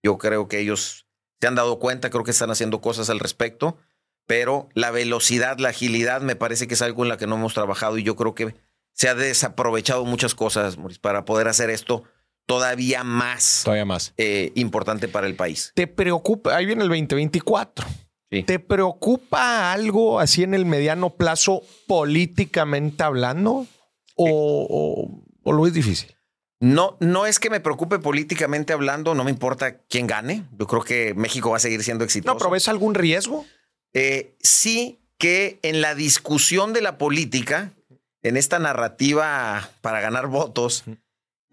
Yo 0.04 0.18
creo 0.18 0.48
que 0.48 0.60
ellos 0.60 1.08
se 1.39 1.48
han 1.48 1.56
dado 1.56 1.80
cuenta, 1.80 2.10
creo 2.10 2.24
que 2.24 2.32
están 2.32 2.52
haciendo 2.52 2.82
cosas 2.82 3.10
al 3.10 3.20
respecto, 3.20 3.78
pero 4.26 4.70
la 4.74 4.91
velocidad, 4.91 5.58
la 5.60 5.70
agilidad 5.70 6.22
me 6.22 6.36
parece 6.36 6.68
que 6.68 6.74
es 6.74 6.82
algo 6.82 7.04
en 7.04 7.10
la 7.10 7.18
que 7.18 7.28
no 7.28 7.36
hemos 7.36 7.54
trabajado 7.54 7.98
y 7.98 8.04
yo 8.04 8.16
creo 8.16 8.36
que 8.36 8.56
se 8.94 9.10
ha 9.10 9.16
desaprovechado 9.16 10.06
muchas 10.06 10.36
cosas, 10.36 10.78
Maurice, 10.78 11.00
para 11.00 11.26
poder 11.26 11.48
hacer 11.48 11.70
esto 11.70 12.04
todavía 12.46 13.04
más, 13.04 13.62
todavía 13.64 13.86
más. 13.86 14.14
Eh, 14.18 14.52
importante 14.56 15.08
para 15.08 15.28
el 15.28 15.36
país. 15.36 15.72
¿Te 15.76 15.88
preocupa? 15.88 16.56
Ahí 16.56 16.66
viene 16.66 16.84
el 16.84 16.89
2024. 16.89 17.86
Sí. 18.32 18.44
¿Te 18.44 18.60
preocupa 18.60 19.72
algo 19.72 20.20
así 20.20 20.44
en 20.44 20.54
el 20.54 20.66
mediano 20.66 21.12
plazo 21.12 21.62
políticamente 21.88 23.04
hablando? 23.04 23.68
¿O, 24.16 24.28
o, 24.70 25.24
o 25.44 25.54
lo 25.54 25.68
es 25.68 25.74
difícil? 25.74 26.16
No, 26.64 26.96
no 27.02 27.26
es 27.26 27.39
que 27.39 27.50
me 27.50 27.60
preocupe 27.60 28.00
políticamente 28.00 28.72
hablando, 28.72 29.14
no 29.16 29.26
me 29.26 29.32
importa 29.32 29.80
quién 29.89 30.08
gane. 30.08 30.46
Yo 30.58 30.66
creo 30.66 30.82
que 30.82 31.14
México 31.14 31.50
va 31.50 31.58
a 31.58 31.60
seguir 31.60 31.84
siendo 31.84 32.06
exitoso. 32.06 32.34
No, 32.34 32.38
pero 32.38 32.50
¿ves 32.50 32.70
algún 32.70 32.96
riesgo? 32.96 33.46
Eh, 33.94 34.34
sí 34.39 35.02
que 35.18 35.60
en 35.62 35.82
la 35.82 35.94
discusión 35.94 36.72
de 36.72 36.82
la 36.82 36.98
política, 36.98 37.74
en 38.22 38.38
esta 38.38 38.60
narrativa 38.60 39.70
para 39.82 40.00
ganar 40.00 40.28
votos, 40.28 40.86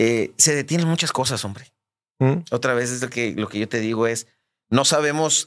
eh, 0.02 0.32
se 0.38 0.54
detienen 0.54 0.88
muchas 0.88 1.12
cosas, 1.12 1.44
hombre. 1.44 1.72
¿Mm? 2.18 2.38
Otra 2.50 2.72
vez 2.74 2.90
es 2.90 3.02
lo 3.02 3.10
que, 3.10 3.32
lo 3.36 3.48
que 3.48 3.58
yo 3.58 3.68
te 3.68 3.80
digo 3.80 4.06
es, 4.06 4.26
no 4.70 4.84
sabemos 4.84 5.46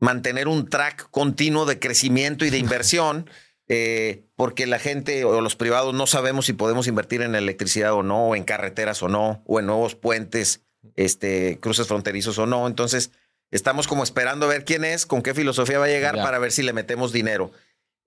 mantener 0.00 0.46
un 0.48 0.68
track 0.68 1.08
continuo 1.10 1.64
de 1.66 1.78
crecimiento 1.78 2.44
y 2.44 2.50
de 2.50 2.58
inversión. 2.66 3.28
eh, 3.68 4.24
porque 4.36 4.66
la 4.66 4.78
gente 4.80 5.24
o 5.24 5.40
los 5.40 5.54
privados 5.56 5.94
no 5.94 6.06
sabemos 6.06 6.46
si 6.46 6.52
podemos 6.52 6.88
invertir 6.88 7.22
en 7.22 7.34
electricidad 7.36 7.92
o 7.94 8.02
no, 8.02 8.26
o 8.28 8.36
en 8.36 8.42
carreteras 8.44 9.02
o 9.02 9.08
no, 9.08 9.42
o 9.46 9.60
en 9.60 9.66
nuevos 9.66 9.94
puentes, 9.94 10.62
este, 10.96 11.58
cruces 11.60 11.86
fronterizos 11.86 12.38
o 12.38 12.46
no. 12.46 12.66
Entonces, 12.66 13.12
estamos 13.52 13.86
como 13.86 14.02
esperando 14.02 14.46
a 14.46 14.48
ver 14.48 14.64
quién 14.64 14.84
es, 14.84 15.06
con 15.06 15.22
qué 15.22 15.32
filosofía 15.32 15.78
va 15.78 15.84
a 15.86 15.88
llegar 15.88 16.16
Ya. 16.16 16.22
para 16.24 16.38
ver 16.40 16.50
si 16.52 16.62
le 16.62 16.72
metemos 16.72 17.12
dinero. 17.12 17.52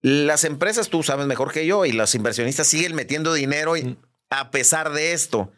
Las 0.01 0.43
empresas, 0.43 0.89
tú 0.89 1.01
sabes 1.03 1.26
mejor 1.26 1.51
que 1.53 1.65
yo, 1.65 1.86
y 1.86 1.93
los 1.93 2.13
inversionistas 2.15 2.67
siguen 2.67 2.93
metiendo 2.93 3.34
dinero 3.34 3.78
y- 3.78 3.84
Mm. 3.86 3.97
a 4.32 4.51
pesar 4.51 4.91
de 4.91 5.13
esto. 5.13 5.51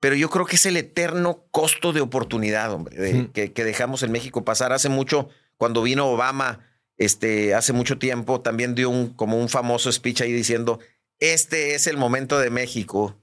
Pero 0.00 0.14
yo 0.14 0.30
creo 0.30 0.46
que 0.46 0.56
es 0.56 0.66
el 0.66 0.76
eterno 0.76 1.44
costo 1.50 1.92
de 1.92 2.00
oportunidad, 2.00 2.72
hombre, 2.72 2.96
de- 2.96 3.30
que, 3.32 3.52
que 3.52 3.64
dejamos 3.64 4.02
en 4.02 4.12
México 4.12 4.44
pasar. 4.44 4.72
Hace 4.72 4.88
mucho, 4.88 5.28
cuando 5.56 5.82
vino 5.82 6.06
Obama, 6.06 6.60
este, 6.96 7.54
hace 7.54 7.72
mucho 7.72 7.98
tiempo, 7.98 8.40
también 8.40 8.74
dio 8.74 8.90
un, 8.90 9.14
como 9.14 9.38
un 9.40 9.48
famoso 9.48 9.90
speech 9.90 10.20
ahí 10.20 10.32
diciendo, 10.32 10.78
este 11.18 11.74
es 11.74 11.86
el 11.88 11.96
momento 11.96 12.38
de 12.38 12.50
México. 12.50 13.16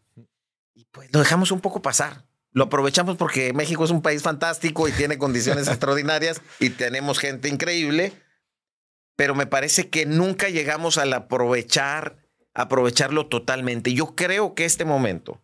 Y 0.73 0.86
pues 0.91 1.09
lo 1.13 1.19
dejamos 1.19 1.51
un 1.51 1.61
poco 1.61 1.82
pasar. 1.82 2.26
Lo 2.51 2.65
aprovechamos 2.65 3.17
porque 3.17 3.51
México 3.53 3.84
es 3.86 3.91
un 3.91 4.01
país 4.01 4.21
fantástico 4.21 4.88
y 4.88 4.91
tiene 4.91 5.17
condiciones 5.17 5.67
extraordinarias 5.69 6.41
y 6.59 6.69
tenemos 6.71 7.19
gente 7.19 7.47
increíble, 7.49 8.13
pero 9.15 9.34
me 9.36 9.45
parece 9.47 9.89
que 9.89 10.05
nunca 10.05 10.49
llegamos 10.49 10.97
al 10.97 11.13
aprovechar, 11.13 12.17
aprovecharlo 12.53 13.28
totalmente. 13.28 13.93
Yo 13.93 14.15
creo 14.15 14.55
que 14.55 14.65
este 14.65 14.84
momento 14.86 15.41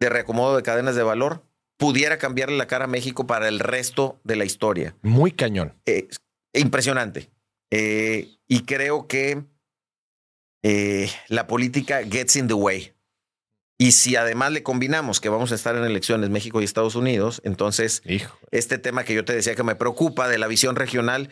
de 0.00 0.08
reacomodo 0.08 0.56
de 0.56 0.62
cadenas 0.62 0.94
de 0.96 1.02
valor 1.02 1.44
pudiera 1.76 2.18
cambiarle 2.18 2.56
la 2.56 2.66
cara 2.66 2.84
a 2.84 2.88
México 2.88 3.26
para 3.26 3.48
el 3.48 3.60
resto 3.60 4.18
de 4.24 4.36
la 4.36 4.44
historia. 4.44 4.96
Muy 5.02 5.30
cañón. 5.32 5.74
Eh, 5.86 6.08
impresionante. 6.52 7.30
Eh, 7.70 8.38
y 8.48 8.62
creo 8.64 9.06
que 9.06 9.44
eh, 10.62 11.10
la 11.28 11.46
política 11.46 12.00
gets 12.04 12.36
in 12.36 12.48
the 12.48 12.54
way. 12.54 12.94
Y 13.80 13.92
si 13.92 14.16
además 14.16 14.50
le 14.50 14.64
combinamos 14.64 15.20
que 15.20 15.28
vamos 15.28 15.52
a 15.52 15.54
estar 15.54 15.76
en 15.76 15.84
elecciones 15.84 16.30
México 16.30 16.60
y 16.60 16.64
Estados 16.64 16.96
Unidos, 16.96 17.40
entonces 17.44 18.02
Hijo. 18.06 18.36
este 18.50 18.78
tema 18.78 19.04
que 19.04 19.14
yo 19.14 19.24
te 19.24 19.32
decía 19.34 19.54
que 19.54 19.62
me 19.62 19.76
preocupa 19.76 20.26
de 20.26 20.38
la 20.38 20.48
visión 20.48 20.74
regional, 20.74 21.30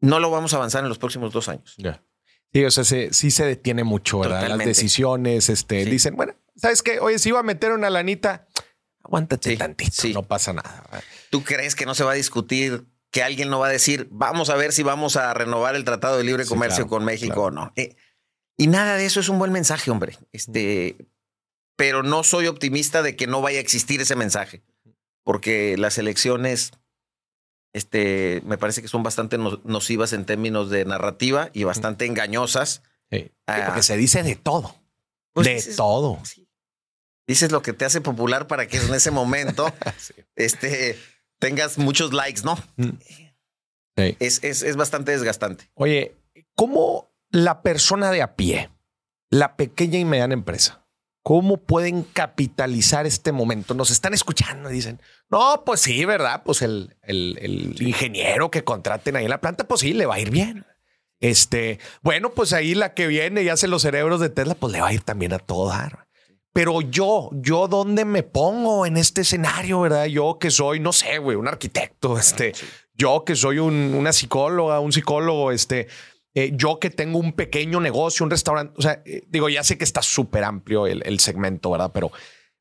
no 0.00 0.18
lo 0.18 0.30
vamos 0.30 0.52
a 0.52 0.56
avanzar 0.56 0.82
en 0.82 0.88
los 0.88 0.98
próximos 0.98 1.32
dos 1.32 1.48
años. 1.48 1.74
Ya. 1.78 2.02
Sí, 2.52 2.64
o 2.64 2.70
sea, 2.72 2.82
se- 2.82 3.12
sí 3.12 3.30
se 3.30 3.44
detiene 3.44 3.84
mucho. 3.84 4.24
Las 4.24 4.58
decisiones, 4.58 5.48
este, 5.48 5.84
Sí. 5.84 5.90
dicen, 5.90 6.16
bueno, 6.16 6.34
¿sabes 6.56 6.82
qué? 6.82 6.98
Oye, 7.00 7.18
si 7.18 7.28
iba 7.30 7.40
a 7.40 7.44
meter 7.44 7.72
una 7.72 7.90
lanita, 7.90 8.46
aguántate 9.02 9.50
Sí, 9.50 9.56
tantito, 9.56 9.90
sí. 9.92 10.12
no 10.12 10.22
pasa 10.24 10.52
nada. 10.52 10.84
¿Tú 11.30 11.42
crees 11.44 11.74
que 11.74 11.86
no 11.86 11.94
se 11.94 12.04
va 12.04 12.12
a 12.12 12.14
discutir, 12.14 12.86
que 13.10 13.22
alguien 13.22 13.48
no 13.50 13.58
va 13.60 13.68
a 13.68 13.70
decir, 13.70 14.08
vamos 14.10 14.50
a 14.50 14.56
ver 14.56 14.72
si 14.72 14.82
vamos 14.82 15.16
a 15.16 15.32
renovar 15.34 15.74
el 15.76 15.84
Tratado 15.84 16.18
de 16.18 16.24
Libre 16.24 16.44
Sí, 16.44 16.48
Comercio 16.48 16.84
claro, 16.84 16.88
con 16.90 17.04
México 17.04 17.34
claro. 17.34 17.46
o 17.46 17.50
no? 17.50 17.72
Eh, 17.76 17.96
y 18.58 18.66
nada 18.66 18.96
de 18.96 19.06
eso 19.06 19.20
es 19.20 19.28
un 19.28 19.38
buen 19.38 19.52
mensaje, 19.52 19.90
hombre. 19.90 20.18
Este, 20.32 20.96
pero 21.76 22.02
no 22.02 22.24
soy 22.24 22.46
optimista 22.46 23.02
de 23.02 23.16
que 23.16 23.26
no 23.26 23.40
vaya 23.42 23.58
a 23.58 23.60
existir 23.60 24.00
ese 24.00 24.16
mensaje, 24.16 24.62
porque 25.24 25.76
las 25.78 25.98
elecciones, 25.98 26.72
este, 27.72 28.42
me 28.46 28.56
parece 28.58 28.80
que 28.82 28.88
son 28.88 29.02
bastante 29.02 29.36
no- 29.38 29.60
nocivas 29.64 30.12
en 30.12 30.24
términos 30.24 30.70
de 30.70 30.84
narrativa 30.84 31.50
y 31.52 31.64
bastante 31.64 32.06
engañosas. 32.06 32.82
Sí. 33.10 33.30
Ah. 33.46 33.62
porque 33.66 33.82
se 33.84 33.96
dice 33.96 34.22
de 34.24 34.34
todo. 34.34 34.74
Pues 35.32 35.46
de 35.46 35.54
dices- 35.54 35.76
todo. 35.76 36.18
sí. 36.24 36.45
Dices 37.26 37.50
lo 37.52 37.62
que 37.62 37.72
te 37.72 37.84
hace 37.84 38.00
popular 38.00 38.46
para 38.46 38.66
que 38.68 38.76
en 38.78 38.94
ese 38.94 39.10
momento 39.10 39.72
Sí. 39.98 40.14
este, 40.36 40.98
tengas 41.38 41.78
muchos 41.78 42.12
likes, 42.12 42.42
¿no? 42.44 42.56
Mm. 42.76 42.90
Sí. 43.96 44.16
Es, 44.20 44.44
es, 44.44 44.62
es 44.62 44.76
bastante 44.76 45.12
desgastante. 45.12 45.70
Oye, 45.74 46.14
¿cómo 46.54 47.10
la 47.30 47.62
persona 47.62 48.10
de 48.10 48.22
a 48.22 48.36
pie, 48.36 48.70
la 49.30 49.56
pequeña 49.56 49.98
y 49.98 50.04
mediana 50.04 50.34
empresa, 50.34 50.86
cómo 51.22 51.56
pueden 51.56 52.02
capitalizar 52.02 53.06
este 53.06 53.32
momento? 53.32 53.74
Nos 53.74 53.90
están 53.90 54.12
escuchando 54.14 54.70
y 54.70 54.74
dicen, 54.74 55.00
no, 55.30 55.62
pues 55.64 55.80
sí, 55.80 56.04
¿verdad? 56.04 56.42
Pues 56.44 56.62
el, 56.62 56.96
el- 57.02 57.38
el 57.40 57.82
ingeniero 57.82 58.50
que 58.50 58.64
contraten 58.64 59.16
ahí 59.16 59.24
en 59.24 59.30
la 59.30 59.40
planta, 59.40 59.66
pues 59.66 59.80
sí, 59.80 59.94
le 59.94 60.06
va 60.06 60.16
a 60.16 60.20
ir 60.20 60.30
bien. 60.30 60.64
Este, 61.18 61.80
bueno, 62.02 62.30
pues 62.32 62.52
ahí 62.52 62.74
la 62.74 62.92
que 62.92 63.06
viene 63.06 63.42
y 63.42 63.48
hace 63.48 63.66
los 63.66 63.80
cerebros 63.82 64.20
de 64.20 64.28
Tesla, 64.28 64.54
pues 64.54 64.72
le 64.72 64.82
va 64.82 64.88
a 64.88 64.92
ir 64.92 65.00
también 65.02 65.32
a 65.32 65.38
todo 65.38 65.68
dar. 65.68 66.05
Pero 66.56 66.80
yo, 66.80 67.28
yo, 67.34 67.68
¿dónde 67.68 68.06
me 68.06 68.22
pongo 68.22 68.86
en 68.86 68.96
este 68.96 69.20
escenario, 69.20 69.82
verdad? 69.82 70.06
Yo 70.06 70.38
que 70.40 70.50
soy, 70.50 70.80
no 70.80 70.90
sé, 70.90 71.18
güey, 71.18 71.36
un 71.36 71.48
arquitecto, 71.48 72.16
este, 72.16 72.54
yo 72.94 73.24
que 73.26 73.36
soy 73.36 73.58
un- 73.58 73.94
una 73.94 74.10
psicóloga, 74.10 74.80
un 74.80 74.90
psicólogo, 74.90 75.52
este, 75.52 75.86
eh, 76.34 76.52
yo 76.54 76.78
que 76.80 76.88
tengo 76.88 77.18
un 77.18 77.34
pequeño 77.34 77.78
negocio, 77.78 78.24
un 78.24 78.30
restaurante, 78.30 78.72
o 78.78 78.80
sea, 78.80 79.02
eh, 79.04 79.24
digo, 79.28 79.50
ya 79.50 79.62
sé 79.64 79.76
que 79.76 79.84
está 79.84 80.00
súper 80.00 80.44
amplio 80.44 80.86
el, 80.86 81.02
el 81.04 81.20
segmento, 81.20 81.70
¿verdad? 81.72 81.90
Pero, 81.92 82.10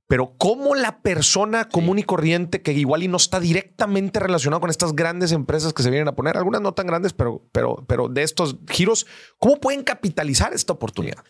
pero 0.07 0.33
cómo 0.37 0.75
la 0.75 0.99
persona 1.01 1.69
común 1.69 1.97
y 1.97 2.03
corriente 2.03 2.61
que 2.61 2.73
igual 2.73 3.01
y 3.03 3.07
no 3.07 3.15
está 3.15 3.39
directamente 3.39 4.19
relacionado 4.19 4.59
con 4.59 4.69
estas 4.69 4.93
grandes 4.93 5.31
empresas 5.31 5.71
que 5.71 5.83
se 5.83 5.89
vienen 5.89 6.09
a 6.09 6.15
poner, 6.15 6.35
algunas 6.35 6.59
no 6.59 6.73
tan 6.73 6.87
grandes, 6.87 7.13
pero, 7.13 7.47
pero, 7.53 7.85
pero 7.87 8.09
de 8.09 8.23
estos 8.23 8.57
giros, 8.69 9.07
¿cómo 9.39 9.55
pueden 9.55 9.83
capitalizar 9.83 10.53
esta 10.53 10.73
oportunidad? 10.73 11.23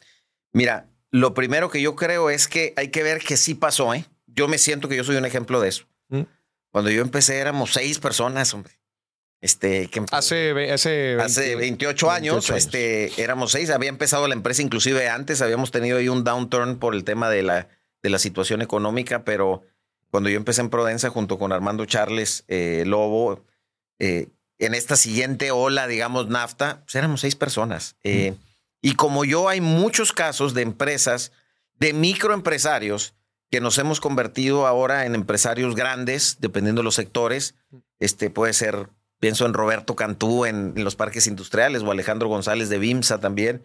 Mira, 0.51 0.89
lo 1.15 1.33
primero 1.33 1.69
que 1.69 1.81
yo 1.81 1.95
creo 1.95 2.29
es 2.29 2.49
que 2.49 2.73
hay 2.75 2.89
que 2.89 3.01
ver 3.01 3.19
que 3.21 3.37
sí 3.37 3.55
pasó, 3.55 3.93
¿eh? 3.93 4.05
Yo 4.27 4.49
me 4.49 4.57
siento 4.57 4.89
que 4.89 4.97
yo 4.97 5.03
soy 5.05 5.15
un 5.15 5.25
ejemplo 5.25 5.61
de 5.61 5.69
eso. 5.69 5.85
Mm. 6.09 6.23
Cuando 6.71 6.91
yo 6.91 7.01
empecé 7.01 7.37
éramos 7.37 7.71
seis 7.71 7.99
personas, 7.99 8.53
hombre. 8.53 8.73
Este, 9.39 9.87
que 9.87 10.03
Hace, 10.11 10.51
hace, 10.73 11.15
hace 11.17 11.55
28 11.55 12.11
años, 12.11 12.33
28 12.49 12.53
años. 12.53 12.65
este, 12.65 13.21
éramos 13.21 13.53
seis. 13.53 13.69
Había 13.69 13.87
empezado 13.87 14.27
la 14.27 14.33
empresa 14.33 14.61
inclusive 14.61 15.07
antes. 15.07 15.41
Habíamos 15.41 15.71
tenido 15.71 15.99
ahí 15.99 16.09
un 16.09 16.25
downturn 16.25 16.79
por 16.79 16.93
el 16.93 17.05
tema 17.05 17.29
de 17.29 17.43
la, 17.43 17.69
de 18.03 18.09
la 18.09 18.19
situación 18.19 18.61
económica, 18.61 19.23
pero 19.23 19.63
cuando 20.11 20.29
yo 20.29 20.35
empecé 20.35 20.59
en 20.59 20.69
Prodensa 20.69 21.11
junto 21.11 21.39
con 21.39 21.53
Armando 21.53 21.85
Charles 21.85 22.43
eh, 22.49 22.83
Lobo, 22.85 23.45
eh, 23.99 24.27
en 24.59 24.73
esta 24.73 24.97
siguiente 24.97 25.51
ola, 25.51 25.87
digamos, 25.87 26.27
NAFTA, 26.27 26.81
pues 26.83 26.95
éramos 26.95 27.21
seis 27.21 27.37
personas. 27.37 27.95
Eh, 28.03 28.35
Y 28.85 28.93
como 28.93 29.25
yo, 29.25 29.49
hay 29.49 29.61
muchos 29.61 30.13
casos 30.13 30.53
de 30.53 30.61
empresas, 30.61 31.31
de 31.79 31.91
microempresarios, 31.91 33.15
que 33.49 33.59
nos 33.59 33.79
hemos 33.79 33.99
convertido 33.99 34.67
ahora 34.67 35.07
en 35.07 35.15
empresarios 35.15 35.73
grandes, 35.73 36.37
dependiendo 36.39 36.81
de 36.81 36.83
los 36.83 36.93
sectores. 36.93 37.55
Este 37.97 38.29
puede 38.29 38.53
ser, 38.53 38.89
pienso 39.19 39.47
en 39.47 39.55
Roberto 39.55 39.95
Cantú 39.95 40.45
en, 40.45 40.73
en 40.75 40.83
los 40.83 40.95
parques 40.95 41.25
industriales 41.25 41.81
o 41.81 41.89
Alejandro 41.89 42.27
González 42.27 42.69
de 42.69 42.77
Bimsa 42.77 43.19
también, 43.19 43.63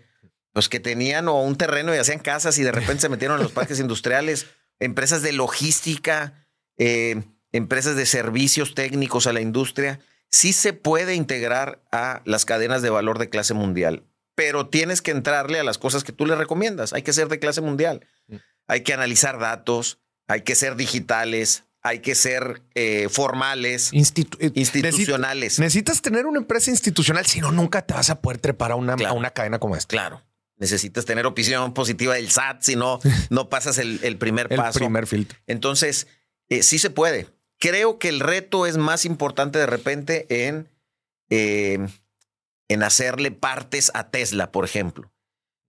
los 0.54 0.70
que 0.70 0.80
tenían 0.80 1.28
o 1.28 1.42
un 1.42 1.56
terreno 1.56 1.94
y 1.94 1.98
hacían 1.98 2.20
casas 2.20 2.56
y 2.56 2.62
de 2.62 2.72
repente 2.72 3.02
se 3.02 3.10
metieron 3.10 3.36
en 3.36 3.42
los 3.42 3.52
parques 3.52 3.78
industriales, 3.78 4.46
empresas 4.78 5.20
de 5.20 5.32
logística, 5.32 6.46
eh, 6.78 7.24
empresas 7.52 7.94
de 7.94 8.06
servicios 8.06 8.74
técnicos 8.74 9.26
a 9.26 9.34
la 9.34 9.42
industria. 9.42 10.00
Sí 10.30 10.54
se 10.54 10.72
puede 10.72 11.14
integrar 11.14 11.82
a 11.92 12.22
las 12.24 12.46
cadenas 12.46 12.80
de 12.80 12.88
valor 12.88 13.18
de 13.18 13.28
clase 13.28 13.52
mundial, 13.52 14.06
pero 14.40 14.68
tienes 14.68 15.02
que 15.02 15.10
entrarle 15.10 15.60
a 15.60 15.64
las 15.64 15.76
cosas 15.76 16.02
que 16.02 16.12
tú 16.12 16.24
le 16.24 16.34
recomiendas. 16.34 16.94
Hay 16.94 17.02
que 17.02 17.12
ser 17.12 17.28
de 17.28 17.38
clase 17.38 17.60
mundial. 17.60 18.06
Mm. 18.26 18.36
Hay 18.68 18.80
que 18.84 18.94
analizar 18.94 19.38
datos, 19.38 19.98
hay 20.28 20.40
que 20.40 20.54
ser 20.54 20.76
digitales, 20.76 21.64
hay 21.82 21.98
que 21.98 22.14
ser 22.14 22.62
eh, 22.74 23.08
formales, 23.10 23.92
Institu- 23.92 24.38
eh, 24.40 24.50
institucionales. 24.54 25.58
necesitas- 25.58 26.00
tener 26.00 26.24
una 26.24 26.38
empresa 26.38 26.70
institucional, 26.70 27.26
si 27.26 27.42
no, 27.42 27.52
nunca 27.52 27.82
te 27.82 27.92
vas 27.92 28.08
a 28.08 28.22
poder 28.22 28.38
trepar 28.38 28.72
a 28.72 28.76
una, 28.76 28.96
Claro. 28.96 29.14
a 29.14 29.18
una 29.18 29.30
cadena 29.30 29.58
como 29.58 29.76
esta. 29.76 29.88
Claro. 29.88 30.22
Necesitas 30.56 31.04
tener 31.04 31.26
opinión 31.26 31.74
positiva 31.74 32.14
del 32.14 32.30
SAT, 32.30 32.62
si 32.62 32.76
no, 32.76 32.98
no 33.30 33.50
pasas 33.50 33.76
el, 33.76 34.00
el 34.02 34.16
primer 34.16 34.46
El 34.48 34.56
paso. 34.56 34.78
primer 34.78 35.06
filtro. 35.06 35.38
Entonces, 35.48 36.06
eh, 36.48 36.62
sí 36.62 36.78
se 36.78 36.88
puede. 36.88 37.26
Creo 37.58 37.98
que 37.98 38.08
el 38.08 38.20
reto 38.20 38.66
es 38.66 38.78
más 38.78 39.04
importante 39.04 39.58
de 39.58 39.66
repente 39.66 40.26
en, 40.46 40.66
eh, 41.28 41.86
en 42.70 42.82
hacerle 42.82 43.30
partes 43.30 43.90
a 43.94 44.10
Tesla, 44.10 44.50
por 44.52 44.64
ejemplo. 44.64 45.12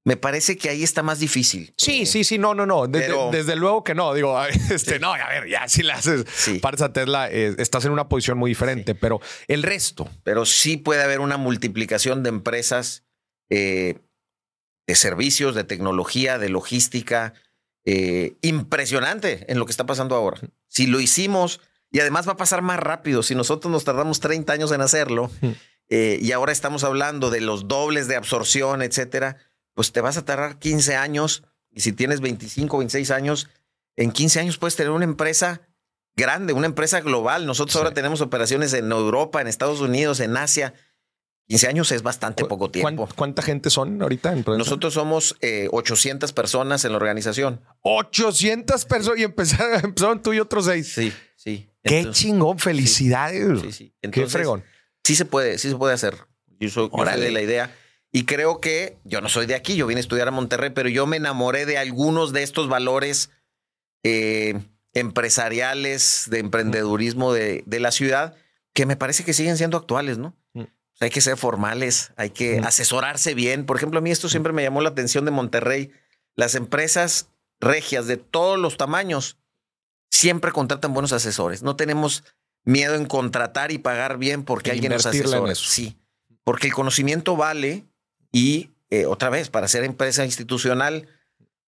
Me 0.04 0.18
parece 0.18 0.58
que 0.58 0.70
ahí 0.70 0.82
está 0.84 1.04
más 1.04 1.20
difícil. 1.20 1.74
Sí, 1.78 2.02
Eh, 2.02 2.06
sí, 2.08 2.24
sí, 2.24 2.38
no, 2.40 2.56
no, 2.56 2.66
no. 2.66 2.88
Desde, 2.88 3.08
pero- 3.08 3.30
desde 3.32 3.56
luego 3.56 3.84
que 3.84 3.94
no. 3.94 4.14
Digo, 4.16 4.36
este, 4.72 5.00
no, 5.00 5.14
a 5.14 5.30
ver, 5.30 5.48
ya 5.48 5.68
si 5.68 5.84
le 5.84 5.92
haces 5.94 6.26
Sí. 6.34 6.58
partes 6.60 6.82
a 6.82 6.92
Tesla, 6.94 7.30
eh, 7.30 7.54
estás 7.60 7.86
en 7.86 7.92
una 7.92 8.10
posición 8.10 8.38
muy 8.40 8.50
diferente, 8.52 8.96
pero 8.96 9.20
el 9.48 9.62
resto. 9.62 10.10
pero 10.24 10.46
sí 10.46 10.78
puede 10.78 11.04
haber 11.04 11.20
una 11.20 11.38
multiplicación 11.38 12.24
de 12.24 12.30
empresas 12.30 13.04
eh, 13.52 14.00
de 14.88 14.96
servicios, 14.96 15.54
de 15.56 15.64
tecnología, 15.66 16.38
de 16.40 16.50
logística, 16.50 17.34
impresionante 18.42 19.46
en 19.52 19.60
lo 19.60 19.66
que 19.66 19.72
está 19.72 19.86
pasando 19.86 20.16
ahora. 20.16 20.40
Si 20.68 20.88
lo 20.88 21.00
hicimos, 21.00 21.60
y 21.92 22.00
además 22.00 22.28
va 22.28 22.34
a 22.34 22.38
pasar 22.38 22.62
más 22.62 22.80
rápido, 22.80 23.22
si 23.24 23.36
nosotros 23.36 23.72
nos 23.72 23.84
tardamos 23.84 24.20
30 24.20 24.54
años 24.54 24.72
en 24.72 24.82
hacerlo, 24.82 25.30
eh, 25.94 26.18
y 26.22 26.32
ahora 26.32 26.54
estamos 26.54 26.86
hablando 26.86 27.30
de 27.30 27.42
los 27.42 27.68
dobles 27.68 28.08
de 28.08 28.16
absorción, 28.16 28.82
etcétera, 28.82 29.36
pues 29.74 29.92
te 29.92 30.00
vas 30.00 30.16
a 30.16 30.24
tardar 30.24 30.58
15 30.58 30.96
años, 30.96 31.44
y 31.70 31.82
si 31.82 31.92
tienes 31.92 32.22
25, 32.22 32.78
26 32.78 33.12
años, 33.12 33.50
en 33.98 34.14
15 34.14 34.40
años 34.40 34.58
puedes 34.58 34.78
tener 34.78 34.94
una 34.94 35.04
empresa 35.04 35.68
grande, 36.16 36.54
una 36.54 36.68
empresa 36.68 37.02
global. 37.02 37.46
Nosotros 37.46 37.76
ahora 37.76 37.94
tenemos 37.94 38.22
operaciones 38.22 38.72
en 38.72 38.90
Europa, 38.90 39.42
en 39.42 39.48
Estados 39.48 39.82
Unidos, 39.82 40.22
en 40.22 40.38
Asia. 40.38 40.74
15 41.50 41.68
años 41.68 41.92
es 41.92 42.04
bastante 42.04 42.46
poco 42.46 42.72
tiempo. 42.72 43.10
¿Cuánta 43.14 43.42
gente 43.42 43.70
son 43.70 44.02
ahorita 44.02 44.32
en 44.32 44.46
Nosotros 44.46 44.94
somos 44.94 45.36
800 45.72 46.30
eh, 46.30 46.34
personas 46.34 46.86
en 46.86 46.94
la 46.94 46.98
organización. 47.00 47.60
800 47.82 48.86
personas 48.86 49.20
y 49.20 49.24
empezaron, 49.26 50.22
tú 50.22 50.32
y 50.32 50.40
otros 50.40 50.64
seis. 50.64 50.94
Sí, 50.94 51.12
sí. 51.36 51.70
Qué 51.84 52.10
chingón, 52.12 52.60
felicidades. 52.60 53.60
Sí, 53.60 53.72
sí. 53.74 53.94
Qué 54.10 54.26
fregón. 54.28 54.64
Sí 55.04 55.16
se 55.16 55.26
puede, 55.26 55.58
sí 55.58 55.70
se 55.70 55.76
puede 55.76 55.94
hacer. 55.94 56.18
Yo 56.60 56.70
soy, 56.70 56.90
de 57.20 57.32
la 57.32 57.42
idea. 57.42 57.76
Y 58.12 58.26
creo 58.26 58.60
que 58.60 58.98
yo 59.04 59.22
no 59.22 59.30
soy 59.30 59.46
de 59.46 59.56
aquí, 59.56 59.76
yo 59.76 59.88
vine 59.88 60.00
a 60.00 60.02
estudiar 60.02 60.28
a 60.28 60.32
Monterrey, 60.32 60.70
pero 60.70 60.90
yo 60.90 61.08
me 61.08 61.18
enamoré 61.18 61.66
de 61.66 61.78
algunos 61.78 62.34
de 62.34 62.44
estos 62.44 62.68
valores 62.68 63.32
eh, 64.04 64.60
empresariales, 64.94 66.28
de 66.30 66.40
emprendedurismo 66.40 67.34
de, 67.34 67.64
la 67.68 67.92
ciudad, 67.92 68.36
que 68.74 68.86
me 68.86 68.98
parece 68.98 69.24
que 69.24 69.34
siguen 69.34 69.58
siendo 69.58 69.78
actuales, 69.78 70.18
¿no? 70.18 70.36
Mm. 70.54 70.64
hay 71.00 71.10
que 71.10 71.22
ser 71.22 71.38
formales, 71.38 72.12
hay 72.18 72.32
que 72.32 72.60
mm. 72.60 72.66
asesorarse 72.66 73.34
bien. 73.34 73.66
Por 73.66 73.78
ejemplo, 73.78 74.00
a 74.00 74.02
mí 74.02 74.12
esto 74.12 74.28
mm. 74.28 74.32
siempre 74.32 74.54
me 74.54 74.64
llamó 74.64 74.82
la 74.82 74.90
atención 74.90 75.24
de 75.26 75.32
Monterrey. 75.32 75.92
Las 76.36 76.56
empresas 76.56 77.30
regias 77.62 78.08
de 78.08 78.18
todos 78.18 78.60
los 78.60 78.76
tamaños 78.76 79.38
siempre 80.10 80.52
contratan 80.52 80.94
buenos 80.94 81.14
asesores. 81.14 81.64
No 81.64 81.76
tenemos 81.78 82.24
miedo 82.64 82.96
en 82.96 83.06
contratar 83.06 83.72
y 83.72 83.78
pagar 83.78 84.18
bien 84.18 84.44
porque 84.44 84.72
alguien 84.72 84.92
nos 84.92 85.06
asesora. 85.06 85.56
Sí, 85.56 85.98
porque 86.44 86.68
el 86.68 86.74
conocimiento 86.74 87.36
vale 87.36 87.86
y 88.32 88.70
eh, 88.90 89.06
otra 89.06 89.30
vez, 89.30 89.50
para 89.50 89.68
ser 89.68 89.84
empresa 89.84 90.26
institucional, 90.26 91.08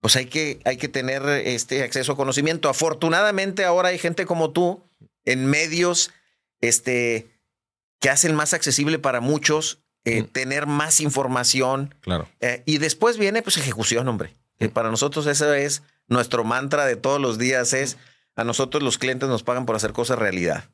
pues 0.02 0.18
hay 0.18 0.26
que, 0.26 0.60
hay 0.66 0.76
que 0.78 0.89
tener 0.89 1.24
este 1.30 1.84
acceso 1.84 2.12
a 2.12 2.16
conocimiento. 2.18 2.68
Afortunadamente 2.68 3.64
ahora 3.64 3.89
hay 3.89 3.98
gente 3.98 4.26
como 4.26 4.52
tú 4.52 4.84
en 5.24 5.46
medios 5.46 6.12
este, 6.60 7.28
que 8.00 8.10
hacen 8.10 8.36
más 8.36 8.54
accesible 8.54 9.00
para 9.00 9.22
muchos 9.22 9.80
eh, 10.04 10.24
mm. 10.24 10.28
tener 10.28 10.68
más 10.68 11.00
información. 11.00 11.96
Claro. 12.02 12.28
Eh, 12.41 12.62
y 12.66 12.78
después 12.80 13.18
viene 13.18 13.41
pues 13.41 13.58
ejecución, 13.58 14.08
hombre. 14.10 14.34
Que 14.60 14.68
para 14.70 14.91
nosotros 14.91 15.26
ese 15.26 15.64
es 15.64 15.82
nuestro 16.08 16.44
mantra 16.44 16.86
de 16.86 16.98
todos 16.98 17.20
los 17.20 17.38
días 17.38 17.74
es 17.74 17.98
a 18.36 18.44
nosotros 18.44 18.84
los 18.84 18.98
clientes 18.98 19.30
nos 19.30 19.44
pagan 19.44 19.66
por 19.66 19.76
hacer 19.76 19.94
cosas 19.94 20.20
realidad. 20.20 20.66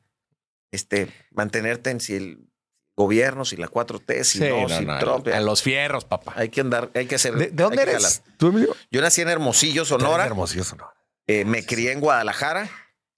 Este, 0.72 1.12
mantenerte 1.32 1.90
en 1.90 2.00
si 2.00 2.14
el 2.14 2.50
gobierno, 2.96 3.44
si 3.44 3.56
la 3.56 3.68
4T, 3.68 4.24
si 4.24 4.40
no, 4.40 4.68
si 4.68 4.86
Trump. 5.00 5.28
A 5.28 5.40
los 5.40 5.62
fierros, 5.62 6.04
papá. 6.04 6.34
Hay 6.36 6.50
que 6.50 6.60
andar, 6.60 6.90
hay 6.94 7.06
que 7.06 7.14
hacer. 7.16 7.34
¿De, 7.34 7.50
dónde 7.50 7.82
eres? 7.82 8.22
¿Tú, 8.36 8.52
Yo 8.90 9.00
nací 9.00 9.22
en 9.22 9.28
Hermosillo, 9.28 9.84
Sonora. 9.84 10.26
Hermosillo, 10.26 10.64
Sonora. 10.64 10.94
Eh, 11.26 11.44
me 11.44 11.64
crié 11.64 11.92
en 11.92 12.00
Guadalajara 12.00 12.70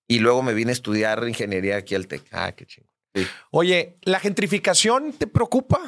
y 0.07 0.19
luego 0.19 0.43
me 0.43 0.55
vine 0.55 0.71
a 0.71 0.75
estudiar 0.75 1.27
ingeniería 1.27 1.77
aquí 1.77 1.95
al 1.95 2.07
TEC. 2.07 2.25
Ah, 2.33 2.53
qué 2.53 2.67
chingo. 2.67 2.89
Oye, 3.51 3.99
¿la 4.03 4.21
gentrificación 4.21 5.13
te 5.13 5.27
preocupa? 5.27 5.81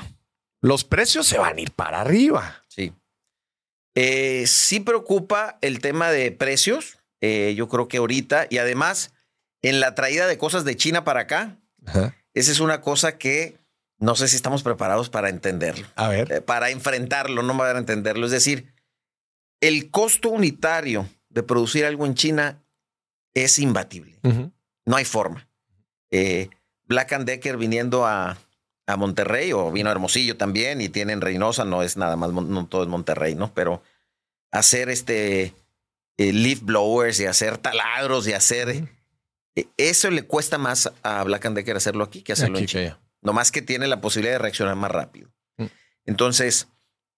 Los 0.61 0.85
precios 0.85 1.27
se 1.27 1.39
van 1.39 1.59
a 1.59 1.61
ir 1.61 1.73
para 1.73 2.01
arriba. 2.01 2.65
Sí. 2.69 2.93
Eh, 3.95 4.47
sí 4.47 4.81
preocupa 4.81 5.59
el 5.61 5.81
tema 5.81 6.11
de 6.11 6.33
precios. 6.33 6.99
Eh, 7.21 7.55
yo 7.57 7.69
creo 7.69 7.89
que 7.89 7.99
ahorita, 7.99 8.47
y 8.51 8.59
además, 8.59 9.13
en 9.69 9.81
la 9.81 9.95
traída 9.95 10.27
de 10.27 10.39
cosas 10.39 10.65
de 10.65 10.77
China 10.77 11.05
para 11.05 11.21
acá, 11.21 11.57
esa 12.35 12.53
es 12.53 12.61
una 12.61 12.81
cosa 12.81 13.17
que 13.19 13.59
no 13.99 14.15
sé 14.15 14.29
si 14.29 14.37
estamos 14.37 14.63
preparados 14.63 15.09
para 15.09 15.31
entenderlo. 15.31 15.87
A 15.97 16.09
ver. 16.09 16.31
Eh, 16.31 16.41
para 16.41 16.71
enfrentarlo, 16.71 17.43
no 17.43 17.55
me 17.55 17.61
van 17.61 17.77
a 17.77 17.79
entenderlo. 17.79 18.27
Es 18.27 18.33
decir, 18.33 18.75
el 19.61 19.91
costo 19.91 20.29
unitario 20.29 21.09
de 21.31 21.43
producir 21.43 21.87
algo 21.87 22.05
en 22.05 22.15
China 22.15 22.63
es 23.33 23.59
imbatible. 23.59 24.19
No 24.85 24.97
hay 24.97 25.05
forma. 25.07 25.49
Eh, 26.11 26.51
Black 26.85 27.13
and 27.15 27.25
Decker 27.25 27.57
viniendo 27.57 28.07
a, 28.07 28.37
a, 28.87 28.97
Monterrey 28.97 29.53
o 29.53 29.73
vino 29.73 29.89
a 29.89 29.93
Hermosillo 29.93 30.37
también 30.37 30.83
y 30.83 30.91
tienen 30.91 31.23
Reynosa, 31.23 31.65
no 31.65 31.83
es 31.83 31.97
nada 31.97 32.17
más, 32.17 32.31
no 32.33 32.67
todo 32.67 32.83
es 32.83 32.89
Monterrey, 32.89 33.35
¿no? 33.35 33.55
Pero 33.55 33.83
hacer 34.53 34.91
este 34.91 35.55
eh, 36.19 36.33
leaf 36.33 36.61
blowers 36.61 37.19
y 37.21 37.27
hacer 37.27 37.57
taladros 37.57 38.29
y 38.29 38.35
hacer... 38.35 38.89
eso 39.77 40.11
le 40.11 40.23
cuesta 40.23 40.59
más 40.59 40.93
a 41.03 41.23
Black 41.25 41.47
and 41.47 41.57
Decker 41.57 41.77
hacerlo 41.77 42.05
aquí 42.05 42.23
que 42.23 42.33
hacerlo 42.33 42.59
en 42.59 42.67
China. 42.67 43.01
No 43.23 43.33
más 43.33 43.53
que 43.53 43.63
tiene 43.63 43.87
la 43.87 44.01
posibilidad 44.01 44.35
de 44.35 44.39
reaccionar 44.39 44.77
más 44.77 44.91
rápido. 44.91 45.31
Mm. 45.57 45.67
Entonces, 46.07 46.69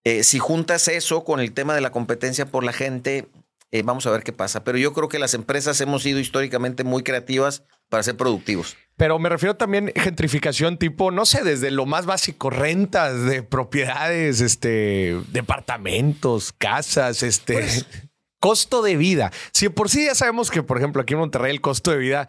eh, 0.04 0.22
si 0.22 0.38
juntas 0.38 0.86
eso 0.88 1.24
con 1.24 1.40
el 1.40 1.52
tema 1.52 1.74
de 1.74 1.80
la 1.80 1.90
competencia 1.90 2.46
por 2.46 2.62
la 2.62 2.72
gente, 2.72 3.26
eh, 3.72 3.82
vamos 3.82 4.06
a 4.06 4.10
ver 4.10 4.22
qué 4.22 4.32
pasa. 4.32 4.62
Pero 4.62 4.78
yo 4.78 4.92
creo 4.92 5.08
que 5.08 5.18
las 5.18 5.34
empresas 5.34 5.80
hemos 5.80 6.02
sido 6.02 6.20
históricamente 6.20 6.84
muy 6.84 7.02
creativas 7.02 7.64
para 7.88 8.02
ser 8.02 8.16
productivos. 8.16 8.76
Pero 8.96 9.18
me 9.18 9.28
refiero 9.28 9.56
también 9.56 9.92
gentrificación 9.94 10.78
tipo, 10.78 11.10
no 11.10 11.26
sé, 11.26 11.42
desde 11.42 11.70
lo 11.70 11.86
más 11.86 12.06
básico, 12.06 12.50
rentas 12.50 13.24
de 13.24 13.42
propiedades, 13.42 14.40
este, 14.40 15.20
departamentos, 15.32 16.52
casas, 16.52 17.22
este, 17.22 17.54
pues 17.54 17.86
costo 18.40 18.82
de 18.82 18.96
vida. 18.96 19.32
Si 19.52 19.68
por 19.68 19.88
sí 19.88 20.06
ya 20.06 20.14
sabemos 20.14 20.50
que, 20.50 20.62
por 20.62 20.78
ejemplo, 20.78 21.02
aquí 21.02 21.14
en 21.14 21.20
Monterrey 21.20 21.50
el 21.50 21.60
costo 21.60 21.90
de 21.90 21.98
vida 21.98 22.28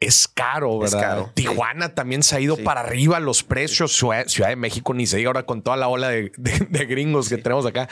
es 0.00 0.28
caro, 0.28 0.78
¿verdad? 0.78 1.32
Tijuana 1.34 1.94
también 1.94 2.22
se 2.22 2.36
ha 2.36 2.40
ido 2.40 2.56
para 2.58 2.82
arriba 2.82 3.18
los 3.20 3.42
precios. 3.42 3.92
Ciudad, 3.92 4.26
de 4.26 4.56
México 4.56 4.92
ni 4.92 5.06
se 5.06 5.16
diga 5.16 5.28
ahora 5.28 5.46
con 5.46 5.62
toda 5.62 5.76
la 5.76 5.88
ola 5.88 6.08
de, 6.08 6.30
gringos 6.86 7.28
que 7.28 7.38
tenemos 7.38 7.64
acá. 7.66 7.88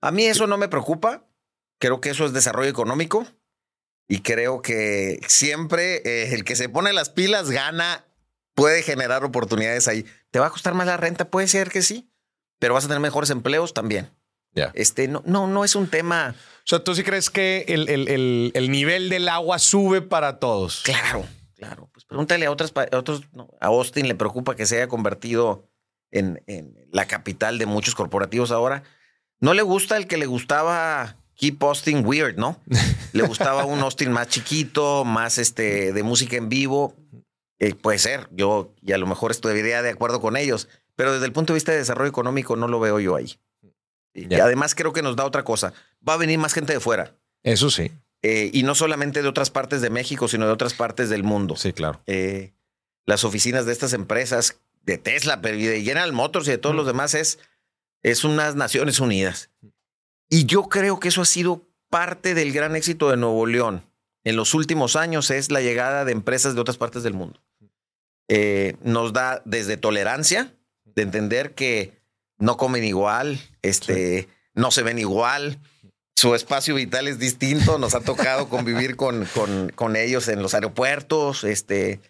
A 0.00 0.10
mí 0.10 0.24
eso 0.26 0.46
no 0.46 0.58
me 0.58 0.68
preocupa. 0.68 1.26
Creo 1.78 2.00
que 2.00 2.10
eso 2.10 2.24
es 2.24 2.32
desarrollo 2.32 2.70
económico 2.70 3.26
y 4.08 4.20
creo 4.20 4.62
que 4.62 5.20
siempre 5.26 5.96
eh, 6.04 6.34
el 6.34 6.44
que 6.44 6.56
se 6.56 6.68
pone 6.68 6.92
las 6.92 7.10
pilas 7.10 7.50
gana, 7.50 8.04
puede 8.54 8.82
generar 8.82 9.24
oportunidades 9.24 9.88
ahí. 9.88 10.06
¿Te 10.30 10.38
va 10.38 10.46
a 10.46 10.50
costar 10.50 10.74
más 10.74 10.86
la 10.86 10.96
renta? 10.96 11.30
Puede 11.30 11.48
ser 11.48 11.70
que 11.70 11.82
sí, 11.82 12.10
pero 12.58 12.74
vas 12.74 12.84
a 12.84 12.88
tener 12.88 13.00
mejores 13.00 13.30
empleos 13.30 13.74
también. 13.74 14.10
Este 14.72 15.06
no, 15.06 15.22
no, 15.26 15.46
no 15.46 15.64
es 15.64 15.74
un 15.76 15.88
tema. 15.88 16.34
O 16.66 16.68
sea, 16.68 16.82
¿tú 16.82 16.94
sí 16.94 17.04
crees 17.04 17.30
que 17.30 17.64
el, 17.68 17.88
el 18.54 18.70
nivel 18.70 19.08
del 19.08 19.28
agua 19.28 19.58
sube 19.58 20.02
para 20.02 20.38
todos? 20.38 20.82
Claro. 20.82 21.24
Claro, 21.56 21.88
pues 21.92 22.04
pregúntale 22.04 22.44
a 22.44 22.50
otras, 22.50 22.72
a 22.76 22.98
otros, 22.98 23.22
a 23.60 23.66
Austin 23.68 24.06
le 24.06 24.14
preocupa 24.14 24.54
que 24.54 24.66
se 24.66 24.76
haya 24.76 24.88
convertido 24.88 25.66
en, 26.10 26.42
la 26.92 27.06
capital 27.06 27.58
de 27.58 27.66
muchos 27.66 27.94
corporativos 27.94 28.50
ahora. 28.50 28.82
No 29.40 29.54
le 29.54 29.62
gusta 29.62 29.96
el 29.96 30.06
que 30.06 30.18
le 30.18 30.26
gustaba 30.26 31.16
Keep 31.34 31.62
Austin 31.62 32.04
Weird, 32.04 32.36
¿no? 32.36 32.60
Le 33.12 33.22
gustaba 33.22 33.64
un 33.64 33.80
Austin 33.80 34.12
más 34.12 34.28
chiquito, 34.28 35.04
más 35.04 35.38
este, 35.38 35.92
de 35.92 36.02
música 36.02 36.36
en 36.36 36.48
vivo. 36.50 36.94
Eh, 37.58 37.74
puede 37.74 37.98
ser, 37.98 38.28
yo 38.32 38.74
y 38.82 38.92
a 38.92 38.98
lo 38.98 39.06
mejor 39.06 39.30
estaría 39.30 39.80
de 39.80 39.90
acuerdo 39.90 40.20
con 40.20 40.36
ellos, 40.36 40.68
pero 40.94 41.12
desde 41.12 41.24
el 41.24 41.32
punto 41.32 41.52
de 41.52 41.56
vista 41.56 41.72
de 41.72 41.78
desarrollo 41.78 42.10
económico 42.10 42.56
no 42.56 42.68
lo 42.68 42.80
veo 42.80 43.00
yo 43.00 43.16
ahí. 43.16 43.38
Y 44.16 44.34
además 44.34 44.74
creo 44.74 44.92
que 44.92 45.02
nos 45.02 45.16
da 45.16 45.24
otra 45.24 45.44
cosa. 45.44 45.72
Va 46.06 46.14
a 46.14 46.16
venir 46.16 46.38
más 46.38 46.54
gente 46.54 46.72
de 46.72 46.80
fuera. 46.80 47.14
Eso 47.42 47.70
sí. 47.70 47.92
Eh, 48.22 48.50
y 48.52 48.62
no 48.62 48.74
solamente 48.74 49.22
de 49.22 49.28
otras 49.28 49.50
partes 49.50 49.82
de 49.82 49.90
México, 49.90 50.26
sino 50.26 50.46
de 50.46 50.52
otras 50.52 50.74
partes 50.74 51.10
del 51.10 51.22
mundo. 51.22 51.54
Sí, 51.56 51.72
claro. 51.72 52.00
Eh, 52.06 52.52
las 53.04 53.24
oficinas 53.24 53.66
de 53.66 53.72
estas 53.72 53.92
empresas, 53.92 54.58
de 54.82 54.98
Tesla, 54.98 55.40
pero 55.40 55.56
y 55.56 55.66
de 55.66 55.82
General 55.82 56.12
Motors 56.12 56.48
y 56.48 56.52
de 56.52 56.58
todos 56.58 56.74
los 56.74 56.86
demás, 56.86 57.14
es, 57.14 57.38
es 58.02 58.24
unas 58.24 58.56
Naciones 58.56 59.00
Unidas. 59.00 59.50
Y 60.30 60.46
yo 60.46 60.64
creo 60.64 60.98
que 60.98 61.08
eso 61.08 61.22
ha 61.22 61.26
sido 61.26 61.62
parte 61.90 62.34
del 62.34 62.52
gran 62.52 62.74
éxito 62.74 63.10
de 63.10 63.16
Nuevo 63.16 63.46
León 63.46 63.84
en 64.26 64.34
los 64.34 64.54
últimos 64.54 64.96
años, 64.96 65.30
es 65.30 65.52
la 65.52 65.60
llegada 65.60 66.04
de 66.04 66.10
empresas 66.10 66.56
de 66.56 66.60
otras 66.60 66.78
partes 66.78 67.04
del 67.04 67.14
mundo. 67.14 67.40
Eh, 68.28 68.74
nos 68.82 69.12
da 69.12 69.40
desde 69.44 69.76
tolerancia, 69.76 70.52
de 70.84 71.02
entender 71.02 71.54
que 71.54 71.95
no 72.38 72.56
comen 72.56 72.84
igual, 72.84 73.40
este, 73.62 74.28
no 74.54 74.70
se 74.70 74.82
ven 74.82 74.98
igual, 74.98 75.60
su 76.16 76.34
espacio 76.34 76.74
vital 76.74 77.08
es 77.08 77.18
distinto. 77.18 77.78
Nos 77.78 77.94
ha 77.94 78.00
tocado 78.00 78.48
convivir 78.48 78.96
con, 78.96 79.26
con, 79.26 79.70
con, 79.74 79.96
ellos 79.96 80.28
en 80.28 80.42
los 80.42 80.54
aeropuertos. 80.54 81.44
Este, 81.44 82.00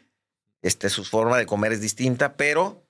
este, 0.62 0.88
su 0.88 1.04
forma 1.04 1.36
de 1.36 1.46
comer 1.46 1.72
es 1.72 1.80
distinta, 1.80 2.36
pero 2.36 2.86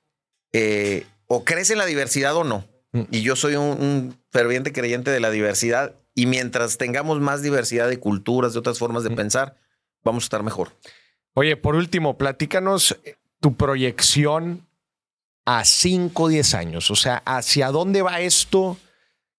eh, 0.52 1.06
o 1.26 1.44
crece 1.44 1.74
la 1.74 1.86
diversidad 1.86 2.36
o 2.36 2.44
no. 2.44 2.66
Mm. 2.92 3.02
Y 3.10 3.22
yo 3.22 3.34
soy 3.34 3.56
un, 3.56 4.18
ferviente 4.30 4.72
creyente 4.72 5.10
de 5.10 5.20
la 5.20 5.30
diversidad. 5.30 5.94
Y 6.14 6.26
mientras 6.26 6.78
tengamos 6.78 7.20
más 7.20 7.42
diversidad 7.42 7.88
de 7.88 7.98
culturas, 7.98 8.52
de 8.52 8.58
otras 8.58 8.78
formas 8.78 9.02
de 9.02 9.10
mm. 9.10 9.16
pensar, 9.16 9.56
vamos 10.04 10.24
a 10.24 10.26
estar 10.26 10.42
mejor. 10.42 10.72
Oye, 11.32 11.56
por 11.56 11.76
último, 11.76 12.16
platícanos 12.18 12.96
tu 13.40 13.56
proyección 13.56 14.65
a 15.46 15.64
5 15.64 16.22
o 16.22 16.28
10 16.28 16.54
años. 16.54 16.90
O 16.90 16.96
sea, 16.96 17.22
¿hacia 17.24 17.70
dónde 17.70 18.02
va 18.02 18.20
esto? 18.20 18.76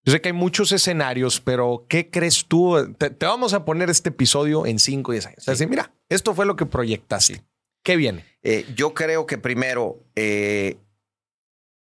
Yo 0.04 0.14
sé 0.14 0.22
que 0.22 0.30
hay 0.30 0.34
muchos 0.34 0.72
escenarios, 0.72 1.42
pero 1.42 1.86
¿qué 1.90 2.10
crees 2.10 2.46
tú? 2.46 2.96
Te, 2.98 3.10
vamos 3.26 3.54
a 3.54 3.66
poner 3.66 3.90
este 3.90 4.10
episodio 4.10 4.66
en 4.66 4.80
5 4.80 5.12
y 5.12 5.16
10 5.16 5.26
años. 5.28 5.48
O 5.48 5.56
sea, 5.56 5.68
mira, 5.68 5.94
esto 6.10 6.34
fue 6.34 6.46
lo 6.46 6.56
que 6.56 6.66
proyectaste. 6.66 7.44
¿Qué 7.84 7.98
viene? 7.98 8.26
Eh, 8.42 8.66
yo 8.76 8.94
creo 8.94 9.26
que 9.26 9.38
primero, 9.38 10.00
eh, 10.16 10.78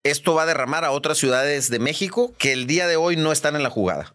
esto 0.03 0.35
va 0.35 0.43
a 0.43 0.47
derramar 0.47 0.85
a 0.85 0.93
otras 0.93 1.19
ciudades 1.19 1.71
de 1.71 1.79
México 1.79 2.35
que 2.39 2.53
el 2.53 2.67
día 2.67 2.87
de 2.87 2.97
hoy 2.97 3.17
no 3.17 3.33
están 3.33 3.57
en 3.57 3.63
la 3.63 3.71
jugada. 3.71 4.15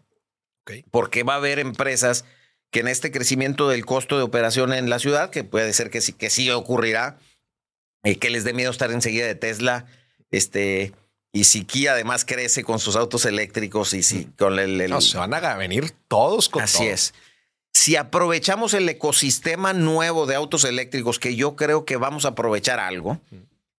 Porque 0.90 1.22
va 1.22 1.34
a 1.34 1.36
haber 1.36 1.58
empresas 1.58 2.24
que 2.70 2.80
en 2.80 2.88
este 2.88 3.12
crecimiento 3.12 3.68
del 3.68 3.86
costo 3.86 4.16
de 4.16 4.24
operación 4.24 4.72
en 4.72 4.90
la 4.90 4.98
ciudad, 4.98 5.30
que 5.30 5.44
puede 5.44 5.72
ser 5.72 5.90
que 5.90 6.00
sí, 6.00 6.12
que 6.12 6.30
sí 6.30 6.50
ocurrirá, 6.50 7.18
eh, 8.06 8.18
que 8.18 8.30
les 8.30 8.44
dé 8.44 8.52
miedo 8.52 8.70
estar 8.70 8.92
enseguida 8.92 9.26
de 9.26 9.34
Tesla, 9.34 9.86
este, 10.30 10.92
y 11.32 11.44
si 11.44 11.64
Kia 11.64 11.92
además 11.92 12.24
crece 12.24 12.62
con 12.62 12.78
sus 12.78 12.94
autos 12.94 13.24
eléctricos 13.24 13.92
y 13.94 14.02
si 14.04 14.26
con 14.38 14.58
el... 14.60 14.88
no, 14.88 15.00
se 15.00 15.18
van 15.18 15.34
a 15.34 15.56
venir 15.56 15.92
todos 16.06 16.48
con 16.48 16.62
Así 16.62 16.86
es. 16.86 17.14
Si 17.74 17.96
aprovechamos 17.96 18.74
el 18.74 18.88
ecosistema 18.88 19.72
nuevo 19.72 20.26
de 20.26 20.36
autos 20.36 20.64
eléctricos, 20.64 21.18
que 21.18 21.34
yo 21.34 21.56
creo 21.56 21.84
que 21.84 21.96
vamos 21.96 22.24
a 22.24 22.28
aprovechar 22.28 22.78
algo, 22.78 23.20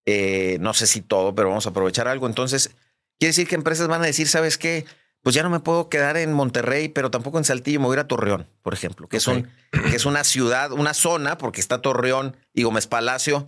eh, 0.06 0.58
no 0.60 0.74
sé 0.74 0.88
si 0.88 1.02
todo, 1.02 1.34
pero 1.34 1.48
vamos 1.48 1.66
a 1.66 1.70
aprovechar 1.70 2.10
algo, 2.10 2.28
entonces 2.28 2.72
quiere 3.18 3.30
decir 3.30 3.48
que 3.48 3.56
empresas 3.56 3.88
van 3.88 4.04
a 4.04 4.08
decir, 4.08 4.28
¿sabes 4.28 4.58
qué? 4.58 4.86
pues 5.28 5.36
ya 5.36 5.44
no 5.44 5.50
me 5.50 5.60
puedo 5.60 5.90
quedar 5.90 6.16
en 6.16 6.32
Monterrey, 6.32 6.88
pero 6.88 7.12
tampoco 7.12 7.38
en 7.38 7.44
Saltillo, 7.44 7.80
me 7.80 7.88
voy 7.88 7.96
a 7.96 8.00
ir 8.00 8.06
a 8.06 8.08
Torreón, 8.08 8.48
por 8.62 8.74
ejemplo, 8.74 9.10
que, 9.10 9.18
es, 9.18 9.26
que 9.26 9.96
es 9.96 10.06
una 10.06 10.24
ciudad, 10.24 10.72
una 10.72 10.94
zona, 10.94 11.38
porque 11.38 11.60
está 11.60 11.82
Torreón 11.82 12.38
y 12.54 12.64
Gómez 12.64 12.88
Palacio, 12.88 13.48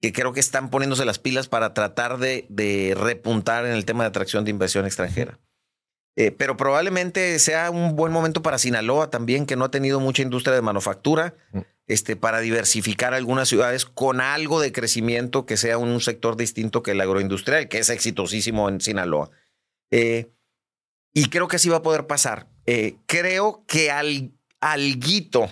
que 0.00 0.12
creo 0.12 0.32
que 0.32 0.40
están 0.40 0.70
poniéndose 0.70 1.04
las 1.04 1.18
pilas 1.18 1.48
para 1.48 1.74
tratar 1.74 2.18
de, 2.18 2.46
de 2.48 2.94
repuntar 2.96 3.66
en 3.66 3.72
el 3.72 3.84
tema 3.84 4.04
de 4.04 4.08
atracción 4.08 4.44
de 4.44 4.50
inversión 4.50 4.86
extranjera. 4.86 5.38
Eh, 6.20 6.32
pero 6.32 6.56
probablemente 6.56 7.38
sea 7.38 7.70
un 7.70 7.94
buen 7.94 8.10
momento 8.10 8.42
para 8.42 8.58
Sinaloa 8.58 9.08
también, 9.08 9.46
que 9.46 9.54
no 9.54 9.66
ha 9.66 9.70
tenido 9.70 10.00
mucha 10.00 10.22
industria 10.22 10.52
de 10.52 10.62
manufactura, 10.62 11.36
mm. 11.52 11.60
este, 11.86 12.16
para 12.16 12.40
diversificar 12.40 13.14
algunas 13.14 13.48
ciudades 13.48 13.84
con 13.84 14.20
algo 14.20 14.60
de 14.60 14.72
crecimiento 14.72 15.46
que 15.46 15.56
sea 15.56 15.78
un 15.78 16.00
sector 16.00 16.36
distinto 16.36 16.82
que 16.82 16.90
el 16.90 17.00
agroindustrial, 17.00 17.68
que 17.68 17.78
es 17.78 17.88
exitosísimo 17.88 18.68
en 18.68 18.80
Sinaloa. 18.80 19.30
Eh, 19.92 20.32
y 21.14 21.28
creo 21.28 21.46
que 21.46 21.54
así 21.54 21.68
va 21.68 21.76
a 21.76 21.82
poder 21.82 22.08
pasar. 22.08 22.48
Eh, 22.66 22.96
creo 23.06 23.62
que 23.68 23.92
al, 23.92 24.32
alguito 24.60 25.48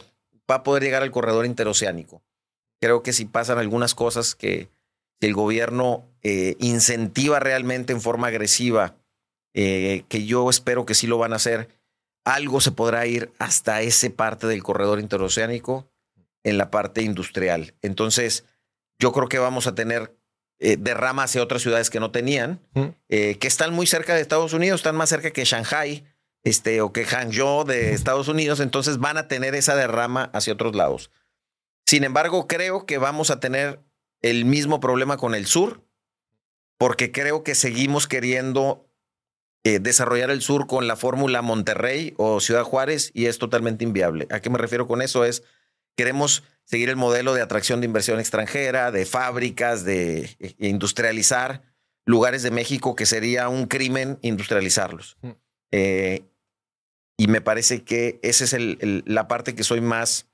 va 0.51 0.57
a 0.57 0.62
poder 0.64 0.82
llegar 0.82 1.05
al 1.05 1.12
corredor 1.12 1.47
interoceánico. 1.47 2.24
Creo 2.81 3.03
que 3.03 3.12
si 3.12 3.24
pasan 3.24 3.59
algunas 3.59 3.95
cosas 3.95 4.35
que 4.35 4.68
el 5.20 5.35
gobierno 5.35 6.05
eh, 6.22 6.57
incentiva 6.59 7.41
realmente 7.41 7.93
en 7.93 8.01
forma 8.01 8.29
agresiva, 8.29 8.97
eh, 9.55 10.05
que 10.09 10.27
yo 10.27 10.51
espero 10.51 10.85
que 10.85 10.95
sí 10.95 11.07
lo 11.07 11.18
van 11.18 11.33
a 11.33 11.37
hacer, 11.37 11.68
algo 12.24 12.61
se 12.61 12.72
podrá 12.72 13.07
ir 13.07 13.33
hasta 13.39 13.81
esa 13.83 14.11
parte 14.11 14.47
del 14.47 14.62
corredor 14.62 15.01
interoceánico 15.01 15.89
en 16.45 16.59
la 16.59 16.70
parte 16.70 17.03
industrial. 17.03 17.74
Entonces, 17.83 18.45
yo 18.99 19.12
creo 19.12 19.29
que 19.29 19.39
vamos 19.39 19.66
a 19.66 19.74
tener 19.74 20.14
eh, 20.59 20.77
derrama 20.79 21.24
hacia 21.24 21.43
otras 21.43 21.61
ciudades 21.61 21.91
que 21.91 22.01
no 22.01 22.11
tenían, 22.11 22.61
eh, 23.09 23.37
que 23.39 23.47
están 23.47 23.74
muy 23.74 23.87
cerca 23.87 24.14
de 24.14 24.22
Estados 24.22 24.55
Unidos, 24.55 24.81
están 24.81 24.97
más 24.97 25.11
cerca 25.11 25.31
que 25.31 25.45
Shanghai 25.45 26.05
este, 26.45 26.81
o 26.81 26.93
que 26.93 27.05
Hangzhou 27.05 27.64
de 27.64 27.93
Estados 27.93 28.29
Unidos, 28.29 28.61
entonces 28.61 28.99
van 28.99 29.18
a 29.18 29.29
tener 29.29 29.55
esa 29.55 29.77
derrama 29.77 30.31
hacia 30.33 30.55
otros 30.55 30.74
lados. 30.74 31.11
Sin 31.87 32.05
embargo, 32.05 32.47
creo 32.47 32.84
que 32.84 32.99
vamos 32.99 33.30
a 33.30 33.41
tener 33.41 33.80
el 34.22 34.45
mismo 34.45 34.80
problema 34.80 35.16
con 35.16 35.34
el 35.34 35.47
sur, 35.47 35.84
porque 36.78 37.12
creo 37.12 37.45
que 37.45 37.55
seguimos 37.55 38.07
queriendo 38.07 38.87
eh, 39.64 39.78
desarrollar 39.78 40.30
el 40.30 40.43
sur 40.43 40.66
con 40.66 40.87
la 40.87 40.97
fórmula 40.97 41.43
Monterrey 41.43 42.14
o 42.18 42.41
Ciudad 42.41 42.64
Juárez 42.64 43.11
y 43.14 43.26
es 43.26 43.39
totalmente 43.39 43.84
inviable. 43.84 44.26
¿A 44.30 44.41
qué 44.41 44.51
me 44.51 44.59
refiero 44.59 44.87
con 44.87 45.03
eso? 45.03 45.24
Es, 45.24 45.43
queremos 45.97 46.45
seguir 46.64 46.89
el 46.89 46.97
modelo 46.97 47.34
de 47.34 47.43
atracción 47.43 47.80
de 47.80 47.87
inversión 47.87 48.20
extranjera, 48.20 48.91
de 48.91 49.07
fábricas, 49.07 49.84
de 49.84 50.37
eh, 50.39 50.55
industrializar 50.59 51.62
lugares 52.05 52.43
de 52.43 52.51
México 52.51 52.95
que 52.95 53.07
sería 53.07 53.49
un 53.49 53.66
crimen 53.66 54.18
industrializarlos. 54.22 55.18
Mm. 55.22 55.30
Eh, 55.72 56.24
y 57.18 57.28
me 57.28 57.41
parece 57.41 57.82
que 57.82 58.20
esa 58.22 58.45
es 58.45 58.53
el, 58.53 59.03
la 59.07 59.26
parte 59.26 59.55
que 59.55 59.64
soy 59.64 59.80
más 59.80 60.28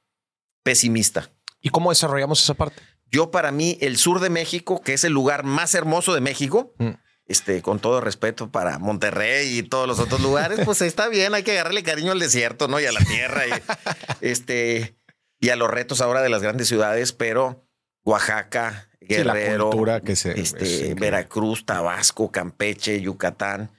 pesimista. 0.63 1.31
¿Y 1.63 1.71
cómo 1.71 1.91
desarrollamos 1.91 2.43
esa 2.43 2.55
parte? 2.55 2.83
Yo 3.11 3.31
para 3.31 3.53
mí, 3.53 3.79
el 3.81 3.97
sur 3.97 4.21
de 4.21 4.31
México, 4.31 4.83
que 4.83 4.95
es 4.95 5.05
el 5.05 5.13
lugar 5.13 5.45
más 5.45 5.75
hermoso 5.75 6.15
de 6.15 6.21
México, 6.21 6.75
mm. 6.79 6.91
este, 7.27 7.63
con 7.63 7.79
todo 7.79 8.01
respeto 8.01 8.51
para 8.51 8.79
Monterrey 8.79 9.59
y 9.59 9.63
todos 9.63 9.87
los 9.87 10.01
otros 10.01 10.21
lugares, 10.21 10.61
pues 10.65 10.81
está 10.83 11.09
bien, 11.09 11.35
hay 11.35 11.43
que 11.43 11.53
agarrarle 11.53 11.83
cariño 11.83 12.13
al 12.13 12.19
desierto, 12.19 12.69
¿no? 12.69 12.81
Y 12.81 12.87
a 12.87 12.93
la 12.93 13.05
tierra. 13.05 13.47
Y, 13.47 13.53
este, 14.21 14.97
y 15.39 15.51
a 15.51 15.57
los 15.57 15.71
retos 15.71 16.01
ahora 16.01 16.23
de 16.23 16.29
las 16.29 16.43
grandes 16.43 16.69
ciudades, 16.69 17.13
pero 17.13 17.67
Oaxaca, 18.05 18.89
Guerrero, 19.01 19.71
que 20.05 20.13
este, 20.13 20.95
Veracruz, 20.95 21.67
Tabasco, 21.67 22.31
Campeche, 22.31 23.01
Yucatán, 23.01 23.71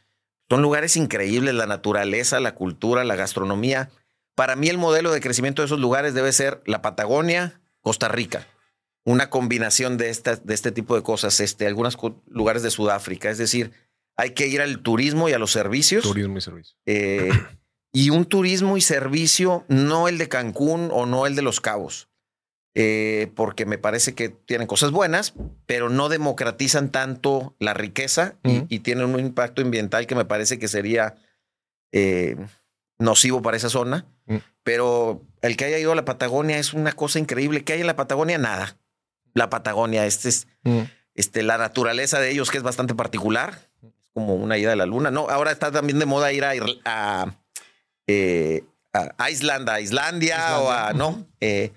son 0.49 0.61
lugares 0.61 0.97
increíbles, 0.97 1.55
la 1.55 1.65
naturaleza, 1.65 2.39
la 2.39 2.53
cultura, 2.53 3.03
la 3.03 3.15
gastronomía. 3.15 3.89
Para 4.36 4.55
mí 4.55 4.67
el 4.67 4.77
modelo 4.77 5.11
de 5.11 5.21
crecimiento 5.21 5.61
de 5.61 5.67
esos 5.67 5.79
lugares 5.79 6.13
debe 6.13 6.31
ser 6.31 6.61
la 6.65 6.81
Patagonia, 6.81 7.61
Costa 7.84 8.07
Rica. 8.07 8.47
Una 9.05 9.29
combinación 9.29 9.97
de, 9.97 10.05
de 10.05 10.53
este 10.53 10.71
tipo 10.71 10.95
de 10.95 11.03
cosas, 11.03 11.39
este, 11.41 11.67
algunos 11.67 11.97
lugares 12.27 12.63
de 12.63 12.71
Sudáfrica. 12.71 13.29
Es 13.29 13.38
decir, 13.38 13.73
hay 14.15 14.31
que 14.31 14.47
ir 14.47 14.61
al 14.61 14.79
turismo 14.79 15.29
y 15.29 15.34
a 15.34 15.39
los 15.39 15.51
servicios. 15.51 16.03
Turismo 16.03 16.38
y 16.38 16.41
servicios. 16.41 16.77
Eh, 16.86 17.31
y 17.91 18.09
un 18.09 18.25
turismo 18.25 18.77
y 18.77 18.81
servicio, 18.81 19.65
no 19.67 20.07
el 20.07 20.17
de 20.17 20.29
Cancún 20.29 20.89
o 20.91 21.05
no 21.05 21.27
el 21.27 21.36
de 21.36 21.41
Los 21.41 21.61
Cabos, 21.61 22.09
eh, 22.75 23.31
porque 23.36 23.65
me 23.65 23.77
parece 23.77 24.15
que 24.15 24.29
tienen 24.29 24.65
cosas 24.65 24.91
buenas, 24.91 25.34
pero 25.65 25.89
no 25.89 26.09
democratizan 26.09 26.91
tanto 26.91 27.55
la 27.59 27.73
riqueza 27.73 28.36
y, 28.43 28.79
tienen 28.79 29.13
un 29.13 29.19
impacto 29.19 29.61
ambiental 29.61 30.07
que 30.07 30.15
me 30.15 30.25
parece 30.25 30.57
que 30.57 30.67
sería 30.67 31.15
eh, 31.91 32.36
nocivo 32.97 33.41
para 33.41 33.57
esa 33.57 33.69
zona. 33.69 34.07
Pero 34.63 35.21
el 35.43 35.57
que 35.57 35.65
haya 35.65 35.77
ido 35.77 35.91
a 35.91 35.95
la 35.95 36.05
Patagonia 36.05 36.57
es 36.57 36.73
una 36.73 36.93
cosa 36.93 37.19
increíble. 37.19 37.63
¿Qué 37.63 37.73
hay 37.73 37.81
en 37.81 37.87
la 37.87 37.95
Patagonia? 37.95 38.37
Nada. 38.37 38.77
La 39.33 39.49
Patagonia, 39.49 40.05
este 40.05 40.29
es 40.29 40.47
mm. 40.63 40.81
este, 41.15 41.43
la 41.43 41.57
naturaleza 41.57 42.19
de 42.19 42.31
ellos 42.31 42.49
que 42.49 42.57
es 42.57 42.63
bastante 42.63 42.95
particular, 42.95 43.59
como 44.13 44.35
una 44.35 44.57
ida 44.57 44.71
a 44.71 44.75
la 44.75 44.85
luna. 44.85 45.11
No, 45.11 45.29
ahora 45.29 45.51
está 45.51 45.71
también 45.71 45.99
de 45.99 46.05
moda 46.05 46.31
ir 46.31 46.45
a, 46.45 46.53
a 46.85 47.35
eh, 48.07 48.63
a 48.93 49.31
Islandia, 49.31 49.79
Islandia, 49.79 50.59
o 50.59 50.71
a, 50.71 50.93
no, 50.93 51.27
eh, 51.39 51.71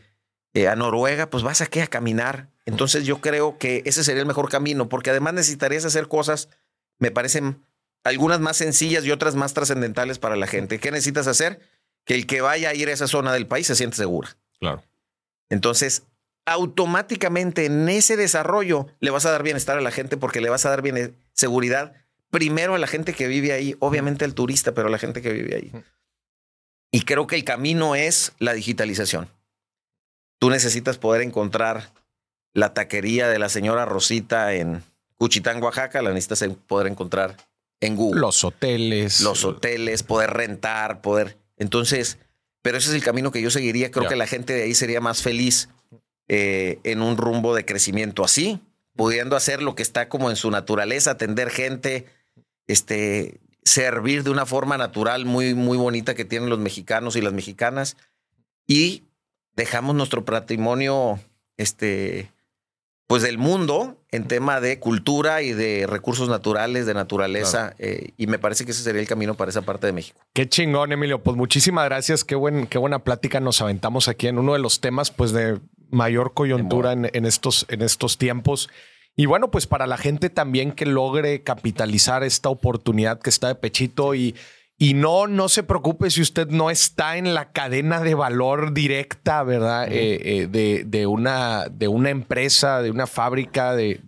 eh, 0.55 0.69
a 0.69 0.77
Noruega, 0.77 1.31
pues 1.31 1.43
vas 1.43 1.61
aquí 1.61 1.81
a 1.81 1.87
caminar. 1.87 2.51
Entonces 2.67 3.05
yo 3.05 3.21
creo 3.21 3.59
que 3.59 3.83
ese 3.85 4.05
sería 4.05 4.21
el 4.21 4.27
mejor 4.27 4.51
camino, 4.51 4.89
porque 4.89 5.11
además 5.11 5.35
necesitarías 5.35 5.85
hacer 5.85 6.09
cosas, 6.09 6.49
me 6.99 7.11
parecen 7.11 7.65
algunas 8.05 8.41
más 8.41 8.57
sencillas 8.59 9.05
y 9.05 9.11
otras 9.11 9.35
más 9.35 9.55
trascendentales 9.55 10.19
para 10.19 10.37
la 10.37 10.47
gente. 10.47 10.79
¿Qué 10.79 10.91
necesitas 10.91 11.27
hacer? 11.27 11.61
Que 12.07 12.15
el 12.15 12.27
que 12.27 12.41
vaya 12.41 12.71
a 12.71 12.75
ir 12.75 12.89
a 12.89 12.93
esa 12.93 13.07
zona 13.07 13.35
del 13.35 13.47
país 13.47 13.67
se 13.67 13.77
siente 13.77 13.97
segura. 13.97 14.35
Claro. 14.59 14.83
Entonces, 15.51 16.05
automáticamente 16.47 17.67
en 17.67 17.89
ese 17.89 18.17
desarrollo 18.17 18.87
le 19.01 19.11
vas 19.11 19.27
a 19.27 19.31
dar 19.31 19.43
bienestar 19.43 19.77
a 19.77 19.83
la 19.83 19.91
gente 19.91 20.17
porque 20.17 20.41
le 20.41 20.49
vas 20.49 20.65
a 20.65 20.71
dar 20.71 20.81
bien 20.81 21.15
seguridad 21.35 21.93
primero 22.31 22.75
a 22.75 22.79
la 22.79 22.87
gente 22.87 23.13
que 23.13 23.29
vive 23.29 23.53
ahí, 23.53 23.77
obviamente 23.81 24.25
al 24.25 24.35
turista, 24.35 24.73
pero 24.73 24.89
a 24.89 24.91
la 24.91 24.99
gente 24.99 25.23
que 25.23 25.33
vive 25.33 25.57
ahí. 25.57 25.73
Y 26.91 27.03
creo 27.03 27.27
que 27.27 27.37
el 27.37 27.45
camino 27.45 27.95
es 27.95 28.33
la 28.39 28.53
digitalización. 28.53 29.29
Tú 30.39 30.51
necesitas 30.51 30.99
poder 30.99 31.23
encontrar 31.23 31.91
la 32.53 32.75
taquería 32.75 33.29
de 33.29 33.39
la 33.39 33.49
señora 33.49 33.85
Rosita 33.85 34.55
en 34.55 34.83
Cuchitán, 35.17 35.63
Oaxaca, 35.63 36.03
la 36.03 36.13
necesitas 36.13 36.45
poder 36.67 36.87
encontrar 36.89 37.37
en 37.81 37.97
Google. 37.97 38.21
Los 38.21 38.45
hoteles. 38.45 39.21
Los 39.21 39.45
hoteles, 39.45 40.03
poder 40.03 40.31
rentar, 40.31 41.01
poder. 41.01 41.37
Entonces, 41.57 42.19
pero 42.63 42.79
ese 42.79 42.91
es 42.91 42.95
el 42.97 43.03
camino 43.03 43.31
que 43.31 43.43
yo 43.43 43.51
seguiría. 43.51 43.91
Creo 43.91 44.09
que 44.09 44.17
la 44.17 44.27
gente 44.27 44.53
de 44.53 44.65
ahí 44.65 44.75
sería 44.75 45.01
más 45.01 45.23
feliz 45.23 45.69
eh, 46.29 46.81
en 46.83 47.03
un 47.03 47.17
rumbo 47.17 47.55
de 47.55 47.65
crecimiento 47.65 48.25
así, 48.25 48.61
pudiendo 48.95 49.37
hacer 49.37 49.63
lo 49.63 49.75
que 49.75 49.83
está 49.83 50.09
como 50.09 50.31
en 50.31 50.37
su 50.37 50.51
naturaleza, 50.51 51.13
atender 51.13 51.51
gente, 51.51 52.07
este, 52.67 53.41
servir 53.63 54.25
de 54.25 54.31
una 54.31 54.47
forma 54.47 54.79
natural 54.79 55.25
muy, 55.25 55.55
muy 55.55 55.77
bonita 55.77 56.15
que 56.15 56.25
tienen 56.25 56.51
los 56.51 56.59
mexicanos 56.59 57.17
y 57.17 57.21
las 57.21 57.33
mexicanas 57.33 57.97
y 58.67 59.05
dejamos 59.55 59.95
nuestro 59.95 60.25
patrimonio, 60.25 61.21
este, 61.57 62.31
pues 63.07 63.23
del 63.23 63.39
mundo 63.39 64.03
en 64.11 64.27
tema 64.27 64.61
de 64.61 64.81
cultura 64.81 65.43
y 65.43 65.53
de 65.53 65.87
recursos 65.87 66.29
naturales, 66.29 66.87
de 66.87 66.95
naturaleza, 66.95 67.75
eh, 67.79 68.11
y 68.17 68.27
me 68.27 68.39
parece 68.39 68.65
que 68.65 68.73
ese 68.73 68.83
sería 68.83 69.01
el 69.01 69.07
camino 69.07 69.35
para 69.35 69.51
esa 69.51 69.63
parte 69.63 69.87
de 69.87 69.93
México. 69.93 70.21
Qué 70.33 70.49
chingón, 70.49 70.91
Emilio. 70.93 71.23
Pues 71.23 71.37
muchísimas 71.37 71.85
gracias. 71.85 72.25
Qué, 72.25 72.35
buen, 72.35 72.67
qué 72.67 72.79
buena 72.79 73.01
plática 73.01 73.39
nos 73.39 73.61
aventamos 73.63 74.09
aquí 74.09 74.27
en 74.27 74.39
uno 74.39 74.55
de 74.55 74.59
los 74.59 74.81
temas, 74.81 75.11
pues 75.11 75.33
de 75.33 75.61
mayor 75.91 76.35
coyuntura 76.35 76.93
en, 76.93 77.25
estos, 77.27 77.67
en 77.69 77.83
estos 77.83 78.19
tiempos. 78.19 78.69
Y 79.15 79.27
bueno, 79.27 79.51
pues 79.51 79.67
para 79.67 79.87
la 79.87 79.97
gente 79.97 80.29
también 80.29 80.73
que 80.73 80.85
logre 80.85 81.43
capitalizar 81.43 82.25
esta 82.25 82.49
oportunidad 82.49 83.21
que 83.21 83.31
está 83.31 83.49
de 83.49 83.55
pechito 83.55 84.15
y, 84.15 84.35
Y 84.79 84.93
no, 84.93 85.27
no 85.27 85.49
se 85.49 85.63
preocupe 85.63 86.11
si 86.11 86.21
usted 86.21 86.49
no 86.49 86.71
está 86.71 87.17
en 87.17 87.33
la 87.33 87.51
cadena 87.53 88.01
de 88.01 88.15
valor 88.15 88.75
directa, 88.75 89.43
¿verdad? 89.43 89.91
Eh, 89.91 90.43
eh, 90.43 90.47
de, 90.49 90.85
de, 90.85 91.07
una, 91.07 91.69
de 91.71 91.89
una 91.89 92.11
empresa, 92.11 92.83
de 92.83 92.91
una 92.91 93.07
fábrica, 93.07 93.75
de, 93.75 94.01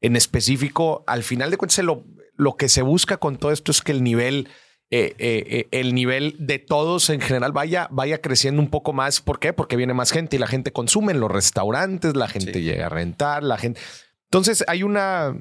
en 0.00 0.14
específico. 0.14 1.02
Al 1.08 1.24
final 1.24 1.50
de 1.50 1.56
cuentas, 1.56 1.84
lo, 1.84 2.04
lo 2.36 2.56
que 2.56 2.68
se 2.68 2.82
busca 2.82 3.16
con 3.16 3.36
todo 3.36 3.50
esto 3.50 3.72
es 3.72 3.82
que 3.82 3.90
el 3.90 4.04
nivel, 4.04 4.48
eh, 4.92 5.66
el 5.72 5.92
nivel 5.92 6.36
de 6.38 6.60
todos 6.60 7.10
en 7.10 7.20
general 7.20 7.50
vaya, 7.50 7.88
vaya 7.90 8.20
creciendo 8.20 8.62
un 8.62 8.70
poco 8.70 8.92
más. 8.92 9.20
¿Por 9.20 9.40
qué? 9.40 9.52
Porque 9.52 9.74
viene 9.74 9.92
más 9.92 10.12
gente 10.12 10.36
y 10.36 10.38
la 10.38 10.46
gente 10.46 10.72
consume 10.72 11.14
en 11.14 11.20
los 11.20 11.32
restaurantes, 11.32 12.14
la 12.14 12.28
gente 12.28 12.62
llega 12.62 12.86
a 12.86 12.90
rentar, 12.90 13.42
la 13.42 13.58
gente. 13.58 13.80
Entonces 14.26 14.62
hay 14.68 14.84
una 14.84 15.36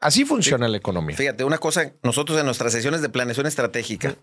Así 0.00 0.24
funciona 0.24 0.68
la 0.68 0.76
economía. 0.76 1.16
Fíjate, 1.16 1.44
una 1.44 1.58
cosa, 1.58 1.92
nosotros 2.02 2.38
en 2.38 2.46
nuestras 2.46 2.72
sesiones 2.72 3.02
de 3.02 3.08
planeación 3.08 3.46
estratégica 3.46 4.16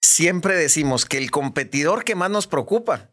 siempre 0.00 0.54
decimos 0.56 1.04
que 1.04 1.18
el 1.18 1.30
competidor 1.30 2.04
que 2.04 2.14
más 2.14 2.30
nos 2.30 2.46
preocupa 2.46 3.12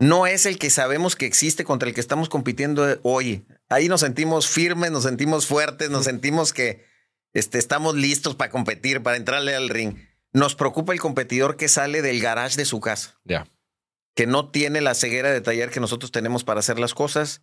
no 0.00 0.26
es 0.26 0.46
el 0.46 0.58
que 0.58 0.70
sabemos 0.70 1.16
que 1.16 1.26
existe 1.26 1.64
contra 1.64 1.88
el 1.88 1.94
que 1.94 2.00
estamos 2.00 2.28
compitiendo 2.28 2.98
hoy. 3.02 3.46
Ahí 3.68 3.88
nos 3.88 4.00
sentimos 4.00 4.48
firmes, 4.48 4.92
nos 4.92 5.02
sentimos 5.02 5.46
fuertes, 5.46 5.90
nos 5.90 6.04
sentimos 6.04 6.52
que 6.52 6.84
este, 7.32 7.58
estamos 7.58 7.96
listos 7.96 8.36
para 8.36 8.50
competir, 8.50 9.02
para 9.02 9.16
entrarle 9.16 9.56
al 9.56 9.68
ring. 9.68 9.96
Nos 10.32 10.54
preocupa 10.54 10.92
el 10.92 11.00
competidor 11.00 11.56
que 11.56 11.68
sale 11.68 12.00
del 12.00 12.20
garage 12.20 12.56
de 12.56 12.64
su 12.64 12.80
casa. 12.80 13.18
Ya. 13.24 13.48
Que 14.14 14.26
no 14.26 14.50
tiene 14.50 14.80
la 14.80 14.94
ceguera 14.94 15.32
de 15.32 15.40
taller 15.40 15.70
que 15.70 15.80
nosotros 15.80 16.12
tenemos 16.12 16.44
para 16.44 16.60
hacer 16.60 16.78
las 16.78 16.94
cosas 16.94 17.42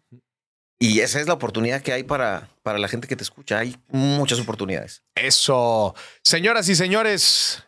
y 0.80 1.00
esa 1.00 1.20
es 1.20 1.28
la 1.28 1.34
oportunidad 1.34 1.82
que 1.82 1.94
hay 1.94 2.04
para, 2.04 2.50
para 2.64 2.78
la 2.78 2.88
gente 2.88 3.08
que 3.08 3.16
te 3.16 3.24
escucha. 3.24 3.60
Hay 3.60 3.78
muchas 3.90 4.40
oportunidades. 4.40 5.04
Eso. 5.16 5.96
Señoras 6.22 6.68
y 6.68 6.76
señores, 6.76 7.64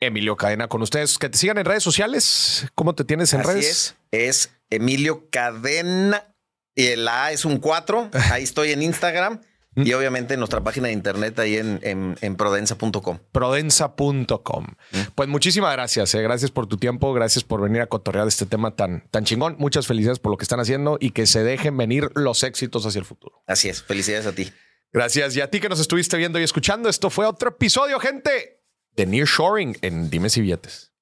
Emilio 0.00 0.36
Cadena 0.36 0.68
con 0.68 0.82
ustedes. 0.82 1.18
Que 1.18 1.28
te 1.28 1.38
sigan 1.38 1.58
en 1.58 1.64
redes 1.64 1.82
sociales. 1.82 2.66
¿Cómo 2.74 2.94
te 2.94 3.04
tienes 3.04 3.32
en 3.32 3.44
redes? 3.44 3.94
Es, 4.10 4.30
es 4.30 4.50
Emilio 4.70 5.28
Cadena. 5.30 6.34
Y 6.74 6.86
el 6.86 7.08
A 7.08 7.32
es 7.32 7.44
un 7.44 7.58
4. 7.58 8.10
Ahí 8.32 8.42
estoy 8.42 8.72
en 8.72 8.82
Instagram. 8.82 9.40
Y 9.84 9.92
obviamente 9.92 10.34
en 10.34 10.40
nuestra 10.40 10.62
página 10.62 10.88
de 10.88 10.94
internet 10.94 11.38
ahí 11.38 11.56
en, 11.56 11.80
en, 11.82 12.36
prodensa.com. 12.36 13.18
Prodensa.com. 13.32 14.66
Pues 15.14 15.28
muchísimas 15.28 15.72
gracias. 15.72 16.14
Eh. 16.14 16.22
Gracias 16.22 16.50
por 16.50 16.66
tu 16.66 16.76
tiempo. 16.76 17.12
Gracias 17.12 17.44
por 17.44 17.60
venir 17.60 17.82
a 17.82 17.86
cotorrear 17.86 18.26
este 18.26 18.46
tema 18.46 18.74
tan, 18.74 19.04
tan 19.10 19.24
chingón. 19.24 19.56
Muchas 19.58 19.86
felicidades 19.86 20.18
por 20.18 20.32
lo 20.32 20.36
que 20.36 20.44
están 20.44 20.60
haciendo 20.60 20.98
y 21.00 21.10
que 21.10 21.26
se 21.26 21.42
dejen 21.42 21.76
venir 21.76 22.10
los 22.14 22.42
éxitos 22.42 22.86
hacia 22.86 22.98
el 22.98 23.04
futuro. 23.04 23.42
Así 23.46 23.68
es. 23.68 23.82
Felicidades 23.82 24.26
a 24.26 24.32
ti. 24.32 24.50
Gracias. 24.92 25.36
Y 25.36 25.40
a 25.40 25.50
ti 25.50 25.60
que 25.60 25.68
nos 25.68 25.80
estuviste 25.80 26.16
viendo 26.16 26.38
y 26.40 26.42
escuchando. 26.42 26.88
Esto 26.88 27.10
fue 27.10 27.26
otro 27.26 27.50
episodio, 27.50 28.00
gente, 28.00 28.62
de 28.96 29.06
Nearshoring 29.06 29.76
en 29.82 30.10
Dimes 30.10 30.36
y 30.36 30.40
Billetes. 30.40 30.92